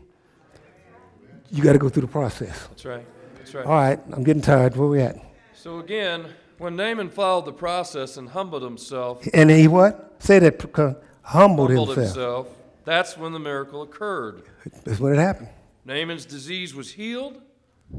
You 1.50 1.62
got 1.62 1.74
to 1.74 1.78
go 1.78 1.88
through 1.88 2.02
the 2.02 2.08
process. 2.08 2.66
that's 2.68 2.84
right. 2.84 3.06
That's 3.38 3.54
right. 3.54 3.66
All 3.66 3.72
right, 3.72 4.00
I'm 4.12 4.24
getting 4.24 4.42
tired. 4.42 4.76
Where 4.76 4.88
we 4.88 5.00
at? 5.00 5.16
So 5.54 5.78
again, 5.78 6.26
when 6.58 6.76
Naaman 6.76 7.10
followed 7.10 7.44
the 7.44 7.52
process 7.52 8.16
and 8.16 8.28
humbled 8.28 8.62
himself, 8.62 9.26
And 9.32 9.50
he 9.50 9.68
what? 9.68 10.16
Say 10.18 10.38
that. 10.38 10.64
Uh, 10.78 10.94
humbled, 11.22 11.68
humbled 11.70 11.88
himself. 11.88 12.06
himself, 12.06 12.48
that's 12.84 13.16
when 13.16 13.32
the 13.32 13.38
miracle 13.38 13.82
occurred. 13.82 14.42
That's 14.84 15.00
when 15.00 15.12
it 15.12 15.18
happened. 15.18 15.48
Naaman's 15.84 16.24
disease 16.24 16.74
was 16.74 16.92
healed, 16.92 17.40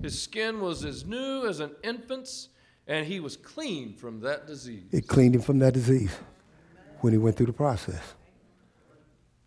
his 0.02 0.22
skin 0.22 0.60
was 0.60 0.84
as 0.84 1.06
new 1.06 1.46
as 1.48 1.60
an 1.60 1.72
infant's, 1.84 2.50
and 2.88 3.06
he 3.06 3.20
was 3.20 3.38
clean 3.38 3.94
from 3.94 4.22
that 4.22 4.48
disease. 4.48 4.84
It 4.92 5.08
cleaned 5.08 5.36
him 5.36 5.42
from 5.42 5.60
that 5.60 5.74
disease 5.74 6.12
when 7.02 7.14
he 7.14 7.18
went 7.20 7.38
through 7.38 7.46
the 7.48 7.54
process. 7.54 8.02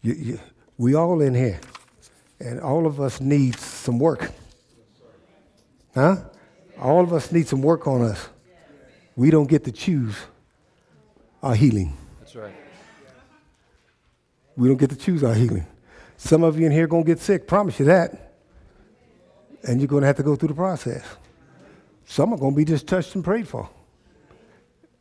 You, 0.03 0.15
you, 0.15 0.41
we 0.79 0.95
all 0.95 1.21
in 1.21 1.35
here, 1.35 1.61
and 2.39 2.61
all 2.61 2.87
of 2.87 3.01
us 3.01 3.21
need 3.21 3.59
some 3.59 3.99
work. 3.99 4.31
Huh? 5.95 6.17
All 6.81 7.03
of 7.03 7.13
us 7.13 7.31
need 7.33 7.47
some 7.49 7.61
work 7.61 7.87
on 7.87 8.03
us. 8.03 8.29
We 9.21 9.31
don't 9.31 9.51
get 9.51 9.65
to 9.65 9.73
choose 9.73 10.17
our 11.43 11.55
healing. 11.55 11.95
That's 12.21 12.35
right. 12.35 12.55
We 14.57 14.67
don't 14.67 14.79
get 14.79 14.89
to 14.89 14.97
choose 14.97 15.23
our 15.23 15.35
healing. 15.35 15.67
Some 16.17 16.43
of 16.43 16.59
you 16.59 16.65
in 16.65 16.73
here 16.73 16.87
going 16.87 17.05
to 17.05 17.07
get 17.07 17.19
sick, 17.19 17.47
promise 17.47 17.79
you 17.79 17.85
that. 17.85 18.33
And 19.63 19.79
you're 19.79 19.89
going 19.89 20.01
to 20.01 20.07
have 20.07 20.17
to 20.17 20.23
go 20.23 20.37
through 20.37 20.49
the 20.49 20.55
process. 20.55 21.05
Some 22.07 22.33
are 22.33 22.39
going 22.39 22.55
to 22.55 22.57
be 22.57 22.65
just 22.65 22.87
touched 22.87 23.15
and 23.15 23.23
prayed 23.23 23.47
for 23.47 23.69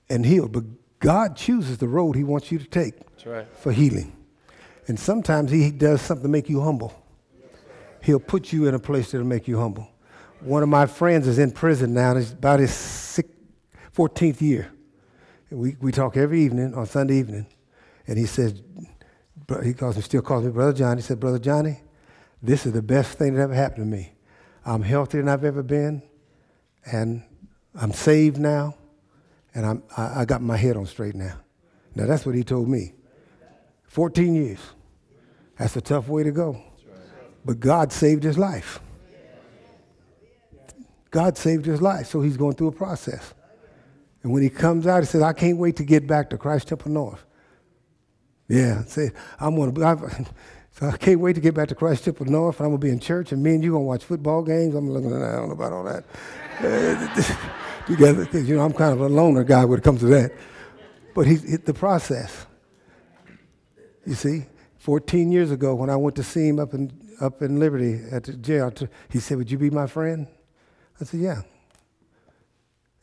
and 0.10 0.26
healed. 0.26 0.52
But 0.52 0.66
God 1.00 1.38
chooses 1.38 1.78
the 1.78 1.88
road 1.88 2.18
He 2.18 2.26
wants 2.26 2.52
you 2.52 2.60
to 2.60 2.66
take 2.66 3.00
That's 3.12 3.26
right. 3.26 3.48
for 3.60 3.72
healing. 3.72 4.12
And 4.90 5.00
sometimes 5.00 5.50
He 5.50 5.72
does 5.72 6.02
something 6.02 6.24
to 6.24 6.30
make 6.30 6.50
you 6.50 6.60
humble. 6.60 6.94
He'll 8.04 8.20
put 8.20 8.52
you 8.52 8.68
in 8.68 8.76
a 8.76 8.80
place 8.80 9.12
that'll 9.12 9.26
make 9.26 9.48
you 9.48 9.58
humble. 9.62 9.88
One 10.42 10.62
of 10.62 10.68
my 10.68 10.88
friends 10.88 11.26
is 11.26 11.40
in 11.40 11.52
prison 11.52 11.94
now, 11.94 12.12
and 12.12 12.20
it's 12.20 12.34
about 12.34 12.60
his 12.60 12.74
six, 12.74 13.30
14th 14.00 14.40
year. 14.40 14.72
And 15.50 15.60
we, 15.60 15.76
we 15.82 15.92
talk 15.92 16.16
every 16.16 16.42
evening 16.42 16.74
on 16.74 16.86
Sunday 16.86 17.16
evening. 17.16 17.48
And 18.08 18.18
he 18.18 18.26
says, 18.26 18.62
he 19.62 19.74
calls 19.74 19.98
me, 19.98 20.02
still 20.02 20.22
calls 20.22 20.46
me 20.46 20.52
Brother 20.52 20.72
Johnny. 20.72 21.02
He 21.02 21.06
said, 21.06 21.20
Brother 21.20 21.38
Johnny, 21.38 21.82
this 22.42 22.66
is 22.66 22.72
the 22.72 22.82
best 22.82 23.18
thing 23.18 23.34
that 23.36 23.42
ever 23.42 23.54
happened 23.54 23.92
to 23.92 23.98
me. 23.98 24.14
I'm 24.66 24.84
healthier 24.84 25.22
than 25.22 25.28
I've 25.28 25.44
ever 25.44 25.64
been, 25.64 26.02
and 26.86 27.24
I'm 27.76 27.92
saved 27.92 28.38
now, 28.38 28.76
and 29.54 29.66
I'm, 29.66 29.84
I, 29.98 30.22
I 30.22 30.26
got 30.26 30.42
my 30.42 30.56
head 30.56 30.78
on 30.78 30.86
straight 30.86 31.16
now. 31.16 31.38
Now, 31.94 32.06
that's 32.06 32.26
what 32.26 32.36
he 32.36 32.44
told 32.44 32.70
me. 32.70 32.94
14 33.88 34.34
years. 34.34 34.60
That's 35.58 35.76
a 35.76 35.82
tough 35.82 36.08
way 36.08 36.24
to 36.24 36.32
go. 36.32 36.62
But 37.44 37.60
God 37.60 37.92
saved 37.92 38.24
his 38.24 38.38
life. 38.38 38.80
God 41.12 41.38
saved 41.38 41.66
his 41.66 41.82
life, 41.82 42.08
so 42.08 42.22
he's 42.22 42.38
going 42.38 42.56
through 42.56 42.68
a 42.68 42.72
process. 42.72 43.34
And 44.24 44.34
when 44.34 44.44
he 44.44 44.50
comes 44.50 44.86
out, 44.86 45.02
he 45.02 45.06
says, 45.06 45.22
I 45.22 45.34
can't 45.34 45.58
wait 45.58 45.78
to 45.78 45.84
get 45.84 46.06
back 46.08 46.30
to 46.32 46.38
Christ 46.38 46.68
Temple 46.68 46.92
North. 46.92 47.26
Yeah, 48.50 48.84
say, 48.86 49.12
I'm 49.40 49.56
be, 49.72 49.84
I, 49.84 49.96
so 50.72 50.88
I 50.88 50.98
can't 50.98 51.20
wait 51.20 51.34
to 51.34 51.42
get 51.42 51.54
back 51.54 51.70
to 51.70 51.76
Christ 51.76 52.04
Temple 52.04 52.26
North, 52.26 52.60
and 52.60 52.66
I'm 52.66 52.72
gonna 52.72 52.80
be 52.80 52.90
in 52.90 53.00
church, 53.00 53.32
and 53.32 53.42
me 53.42 53.54
and 53.54 53.64
you 53.64 53.72
gonna 53.72 53.84
watch 53.84 54.04
football 54.04 54.42
games. 54.42 54.76
I'm 54.76 54.90
looking 54.90 55.14
I 55.14 55.36
don't 55.36 55.48
know 55.48 55.54
about 55.54 55.72
all 55.72 55.84
that. 55.84 56.04
Together, 57.88 58.26
because 58.26 58.48
you 58.50 58.56
know 58.56 58.64
I'm 58.64 58.74
kind 58.74 58.94
of 58.94 59.02
a 59.02 59.10
loner 59.10 59.44
guy 59.44 59.66
when 59.66 59.80
it 59.80 59.84
comes 59.84 60.02
to 60.02 60.08
that. 60.08 60.32
But 61.16 61.26
he's 61.26 61.44
hit 61.44 61.66
the 61.66 61.74
process. 61.74 62.46
You 64.06 64.14
see, 64.16 64.46
14 64.80 65.32
years 65.32 65.52
ago, 65.52 65.76
when 65.76 65.90
I 65.90 65.96
went 65.96 66.16
to 66.18 66.24
see 66.24 66.48
him 66.48 66.60
up 66.60 66.74
in 66.74 66.92
up 67.22 67.42
in 67.42 67.60
Liberty 67.60 68.02
at 68.12 68.24
the 68.24 68.34
jail, 68.34 68.72
he 69.10 69.20
said, 69.20 69.38
"Would 69.38 69.52
you 69.52 69.58
be 69.58 69.70
my 69.70 69.88
friend?" 69.88 70.28
I 71.00 71.04
said, 71.04 71.20
"Yeah." 71.20 71.42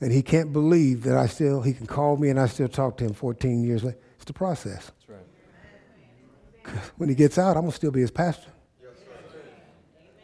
And 0.00 0.12
he 0.12 0.22
can't 0.22 0.52
believe 0.52 1.04
that 1.04 1.16
I 1.16 1.26
still 1.26 1.62
he 1.62 1.72
can 1.72 1.86
call 1.86 2.16
me 2.16 2.28
and 2.28 2.38
I 2.38 2.46
still 2.46 2.68
talk 2.68 2.98
to 2.98 3.04
him 3.04 3.14
14 3.14 3.62
years 3.64 3.82
later. 3.82 3.98
It's 4.16 4.24
the 4.24 4.32
process. 4.32 4.90
That's 4.90 5.08
right. 5.08 6.82
When 6.96 7.08
he 7.08 7.14
gets 7.14 7.38
out, 7.38 7.56
I'm 7.56 7.62
gonna 7.62 7.72
still 7.72 7.90
be 7.90 8.00
his 8.00 8.10
pastor. 8.10 8.50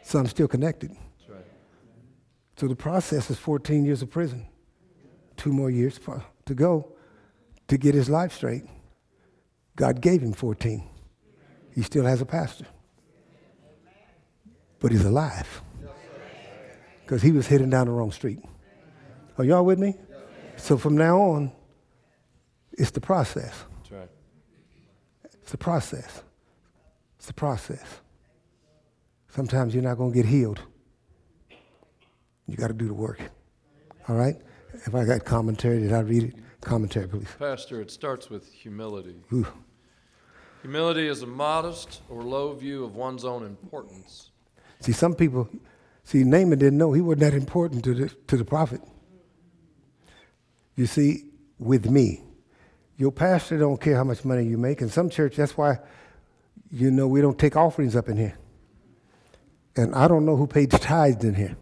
So 0.03 0.19
I'm 0.19 0.27
still 0.27 0.47
connected. 0.47 0.91
That's 0.91 1.29
right. 1.29 1.45
So 2.57 2.67
the 2.67 2.75
process 2.75 3.31
is 3.31 3.37
14 3.37 3.85
years 3.85 4.01
of 4.01 4.11
prison, 4.11 4.45
two 5.37 5.53
more 5.53 5.71
years 5.71 5.99
to 6.45 6.53
go 6.53 6.91
to 7.67 7.77
get 7.77 7.95
his 7.95 8.09
life 8.09 8.33
straight. 8.33 8.63
God 9.75 10.01
gave 10.01 10.21
him 10.21 10.33
14. 10.33 10.87
He 11.73 11.81
still 11.81 12.05
has 12.05 12.21
a 12.21 12.25
pastor, 12.25 12.67
but 14.79 14.91
he's 14.91 15.05
alive 15.05 15.61
because 17.01 17.23
he 17.23 17.31
was 17.31 17.47
heading 17.47 17.71
down 17.71 17.87
the 17.87 17.93
wrong 17.93 18.11
street. 18.11 18.39
Are 19.37 19.43
y'all 19.43 19.65
with 19.65 19.79
me? 19.79 19.95
So 20.57 20.77
from 20.77 20.95
now 20.95 21.19
on, 21.19 21.51
it's 22.73 22.91
the 22.91 23.01
process. 23.01 23.65
That's 23.77 23.91
right. 23.91 24.09
It's 25.41 25.51
the 25.51 25.57
process. 25.57 26.21
It's 27.17 27.27
the 27.27 27.33
process. 27.33 28.01
Sometimes 29.29 29.73
you're 29.73 29.83
not 29.83 29.97
going 29.97 30.11
to 30.11 30.15
get 30.15 30.25
healed. 30.25 30.59
You 32.47 32.57
got 32.57 32.67
to 32.67 32.73
do 32.73 32.87
the 32.87 32.93
work. 32.93 33.19
All 34.07 34.15
right? 34.15 34.35
If 34.73 34.93
I 34.93 35.05
got 35.05 35.25
commentary, 35.25 35.79
did 35.79 35.93
I 35.93 36.01
read 36.01 36.23
it? 36.23 36.35
Commentary, 36.61 37.07
please. 37.07 37.27
Pastor, 37.39 37.81
it 37.81 37.89
starts 37.89 38.29
with 38.29 38.51
humility. 38.51 39.15
Ooh. 39.33 39.47
Humility 40.61 41.07
is 41.07 41.23
a 41.23 41.27
modest 41.27 42.01
or 42.09 42.21
low 42.21 42.53
view 42.53 42.85
of 42.85 42.95
one's 42.95 43.25
own 43.25 43.45
importance. 43.45 44.31
See, 44.79 44.91
some 44.91 45.13
people, 45.13 45.49
see, 46.03 46.23
Naaman 46.23 46.59
didn't 46.59 46.77
know 46.77 46.93
he 46.93 47.01
wasn't 47.01 47.21
that 47.21 47.33
important 47.33 47.83
to 47.85 47.93
the, 47.93 48.09
to 48.27 48.37
the 48.37 48.45
prophet. 48.45 48.81
You 50.75 50.85
see, 50.85 51.25
with 51.59 51.89
me, 51.89 52.23
your 52.97 53.11
pastor 53.11 53.57
don't 53.57 53.79
care 53.79 53.95
how 53.95 54.03
much 54.03 54.23
money 54.25 54.43
you 54.43 54.57
make. 54.57 54.81
In 54.81 54.89
some 54.89 55.09
church, 55.09 55.35
that's 55.35 55.57
why, 55.57 55.79
you 56.71 56.91
know, 56.91 57.07
we 57.07 57.21
don't 57.21 57.37
take 57.37 57.55
offerings 57.55 57.95
up 57.95 58.09
in 58.09 58.17
here. 58.17 58.37
And 59.75 59.93
I 59.95 60.07
don't 60.07 60.25
know 60.25 60.35
who 60.35 60.45
paid 60.47 60.71
the 60.71 60.77
tithes 60.77 61.23
in 61.23 61.33
here. 61.33 61.55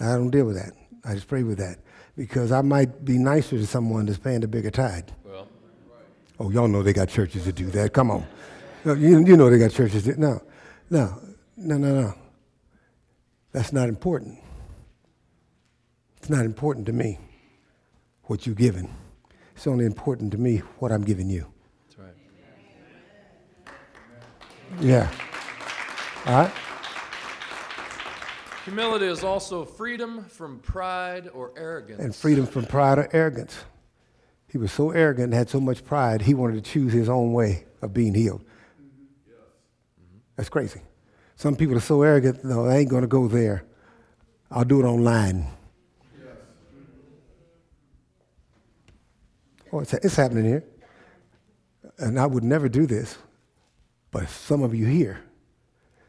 I 0.00 0.12
don't 0.12 0.30
deal 0.30 0.44
with 0.44 0.56
that. 0.56 0.72
I 1.04 1.14
just 1.14 1.28
pray 1.28 1.42
with 1.42 1.58
that. 1.58 1.78
Because 2.16 2.52
I 2.52 2.62
might 2.62 3.04
be 3.04 3.18
nicer 3.18 3.56
to 3.56 3.66
someone 3.66 4.06
that's 4.06 4.18
paying 4.18 4.40
the 4.40 4.48
bigger 4.48 4.70
tithe. 4.70 5.08
Well, 5.24 5.48
Oh, 6.38 6.50
y'all 6.50 6.68
know 6.68 6.82
they 6.82 6.92
got 6.92 7.08
churches 7.08 7.46
that 7.46 7.54
do 7.54 7.66
that. 7.70 7.94
Come 7.94 8.10
on. 8.10 8.26
You, 8.84 9.24
you 9.24 9.36
know 9.36 9.48
they 9.50 9.58
got 9.58 9.70
churches 9.70 10.04
that, 10.04 10.18
no, 10.18 10.40
no, 10.90 11.18
no, 11.56 11.78
no, 11.78 12.00
no. 12.02 12.14
That's 13.52 13.72
not 13.72 13.88
important. 13.88 14.38
It's 16.18 16.28
not 16.28 16.44
important 16.44 16.86
to 16.86 16.92
me 16.92 17.18
what 18.26 18.46
you're 18.46 18.54
giving. 18.54 18.94
It's 19.54 19.66
only 19.66 19.86
important 19.86 20.32
to 20.32 20.38
me 20.38 20.58
what 20.78 20.92
I'm 20.92 21.02
giving 21.02 21.30
you. 21.30 21.46
that's 21.86 21.98
right. 21.98 22.14
Yeah. 24.80 25.10
All 26.26 26.42
right? 26.42 26.52
Humility 28.64 29.06
is 29.06 29.22
also 29.22 29.64
freedom 29.64 30.24
from 30.24 30.58
pride 30.58 31.30
or 31.32 31.52
arrogance. 31.56 32.00
And 32.00 32.14
freedom 32.14 32.46
from 32.46 32.66
pride 32.66 32.98
or 32.98 33.08
arrogance. 33.12 33.64
He 34.48 34.58
was 34.58 34.72
so 34.72 34.90
arrogant 34.90 35.26
and 35.26 35.34
had 35.34 35.48
so 35.48 35.60
much 35.60 35.84
pride, 35.84 36.22
he 36.22 36.34
wanted 36.34 36.64
to 36.64 36.70
choose 36.70 36.92
his 36.92 37.08
own 37.08 37.32
way 37.32 37.64
of 37.80 37.94
being 37.94 38.14
healed. 38.14 38.44
That's 40.36 40.48
crazy. 40.48 40.80
Some 41.36 41.56
people 41.56 41.76
are 41.76 41.80
so 41.80 42.02
arrogant, 42.02 42.44
no, 42.44 42.66
I 42.66 42.78
ain't 42.78 42.90
going 42.90 43.02
to 43.02 43.08
go 43.08 43.28
there. 43.28 43.64
I'll 44.50 44.64
do 44.64 44.80
it 44.80 44.84
online. 44.84 45.46
Oh, 49.76 49.80
it's, 49.80 49.92
it's 49.92 50.16
happening 50.16 50.44
here. 50.46 50.64
And 51.98 52.18
I 52.18 52.24
would 52.24 52.42
never 52.42 52.66
do 52.66 52.86
this, 52.86 53.18
but 54.10 54.26
some 54.28 54.62
of 54.62 54.74
you 54.74 54.86
here, 54.86 55.20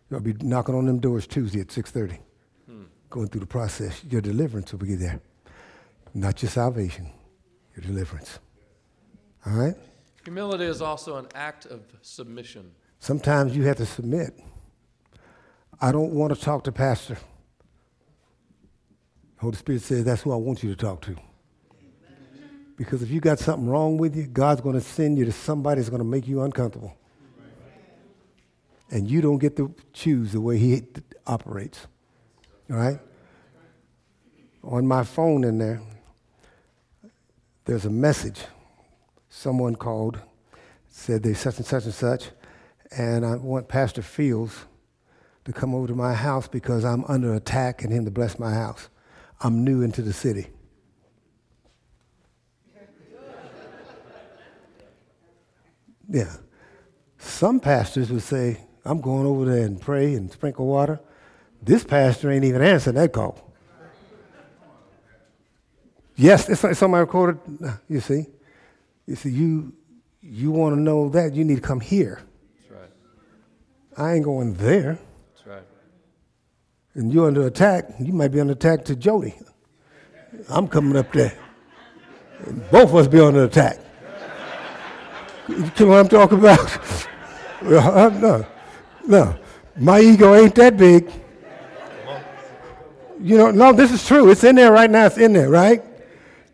you'll 0.09 0.21
be 0.21 0.33
knocking 0.41 0.73
on 0.73 0.85
them 0.85 0.99
doors 0.99 1.27
Tuesday 1.27 1.59
at 1.59 1.67
6.30, 1.67 2.17
hmm. 2.65 2.83
going 3.09 3.27
through 3.27 3.41
the 3.41 3.47
process. 3.47 4.01
Your 4.05 4.21
deliverance 4.21 4.71
will 4.71 4.79
be 4.79 4.95
there. 4.95 5.19
Not 6.13 6.41
your 6.41 6.49
salvation, 6.49 7.11
your 7.75 7.83
deliverance. 7.85 8.39
All 9.45 9.53
right? 9.53 9.75
Humility 10.23 10.63
is 10.63 10.81
also 10.81 11.17
an 11.17 11.27
act 11.35 11.65
of 11.65 11.81
submission. 12.01 12.71
Sometimes 12.99 13.55
you 13.55 13.63
have 13.63 13.77
to 13.77 13.85
submit. 13.85 14.33
I 15.81 15.91
don't 15.91 16.11
want 16.11 16.33
to 16.33 16.39
talk 16.39 16.63
to 16.63 16.71
pastor. 16.71 17.17
Holy 19.39 19.57
Spirit 19.57 19.81
says 19.81 20.05
that's 20.05 20.21
who 20.21 20.31
I 20.31 20.37
want 20.37 20.63
you 20.63 20.69
to 20.69 20.75
talk 20.75 21.01
to. 21.01 21.17
Because 22.77 23.01
if 23.01 23.09
you 23.09 23.19
got 23.19 23.39
something 23.39 23.67
wrong 23.67 23.97
with 23.97 24.15
you, 24.15 24.27
God's 24.27 24.61
going 24.61 24.75
to 24.75 24.81
send 24.81 25.17
you 25.17 25.25
to 25.25 25.31
somebody 25.31 25.81
that's 25.81 25.89
going 25.89 26.01
to 26.01 26.07
make 26.07 26.27
you 26.27 26.43
uncomfortable. 26.43 26.95
And 28.89 29.09
you 29.09 29.19
don't 29.19 29.39
get 29.39 29.57
to 29.57 29.73
choose 29.91 30.31
the 30.31 30.39
way 30.39 30.57
He 30.57 30.83
operates. 31.25 31.87
All 32.69 32.77
right? 32.77 32.99
On 34.63 34.87
my 34.87 35.03
phone 35.03 35.43
in 35.43 35.57
there, 35.57 35.81
there's 37.65 37.85
a 37.85 37.89
message. 37.89 38.41
Someone 39.29 39.75
called, 39.75 40.19
said 40.87 41.23
there's 41.23 41.39
such 41.39 41.57
and 41.57 41.65
such 41.65 41.83
and 41.85 41.93
such, 41.93 42.29
and 42.95 43.25
I 43.25 43.35
want 43.35 43.67
Pastor 43.67 44.01
Fields 44.01 44.65
to 45.45 45.51
come 45.51 45.73
over 45.73 45.87
to 45.87 45.95
my 45.95 46.13
house 46.13 46.47
because 46.47 46.85
I'm 46.85 47.03
under 47.05 47.33
attack 47.33 47.83
and 47.83 47.91
him 47.91 48.05
to 48.05 48.11
bless 48.11 48.39
my 48.39 48.53
house. 48.53 48.89
I'm 49.41 49.63
new 49.63 49.81
into 49.81 50.01
the 50.01 50.13
city. 50.13 50.47
Yeah. 56.09 56.31
Some 57.17 57.59
pastors 57.59 58.11
would 58.11 58.21
say, 58.21 58.61
I'm 58.85 59.01
going 59.01 59.25
over 59.25 59.45
there 59.45 59.65
and 59.65 59.81
pray 59.81 60.13
and 60.13 60.31
sprinkle 60.31 60.67
water. 60.67 60.99
This 61.61 61.83
pastor 61.83 62.31
ain't 62.31 62.45
even 62.45 62.61
answering 62.61 62.95
that 62.95 63.11
call. 63.11 63.43
Yes, 66.15 66.49
it's, 66.49 66.63
it's 66.63 66.81
on 66.81 66.91
my 66.91 66.99
recorded. 66.99 67.39
You 67.89 67.99
see, 67.99 68.25
you 69.05 69.15
see, 69.15 69.29
you 69.29 69.73
you 70.21 70.51
want 70.51 70.75
to 70.75 70.81
know 70.81 71.09
that 71.09 71.35
you 71.35 71.43
need 71.43 71.55
to 71.55 71.61
come 71.61 71.79
here. 71.79 72.21
That's 72.59 72.71
right. 72.71 72.89
I 73.97 74.13
ain't 74.15 74.25
going 74.25 74.53
there. 74.55 74.97
That's 75.35 75.47
right. 75.47 75.63
And 76.95 77.13
you're 77.13 77.27
under 77.27 77.45
attack. 77.45 77.85
You 77.99 78.13
might 78.13 78.29
be 78.29 78.39
under 78.39 78.53
attack 78.53 78.83
to 78.85 78.95
Jody. 78.95 79.35
I'm 80.49 80.67
coming 80.67 80.97
up 80.97 81.11
there. 81.13 81.37
And 82.45 82.67
both 82.71 82.89
of 82.89 82.95
us 82.95 83.07
be 83.07 83.19
under 83.19 83.43
attack. 83.43 83.79
You 85.47 85.55
know 85.79 85.85
what 85.87 85.99
I'm 85.99 86.07
talking 86.09 86.39
about? 86.39 86.59
uh, 87.61 88.09
no, 88.09 88.45
no. 89.07 89.39
My 89.77 89.99
ego 89.99 90.35
ain't 90.35 90.55
that 90.55 90.75
big. 90.75 91.09
You 93.21 93.37
know, 93.37 93.51
no, 93.51 93.73
this 93.73 93.91
is 93.91 94.05
true. 94.05 94.29
It's 94.29 94.43
in 94.43 94.55
there 94.55 94.71
right 94.71 94.89
now. 94.89 95.05
It's 95.05 95.17
in 95.17 95.33
there, 95.33 95.49
right? 95.49 95.83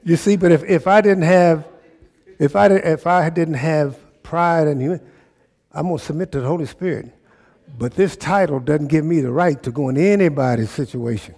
You 0.03 0.15
see, 0.15 0.37
but 0.37 0.51
if, 0.51 0.63
if 0.63 0.87
I 0.87 1.01
didn't 1.01 1.23
have, 1.23 1.67
if 2.39 2.55
I, 2.55 2.67
if 2.67 3.07
I 3.07 3.29
didn't 3.29 3.55
have 3.55 3.97
pride 4.23 4.67
and 4.67 4.79
humility, 4.79 5.05
I'm 5.71 5.87
going 5.87 5.97
to 5.97 6.03
submit 6.03 6.31
to 6.33 6.41
the 6.41 6.47
Holy 6.47 6.65
Spirit. 6.65 7.11
But 7.77 7.95
this 7.95 8.15
title 8.15 8.59
doesn't 8.59 8.87
give 8.87 9.03
me 9.03 9.21
the 9.21 9.31
right 9.31 9.61
to 9.63 9.71
go 9.71 9.89
in 9.89 9.97
anybody's 9.97 10.69
situation. 10.69 11.35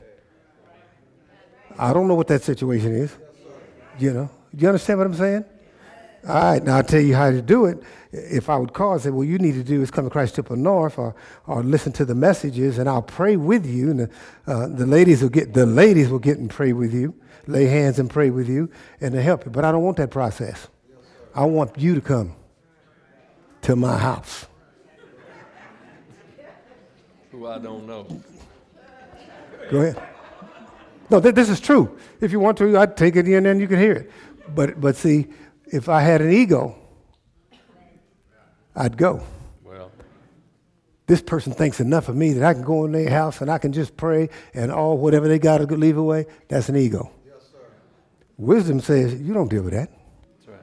I 1.77 1.93
don't 1.93 2.07
know 2.07 2.15
what 2.15 2.27
that 2.27 2.43
situation 2.43 2.93
is. 2.93 3.15
You 3.97 4.13
know, 4.13 4.29
do 4.53 4.61
you 4.61 4.67
understand 4.67 4.99
what 4.99 5.07
I'm 5.07 5.13
saying? 5.13 5.45
All 6.27 6.33
right, 6.33 6.63
now 6.63 6.77
I'll 6.77 6.83
tell 6.83 7.01
you 7.01 7.13
how 7.15 7.29
to 7.29 7.41
do 7.41 7.65
it. 7.65 7.83
If 8.11 8.49
I 8.49 8.57
would 8.57 8.73
call 8.73 8.93
and 8.93 9.01
say, 9.01 9.11
well, 9.11 9.23
you 9.23 9.37
need 9.37 9.53
to 9.53 9.63
do 9.63 9.81
is 9.83 9.91
come 9.91 10.05
to 10.05 10.09
Christ 10.09 10.35
Temple 10.35 10.55
North 10.55 10.97
or, 10.97 11.13
or 11.45 11.61
listen 11.61 11.91
to 11.93 12.05
the 12.05 12.15
messages 12.15 12.79
and 12.79 12.89
I'll 12.89 13.03
pray 13.03 13.35
with 13.35 13.65
you. 13.65 13.91
And 13.91 13.99
the, 13.99 14.09
uh, 14.47 14.67
the 14.67 14.87
ladies 14.87 15.21
will 15.21 15.29
get, 15.29 15.53
the 15.53 15.67
ladies 15.67 16.09
will 16.09 16.19
get 16.19 16.39
and 16.39 16.49
pray 16.49 16.73
with 16.73 16.93
you, 16.93 17.13
lay 17.45 17.65
hands 17.65 17.99
and 17.99 18.09
pray 18.09 18.31
with 18.31 18.49
you 18.49 18.71
and 19.01 19.13
to 19.13 19.21
help 19.21 19.45
you. 19.45 19.51
But 19.51 19.65
I 19.65 19.71
don't 19.71 19.83
want 19.83 19.97
that 19.97 20.09
process. 20.09 20.67
I 21.35 21.45
want 21.45 21.77
you 21.77 21.93
to 21.93 22.01
come 22.01 22.35
to 23.63 23.75
my 23.75 23.97
house. 23.97 24.47
Who 27.31 27.45
I 27.45 27.59
don't 27.59 27.85
know. 27.85 28.07
Go 29.69 29.81
ahead. 29.81 30.01
No, 31.09 31.21
th- 31.21 31.35
this 31.35 31.49
is 31.49 31.59
true. 31.59 31.97
If 32.19 32.31
you 32.31 32.39
want 32.39 32.57
to, 32.59 32.77
I'd 32.79 32.97
take 32.97 33.15
it 33.15 33.27
in 33.27 33.45
and 33.45 33.59
you 33.59 33.67
can 33.67 33.77
hear 33.77 33.93
it. 33.93 34.11
But, 34.55 34.79
but 34.79 34.95
see, 34.95 35.27
if 35.71 35.89
I 35.89 36.01
had 36.01 36.21
an 36.21 36.31
ego, 36.31 36.75
I'd 38.75 38.97
go. 38.97 39.23
Well, 39.63 39.91
This 41.07 41.21
person 41.21 41.53
thinks 41.53 41.79
enough 41.79 42.09
of 42.09 42.15
me 42.15 42.33
that 42.33 42.43
I 42.43 42.53
can 42.53 42.63
go 42.63 42.85
in 42.85 42.91
their 42.91 43.09
house 43.09 43.41
and 43.41 43.49
I 43.49 43.57
can 43.57 43.71
just 43.71 43.95
pray 43.95 44.29
and 44.53 44.71
all 44.71 44.97
whatever 44.97 45.27
they 45.27 45.39
got 45.39 45.59
to 45.59 45.65
leave 45.65 45.97
away. 45.97 46.25
That's 46.49 46.69
an 46.69 46.75
ego. 46.75 47.11
Yes, 47.25 47.35
Wisdom 48.37 48.79
says 48.81 49.19
you 49.21 49.33
don't 49.33 49.49
deal 49.49 49.63
with 49.63 49.73
that. 49.73 49.89
that's 50.37 50.47
right. 50.47 50.59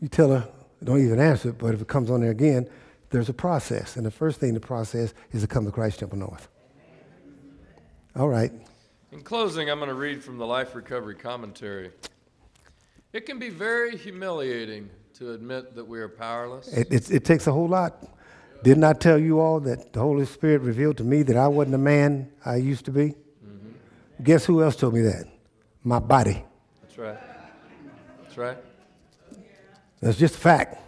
You 0.00 0.08
tell 0.08 0.30
her, 0.30 0.48
don't 0.82 1.04
even 1.04 1.20
answer 1.20 1.50
it, 1.50 1.58
but 1.58 1.74
if 1.74 1.80
it 1.80 1.88
comes 1.88 2.10
on 2.10 2.20
there 2.20 2.30
again, 2.32 2.68
there's 3.10 3.28
a 3.28 3.34
process. 3.34 3.96
And 3.96 4.04
the 4.04 4.10
first 4.10 4.40
thing 4.40 4.54
to 4.54 4.60
process 4.60 5.14
is 5.30 5.42
to 5.42 5.46
come 5.46 5.64
to 5.66 5.70
Christ 5.70 6.00
Temple 6.00 6.18
North. 6.18 6.48
All 8.16 8.28
right. 8.28 8.50
In 9.12 9.22
closing, 9.22 9.70
I'm 9.70 9.78
going 9.78 9.88
to 9.88 9.94
read 9.94 10.22
from 10.24 10.38
the 10.38 10.46
Life 10.46 10.74
Recovery 10.74 11.14
Commentary. 11.14 11.90
It 13.12 13.26
can 13.26 13.38
be 13.38 13.50
very 13.50 13.96
humiliating 13.96 14.88
to 15.14 15.32
admit 15.32 15.74
that 15.76 15.84
we 15.84 16.00
are 16.00 16.08
powerless. 16.08 16.68
It, 16.68 16.90
it, 16.90 17.10
it 17.10 17.24
takes 17.24 17.46
a 17.46 17.52
whole 17.52 17.68
lot. 17.68 18.08
Didn't 18.64 18.84
I 18.84 18.94
tell 18.94 19.18
you 19.18 19.38
all 19.40 19.60
that 19.60 19.92
the 19.92 20.00
Holy 20.00 20.24
Spirit 20.24 20.62
revealed 20.62 20.96
to 20.98 21.04
me 21.04 21.22
that 21.24 21.36
I 21.36 21.48
wasn't 21.48 21.72
the 21.72 21.78
man 21.78 22.32
I 22.44 22.56
used 22.56 22.86
to 22.86 22.90
be? 22.90 23.08
Mm-hmm. 23.08 24.22
Guess 24.22 24.46
who 24.46 24.62
else 24.62 24.76
told 24.76 24.94
me 24.94 25.02
that? 25.02 25.26
My 25.84 25.98
body. 25.98 26.42
That's 26.80 26.96
right. 26.96 27.18
That's 28.22 28.38
right. 28.38 28.58
That's 30.00 30.16
just 30.16 30.36
a 30.36 30.38
fact. 30.38 30.80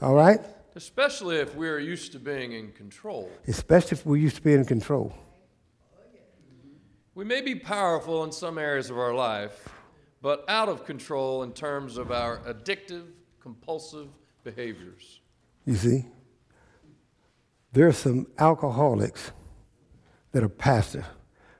All 0.00 0.14
right? 0.14 0.40
Especially 0.76 1.36
if 1.36 1.54
we're 1.54 1.78
used 1.78 2.12
to 2.12 2.18
being 2.18 2.52
in 2.52 2.72
control. 2.72 3.30
Especially 3.46 3.98
if 3.98 4.06
we 4.06 4.20
used 4.20 4.36
to 4.36 4.42
be 4.42 4.54
in 4.54 4.64
control. 4.64 5.12
We 7.14 7.24
may 7.24 7.42
be 7.42 7.54
powerful 7.54 8.24
in 8.24 8.32
some 8.32 8.58
areas 8.58 8.90
of 8.90 8.98
our 8.98 9.14
life, 9.14 9.68
but 10.24 10.42
out 10.48 10.70
of 10.70 10.86
control 10.86 11.42
in 11.42 11.52
terms 11.52 11.98
of 11.98 12.10
our 12.10 12.38
addictive, 12.46 13.04
compulsive 13.40 14.08
behaviors. 14.42 15.20
You 15.66 15.74
see? 15.74 16.06
There 17.72 17.86
are 17.86 17.92
some 17.92 18.28
alcoholics 18.38 19.32
that 20.32 20.42
a 20.42 20.48
pastor 20.48 21.04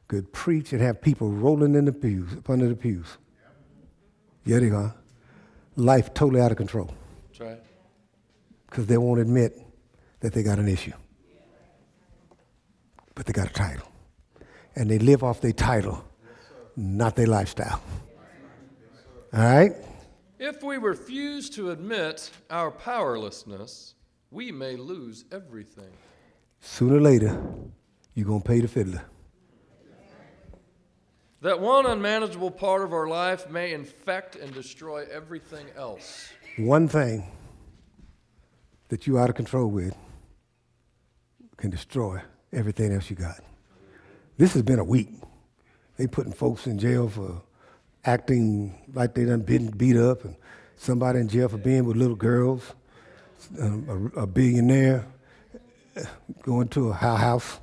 could 0.08 0.32
preach 0.32 0.72
and 0.72 0.80
have 0.80 1.02
people 1.02 1.28
rolling 1.28 1.74
in 1.74 1.84
the 1.84 1.92
pews, 1.92 2.32
up 2.32 2.48
under 2.48 2.66
the 2.66 2.74
pews. 2.74 3.18
Yeah, 4.46 4.60
they 4.60 4.70
are. 4.70 4.94
Life 5.76 6.14
totally 6.14 6.40
out 6.40 6.50
of 6.50 6.56
control 6.56 6.94
That's 7.28 7.40
right. 7.40 7.62
because 8.70 8.86
they 8.86 8.96
won't 8.96 9.20
admit 9.20 9.60
that 10.20 10.32
they 10.32 10.42
got 10.42 10.58
an 10.58 10.68
issue. 10.68 10.94
But 13.14 13.26
they 13.26 13.34
got 13.34 13.50
a 13.50 13.52
title. 13.52 13.92
And 14.74 14.90
they 14.90 14.98
live 14.98 15.22
off 15.22 15.42
their 15.42 15.52
title, 15.52 16.02
not 16.76 17.14
their 17.14 17.26
lifestyle. 17.26 17.82
All 19.34 19.40
right? 19.40 19.72
If 20.38 20.62
we 20.62 20.76
refuse 20.76 21.50
to 21.50 21.72
admit 21.72 22.30
our 22.50 22.70
powerlessness, 22.70 23.94
we 24.30 24.52
may 24.52 24.76
lose 24.76 25.24
everything. 25.32 25.90
Sooner 26.60 26.98
or 26.98 27.00
later, 27.00 27.42
you're 28.14 28.26
going 28.26 28.42
to 28.42 28.48
pay 28.48 28.60
the 28.60 28.68
fiddler. 28.68 29.02
That 31.40 31.58
one 31.58 31.84
unmanageable 31.84 32.52
part 32.52 32.82
of 32.82 32.92
our 32.92 33.08
life 33.08 33.50
may 33.50 33.72
infect 33.72 34.36
and 34.36 34.54
destroy 34.54 35.04
everything 35.10 35.66
else. 35.76 36.28
One 36.56 36.86
thing 36.86 37.26
that 38.88 39.06
you're 39.06 39.18
out 39.18 39.30
of 39.30 39.34
control 39.34 39.66
with 39.66 39.96
can 41.56 41.70
destroy 41.70 42.20
everything 42.52 42.92
else 42.92 43.10
you 43.10 43.16
got. 43.16 43.40
This 44.38 44.52
has 44.52 44.62
been 44.62 44.78
a 44.78 44.84
week. 44.84 45.10
They 45.96 46.06
putting 46.06 46.32
folks 46.32 46.68
in 46.68 46.78
jail 46.78 47.08
for 47.08 47.42
acting 48.04 48.74
like 48.92 49.14
they 49.14 49.24
done 49.24 49.40
been 49.40 49.70
beat 49.70 49.96
up, 49.96 50.24
and 50.24 50.36
somebody 50.76 51.20
in 51.20 51.28
jail 51.28 51.48
for 51.48 51.58
being 51.58 51.84
with 51.84 51.96
little 51.96 52.16
girls, 52.16 52.74
um, 53.60 54.12
a, 54.16 54.22
a 54.22 54.26
billionaire 54.26 55.06
going 56.42 56.68
to 56.68 56.90
a 56.90 56.92
hou- 56.92 57.16
house. 57.16 57.60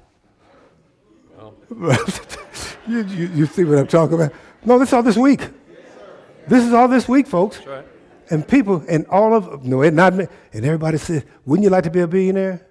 you, 2.88 3.04
you, 3.04 3.28
you 3.28 3.46
see 3.46 3.64
what 3.64 3.78
I'm 3.78 3.88
talking 3.88 4.16
about? 4.16 4.34
No, 4.66 4.78
this 4.78 4.90
is 4.90 4.94
all 4.94 5.04
this 5.04 5.18
week. 5.18 5.42
This 6.48 6.66
is 6.66 6.74
all 6.74 6.88
this 6.88 7.08
week, 7.08 7.28
folks. 7.28 7.66
Right. 7.66 7.86
And 8.30 8.48
people, 8.48 8.84
and 8.88 9.06
all 9.08 9.34
of, 9.34 9.66
no, 9.66 9.82
it 9.82 9.94
not 9.94 10.14
me. 10.14 10.28
And 10.54 10.66
everybody 10.66 10.98
said, 10.98 11.26
wouldn't 11.46 11.64
you 11.64 11.70
like 11.70 11.84
to 11.84 11.90
be 11.90 12.00
a 12.00 12.08
billionaire? 12.08 12.66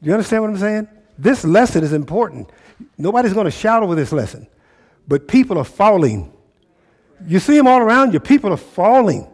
Do 0.00 0.06
you 0.06 0.12
understand 0.12 0.42
what 0.42 0.50
I'm 0.50 0.58
saying? 0.58 0.88
This 1.18 1.44
lesson 1.44 1.82
is 1.82 1.92
important. 1.92 2.50
Nobody's 2.96 3.32
going 3.32 3.46
to 3.46 3.50
shout 3.50 3.82
over 3.82 3.96
this 3.96 4.12
lesson, 4.12 4.46
but 5.08 5.26
people 5.26 5.58
are 5.58 5.64
falling. 5.64 6.32
You 7.26 7.40
see 7.40 7.56
them 7.56 7.66
all 7.66 7.80
around 7.80 8.14
you. 8.14 8.20
People 8.20 8.52
are 8.52 8.56
falling. 8.56 9.28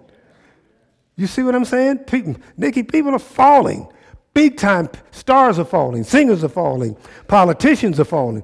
You 1.16 1.26
see 1.26 1.42
what 1.42 1.54
I'm 1.54 1.66
saying? 1.66 1.98
People, 1.98 2.36
Nikki, 2.56 2.82
people 2.82 3.14
are 3.14 3.18
falling. 3.18 3.88
Big 4.32 4.56
time 4.56 4.88
stars 5.10 5.58
are 5.58 5.64
falling. 5.64 6.02
Singers 6.02 6.42
are 6.42 6.48
falling. 6.48 6.96
Politicians 7.28 8.00
are 8.00 8.04
falling. 8.04 8.42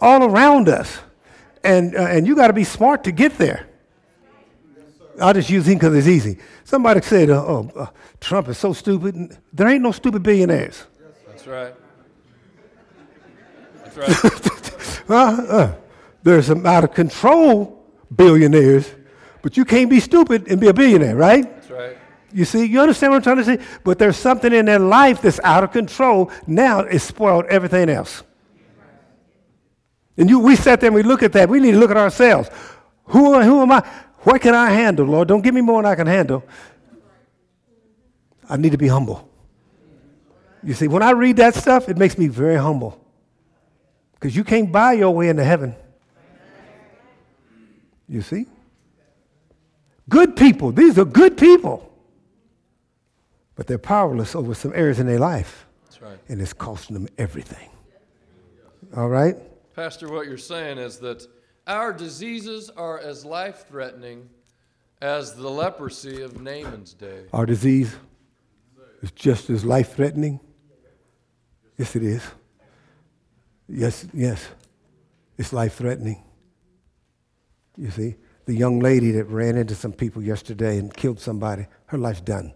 All 0.00 0.24
around 0.24 0.68
us. 0.68 0.98
And, 1.62 1.94
uh, 1.96 2.00
and 2.00 2.26
you 2.26 2.34
got 2.34 2.48
to 2.48 2.52
be 2.52 2.64
smart 2.64 3.04
to 3.04 3.12
get 3.12 3.38
there. 3.38 3.68
I'll 5.20 5.32
just 5.32 5.48
use 5.48 5.66
him 5.66 5.74
because 5.74 5.94
it's 5.94 6.08
easy. 6.08 6.38
Somebody 6.64 7.00
said, 7.00 7.30
uh, 7.30 7.44
oh, 7.46 7.70
uh, 7.76 7.86
Trump 8.20 8.48
is 8.48 8.58
so 8.58 8.72
stupid. 8.72 9.38
There 9.52 9.68
ain't 9.68 9.82
no 9.82 9.92
stupid 9.92 10.24
billionaires. 10.24 10.84
That's 11.28 11.46
right. 11.46 11.74
That's 13.94 14.24
right. 15.08 15.10
Uh, 15.10 15.42
uh, 15.48 15.74
There's 16.22 16.46
some 16.46 16.64
out 16.66 16.84
of 16.84 16.94
control 16.94 17.84
billionaires, 18.14 18.90
but 19.42 19.56
you 19.56 19.64
can't 19.64 19.90
be 19.90 20.00
stupid 20.00 20.48
and 20.48 20.60
be 20.60 20.68
a 20.68 20.74
billionaire, 20.74 21.16
right? 21.16 21.44
That's 21.44 21.70
right. 21.70 21.98
You 22.32 22.44
see, 22.44 22.64
you 22.64 22.80
understand 22.80 23.12
what 23.12 23.18
I'm 23.18 23.22
trying 23.22 23.36
to 23.36 23.44
say? 23.44 23.64
But 23.84 23.98
there's 23.98 24.16
something 24.16 24.52
in 24.52 24.64
their 24.66 24.80
life 24.80 25.22
that's 25.22 25.38
out 25.44 25.62
of 25.62 25.70
control. 25.72 26.30
Now 26.46 26.80
it's 26.80 27.04
spoiled 27.04 27.44
everything 27.46 27.88
else. 27.88 28.22
And 30.16 30.28
you, 30.28 30.40
we 30.40 30.56
sat 30.56 30.80
there 30.80 30.88
and 30.88 30.94
we 30.94 31.02
look 31.02 31.22
at 31.22 31.32
that. 31.32 31.48
We 31.48 31.60
need 31.60 31.72
to 31.72 31.78
look 31.78 31.90
at 31.90 31.96
ourselves. 31.96 32.48
Who, 33.06 33.40
who 33.40 33.62
am 33.62 33.72
I? 33.72 33.86
What 34.20 34.40
can 34.40 34.54
I 34.54 34.70
handle, 34.70 35.06
Lord? 35.06 35.28
Don't 35.28 35.42
give 35.42 35.54
me 35.54 35.60
more 35.60 35.82
than 35.82 35.92
I 35.92 35.94
can 35.94 36.06
handle. 36.06 36.44
I 38.48 38.56
need 38.56 38.72
to 38.72 38.78
be 38.78 38.88
humble. 38.88 39.28
You 40.62 40.74
see, 40.74 40.88
when 40.88 41.02
I 41.02 41.10
read 41.10 41.36
that 41.36 41.54
stuff, 41.54 41.88
it 41.88 41.98
makes 41.98 42.16
me 42.16 42.28
very 42.28 42.56
humble. 42.56 43.03
Because 44.24 44.34
you 44.34 44.42
can't 44.42 44.72
buy 44.72 44.94
your 44.94 45.10
way 45.10 45.28
into 45.28 45.44
heaven. 45.44 45.76
You 48.08 48.22
see? 48.22 48.46
Good 50.08 50.34
people. 50.34 50.72
These 50.72 50.98
are 50.98 51.04
good 51.04 51.36
people 51.36 51.84
but 53.56 53.66
they're 53.66 53.78
powerless 53.78 54.34
over 54.34 54.54
some 54.54 54.72
areas 54.74 54.98
in 54.98 55.06
their 55.06 55.18
life. 55.18 55.66
That's 55.84 56.02
right. 56.02 56.18
And 56.28 56.40
it's 56.40 56.52
costing 56.52 56.94
them 56.94 57.08
everything. 57.18 57.68
All 58.96 59.08
right? 59.08 59.36
Pastor, 59.74 60.10
what 60.10 60.26
you're 60.26 60.38
saying 60.38 60.78
is 60.78 60.98
that 60.98 61.26
our 61.66 61.92
diseases 61.92 62.70
are 62.70 62.98
as 62.98 63.24
life 63.24 63.66
threatening 63.68 64.28
as 65.00 65.34
the 65.34 65.48
leprosy 65.48 66.22
of 66.22 66.40
Naaman's 66.40 66.94
day. 66.94 67.24
Our 67.32 67.46
disease 67.46 67.94
is 69.02 69.10
just 69.12 69.50
as 69.50 69.64
life 69.64 69.94
threatening. 69.94 70.40
Yes, 71.76 71.96
it 71.96 72.02
is. 72.02 72.22
Yes, 73.68 74.06
yes. 74.12 74.46
It's 75.38 75.52
life 75.52 75.74
threatening. 75.74 76.22
You 77.76 77.90
see, 77.90 78.16
the 78.46 78.54
young 78.54 78.80
lady 78.80 79.10
that 79.12 79.24
ran 79.24 79.56
into 79.56 79.74
some 79.74 79.92
people 79.92 80.22
yesterday 80.22 80.78
and 80.78 80.94
killed 80.94 81.18
somebody, 81.18 81.66
her 81.86 81.98
life's 81.98 82.20
done. 82.20 82.52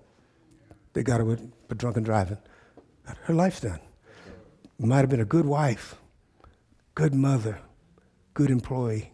They 0.93 1.03
got 1.03 1.19
her 1.19 1.25
with, 1.25 1.53
for 1.69 1.75
drunken 1.75 2.03
driving. 2.03 2.39
Her 3.23 3.35
life's 3.35 3.61
done. 3.61 3.81
Might 4.79 4.99
have 4.99 5.09
been 5.09 5.21
a 5.21 5.25
good 5.25 5.47
wife, 5.47 5.97
good 6.95 7.15
mother, 7.15 7.59
good 8.35 8.51
employee. 8.51 9.11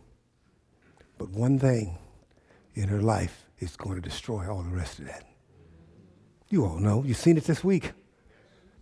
But 1.17 1.31
one 1.31 1.59
thing 1.59 1.97
in 2.75 2.89
her 2.89 3.01
life 3.01 3.47
is 3.61 3.77
going 3.77 3.95
to 3.95 4.03
destroy 4.03 4.51
all 4.51 4.63
the 4.63 4.77
rest 4.77 4.99
of 4.99 5.07
that. 5.07 5.25
You 6.51 6.67
all 6.67 6.79
know. 6.79 7.03
You've 7.03 7.17
seen 7.17 7.39
it 7.39 7.45
this 7.45 7.65
week. 7.65 7.93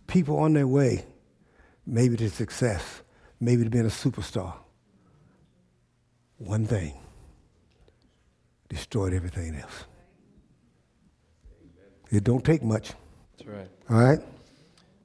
People 0.07 0.37
on 0.39 0.53
their 0.53 0.67
way, 0.67 1.05
maybe 1.85 2.17
to 2.17 2.29
success, 2.29 3.02
maybe 3.43 3.63
to 3.63 3.69
being 3.69 3.85
a 3.85 3.89
superstar. 3.89 4.53
One 6.37 6.65
thing 6.65 6.93
destroyed 8.69 9.13
everything 9.13 9.55
else. 9.55 9.85
It 12.09 12.23
don't 12.23 12.43
take 12.43 12.63
much. 12.63 12.93
That's 13.37 13.49
right. 13.49 13.69
All 13.89 13.97
right? 13.97 14.19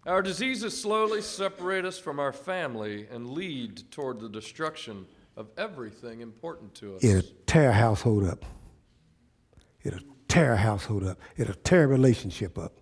Our 0.06 0.22
diseases 0.22 0.80
slowly 0.80 1.20
separate 1.20 1.84
us 1.84 1.98
from 1.98 2.18
our 2.18 2.32
family 2.32 3.06
and 3.10 3.30
lead 3.30 3.90
toward 3.90 4.20
the 4.20 4.28
destruction 4.28 5.06
of 5.36 5.48
everything 5.56 6.20
important 6.20 6.74
to 6.76 6.96
us. 6.96 7.04
It'll 7.04 7.30
tear 7.46 7.70
a 7.70 7.74
household 7.74 8.24
up. 8.24 8.44
It'll 9.84 10.00
tear 10.28 10.54
a 10.54 10.56
household 10.56 11.04
up. 11.04 11.18
It'll 11.36 11.54
tear 11.54 11.84
a 11.84 11.86
relationship 11.86 12.58
up. 12.58 12.72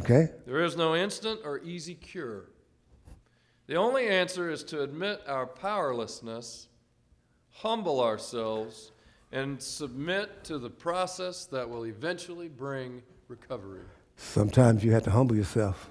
Okay? 0.00 0.28
There 0.46 0.62
is 0.62 0.76
no 0.76 0.94
instant 0.94 1.40
or 1.44 1.60
easy 1.60 1.94
cure. 1.94 2.51
The 3.66 3.76
only 3.76 4.08
answer 4.08 4.50
is 4.50 4.64
to 4.64 4.82
admit 4.82 5.22
our 5.26 5.46
powerlessness, 5.46 6.68
humble 7.50 8.00
ourselves, 8.00 8.92
and 9.30 9.62
submit 9.62 10.44
to 10.44 10.58
the 10.58 10.68
process 10.68 11.46
that 11.46 11.68
will 11.68 11.86
eventually 11.86 12.48
bring 12.48 13.02
recovery. 13.28 13.80
Sometimes 14.16 14.84
you 14.84 14.92
have 14.92 15.04
to 15.04 15.10
humble 15.10 15.36
yourself, 15.36 15.90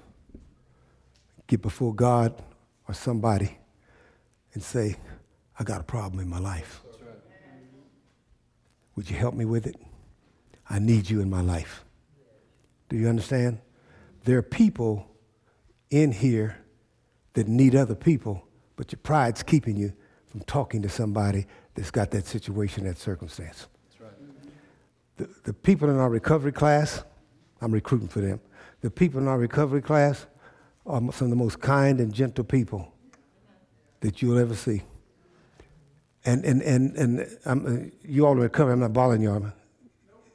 get 1.46 1.60
before 1.60 1.94
God 1.94 2.34
or 2.86 2.94
somebody, 2.94 3.58
and 4.54 4.62
say, 4.62 4.96
I 5.58 5.64
got 5.64 5.80
a 5.80 5.84
problem 5.84 6.20
in 6.20 6.28
my 6.28 6.38
life. 6.38 6.82
Right. 6.84 7.16
Would 8.96 9.10
you 9.10 9.16
help 9.16 9.34
me 9.34 9.44
with 9.44 9.66
it? 9.66 9.76
I 10.68 10.78
need 10.78 11.10
you 11.10 11.20
in 11.20 11.28
my 11.28 11.40
life. 11.40 11.84
Do 12.88 12.96
you 12.96 13.08
understand? 13.08 13.58
There 14.24 14.38
are 14.38 14.42
people 14.42 15.06
in 15.90 16.12
here 16.12 16.61
that 17.34 17.48
need 17.48 17.74
other 17.74 17.94
people, 17.94 18.46
but 18.76 18.92
your 18.92 19.00
pride's 19.02 19.42
keeping 19.42 19.76
you 19.76 19.92
from 20.26 20.40
talking 20.42 20.82
to 20.82 20.88
somebody 20.88 21.46
that's 21.74 21.90
got 21.90 22.10
that 22.10 22.26
situation, 22.26 22.84
that 22.84 22.98
circumstance. 22.98 23.68
Right. 24.00 24.10
The, 25.16 25.28
the 25.44 25.52
people 25.52 25.88
in 25.90 25.98
our 25.98 26.10
recovery 26.10 26.52
class, 26.52 27.04
I'm 27.60 27.72
recruiting 27.72 28.08
for 28.08 28.20
them. 28.20 28.40
The 28.80 28.90
people 28.90 29.20
in 29.20 29.28
our 29.28 29.38
recovery 29.38 29.82
class 29.82 30.26
are 30.86 31.00
some 31.12 31.26
of 31.26 31.30
the 31.30 31.36
most 31.36 31.60
kind 31.60 32.00
and 32.00 32.12
gentle 32.12 32.44
people 32.44 32.92
that 34.00 34.20
you'll 34.20 34.38
ever 34.38 34.54
see. 34.54 34.82
And, 36.24 36.44
and, 36.44 36.62
and, 36.62 36.96
and 36.96 37.38
I'm, 37.44 37.66
uh, 37.66 38.08
you 38.08 38.26
all 38.26 38.32
in 38.32 38.40
recovery, 38.40 38.72
I'm 38.74 38.80
not 38.80 38.92
bothering 38.92 39.22
y'all. 39.22 39.52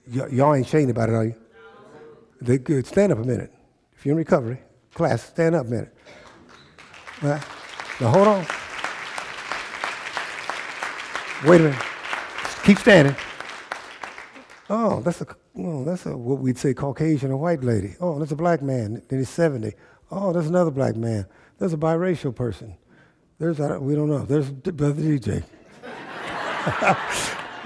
Y'all 0.10 0.56
ain't 0.56 0.66
ashamed 0.66 0.90
about 0.90 1.10
it, 1.10 1.16
are 1.16 1.26
you? 1.26 1.36
They 2.42 2.58
good. 2.58 2.86
Stand 2.86 3.12
up 3.12 3.20
a 3.20 3.24
minute. 3.24 3.52
If 3.94 4.06
you're 4.06 4.14
in 4.14 4.18
recovery, 4.18 4.60
class, 4.94 5.24
stand 5.24 5.56
up 5.56 5.66
a 5.66 5.70
minute. 5.70 5.96
Right. 7.22 7.42
Now 8.00 8.10
hold 8.10 8.28
on. 8.28 8.46
Wait 11.46 11.62
a 11.62 11.64
minute. 11.66 11.84
Keep 12.64 12.80
standing. 12.80 13.16
Oh, 14.70 15.02
that's 15.02 15.22
a 15.22 15.28
oh, 15.58 15.84
that's 15.84 16.06
a 16.06 16.16
what 16.16 16.40
we'd 16.40 16.58
say 16.58 16.74
Caucasian 16.74 17.32
or 17.32 17.38
white 17.38 17.64
lady. 17.64 17.96
Oh, 18.00 18.20
that's 18.20 18.32
a 18.32 18.36
black 18.36 18.62
man. 18.62 19.02
Then 19.08 19.20
he's 19.20 19.30
70. 19.30 19.74
Oh, 20.12 20.32
there's 20.32 20.48
another 20.48 20.72
black 20.72 20.96
man. 20.96 21.26
There's 21.58 21.74
a 21.74 21.78
biracial 21.78 22.36
person. 22.36 22.78
There's 23.40 23.60
I 23.60 23.70
don't, 23.70 23.84
we 23.84 23.96
don't 23.96 24.10
know. 24.10 24.26
There's 24.26 24.52
brother 24.52 25.02
DJ. 25.02 25.44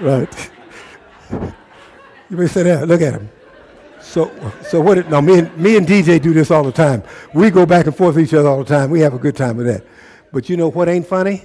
right. 0.00 0.50
You 2.30 2.36
may 2.36 2.46
say 2.46 2.62
that. 2.62 2.88
Look 2.88 3.02
at 3.02 3.14
him. 3.14 3.28
So, 4.12 4.30
so 4.68 4.78
what? 4.78 4.98
It, 4.98 5.08
no, 5.08 5.22
me 5.22 5.38
and 5.38 5.56
me 5.56 5.78
and 5.78 5.86
DJ 5.86 6.20
do 6.20 6.34
this 6.34 6.50
all 6.50 6.64
the 6.64 6.70
time. 6.70 7.02
We 7.32 7.50
go 7.50 7.64
back 7.64 7.86
and 7.86 7.96
forth 7.96 8.16
with 8.16 8.26
each 8.26 8.34
other 8.34 8.46
all 8.46 8.58
the 8.58 8.66
time. 8.66 8.90
We 8.90 9.00
have 9.00 9.14
a 9.14 9.18
good 9.18 9.34
time 9.34 9.56
with 9.56 9.64
that. 9.64 9.86
But 10.34 10.50
you 10.50 10.58
know 10.58 10.68
what 10.68 10.86
ain't 10.86 11.06
funny? 11.06 11.42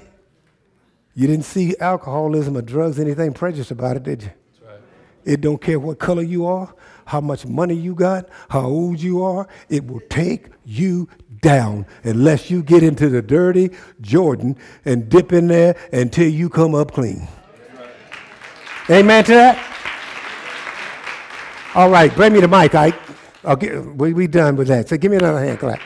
You 1.15 1.27
didn't 1.27 1.45
see 1.45 1.77
alcoholism 1.79 2.57
or 2.57 2.61
drugs, 2.61 2.99
anything 2.99 3.31
prejudiced 3.31 3.71
about 3.71 3.95
it, 3.95 4.03
did 4.03 4.23
you? 4.23 4.31
Right. 4.65 4.79
It 5.23 5.39
don't 5.39 5.61
care 5.61 5.79
what 5.79 5.99
color 5.99 6.23
you 6.23 6.45
are, 6.45 6.75
how 7.05 7.21
much 7.21 7.45
money 7.45 7.73
you 7.73 7.95
got, 7.95 8.27
how 8.49 8.65
old 8.65 8.99
you 8.99 9.23
are. 9.23 9.47
It 9.69 9.87
will 9.87 10.01
take 10.09 10.47
you 10.65 11.07
down 11.39 11.85
unless 12.03 12.51
you 12.51 12.63
get 12.63 12.83
into 12.83 13.07
the 13.07 13.21
dirty 13.21 13.71
Jordan 14.01 14.57
and 14.83 15.07
dip 15.07 15.31
in 15.31 15.47
there 15.47 15.77
until 15.93 16.27
you 16.27 16.49
come 16.49 16.75
up 16.75 16.91
clean. 16.91 17.29
Right. 17.77 18.99
Amen 18.99 19.23
to 19.23 19.33
that? 19.35 19.76
All 21.75 21.89
right, 21.89 22.13
bring 22.15 22.33
me 22.33 22.39
the 22.39 22.47
mic, 22.47 22.73
Ike. 22.73 22.95
Get, 23.59 23.85
we, 23.95 24.13
we 24.13 24.27
done 24.27 24.55
with 24.55 24.67
that. 24.67 24.89
So 24.89 24.97
give 24.97 25.11
me 25.11 25.17
another 25.17 25.39
hand 25.39 25.59
clap. 25.59 25.79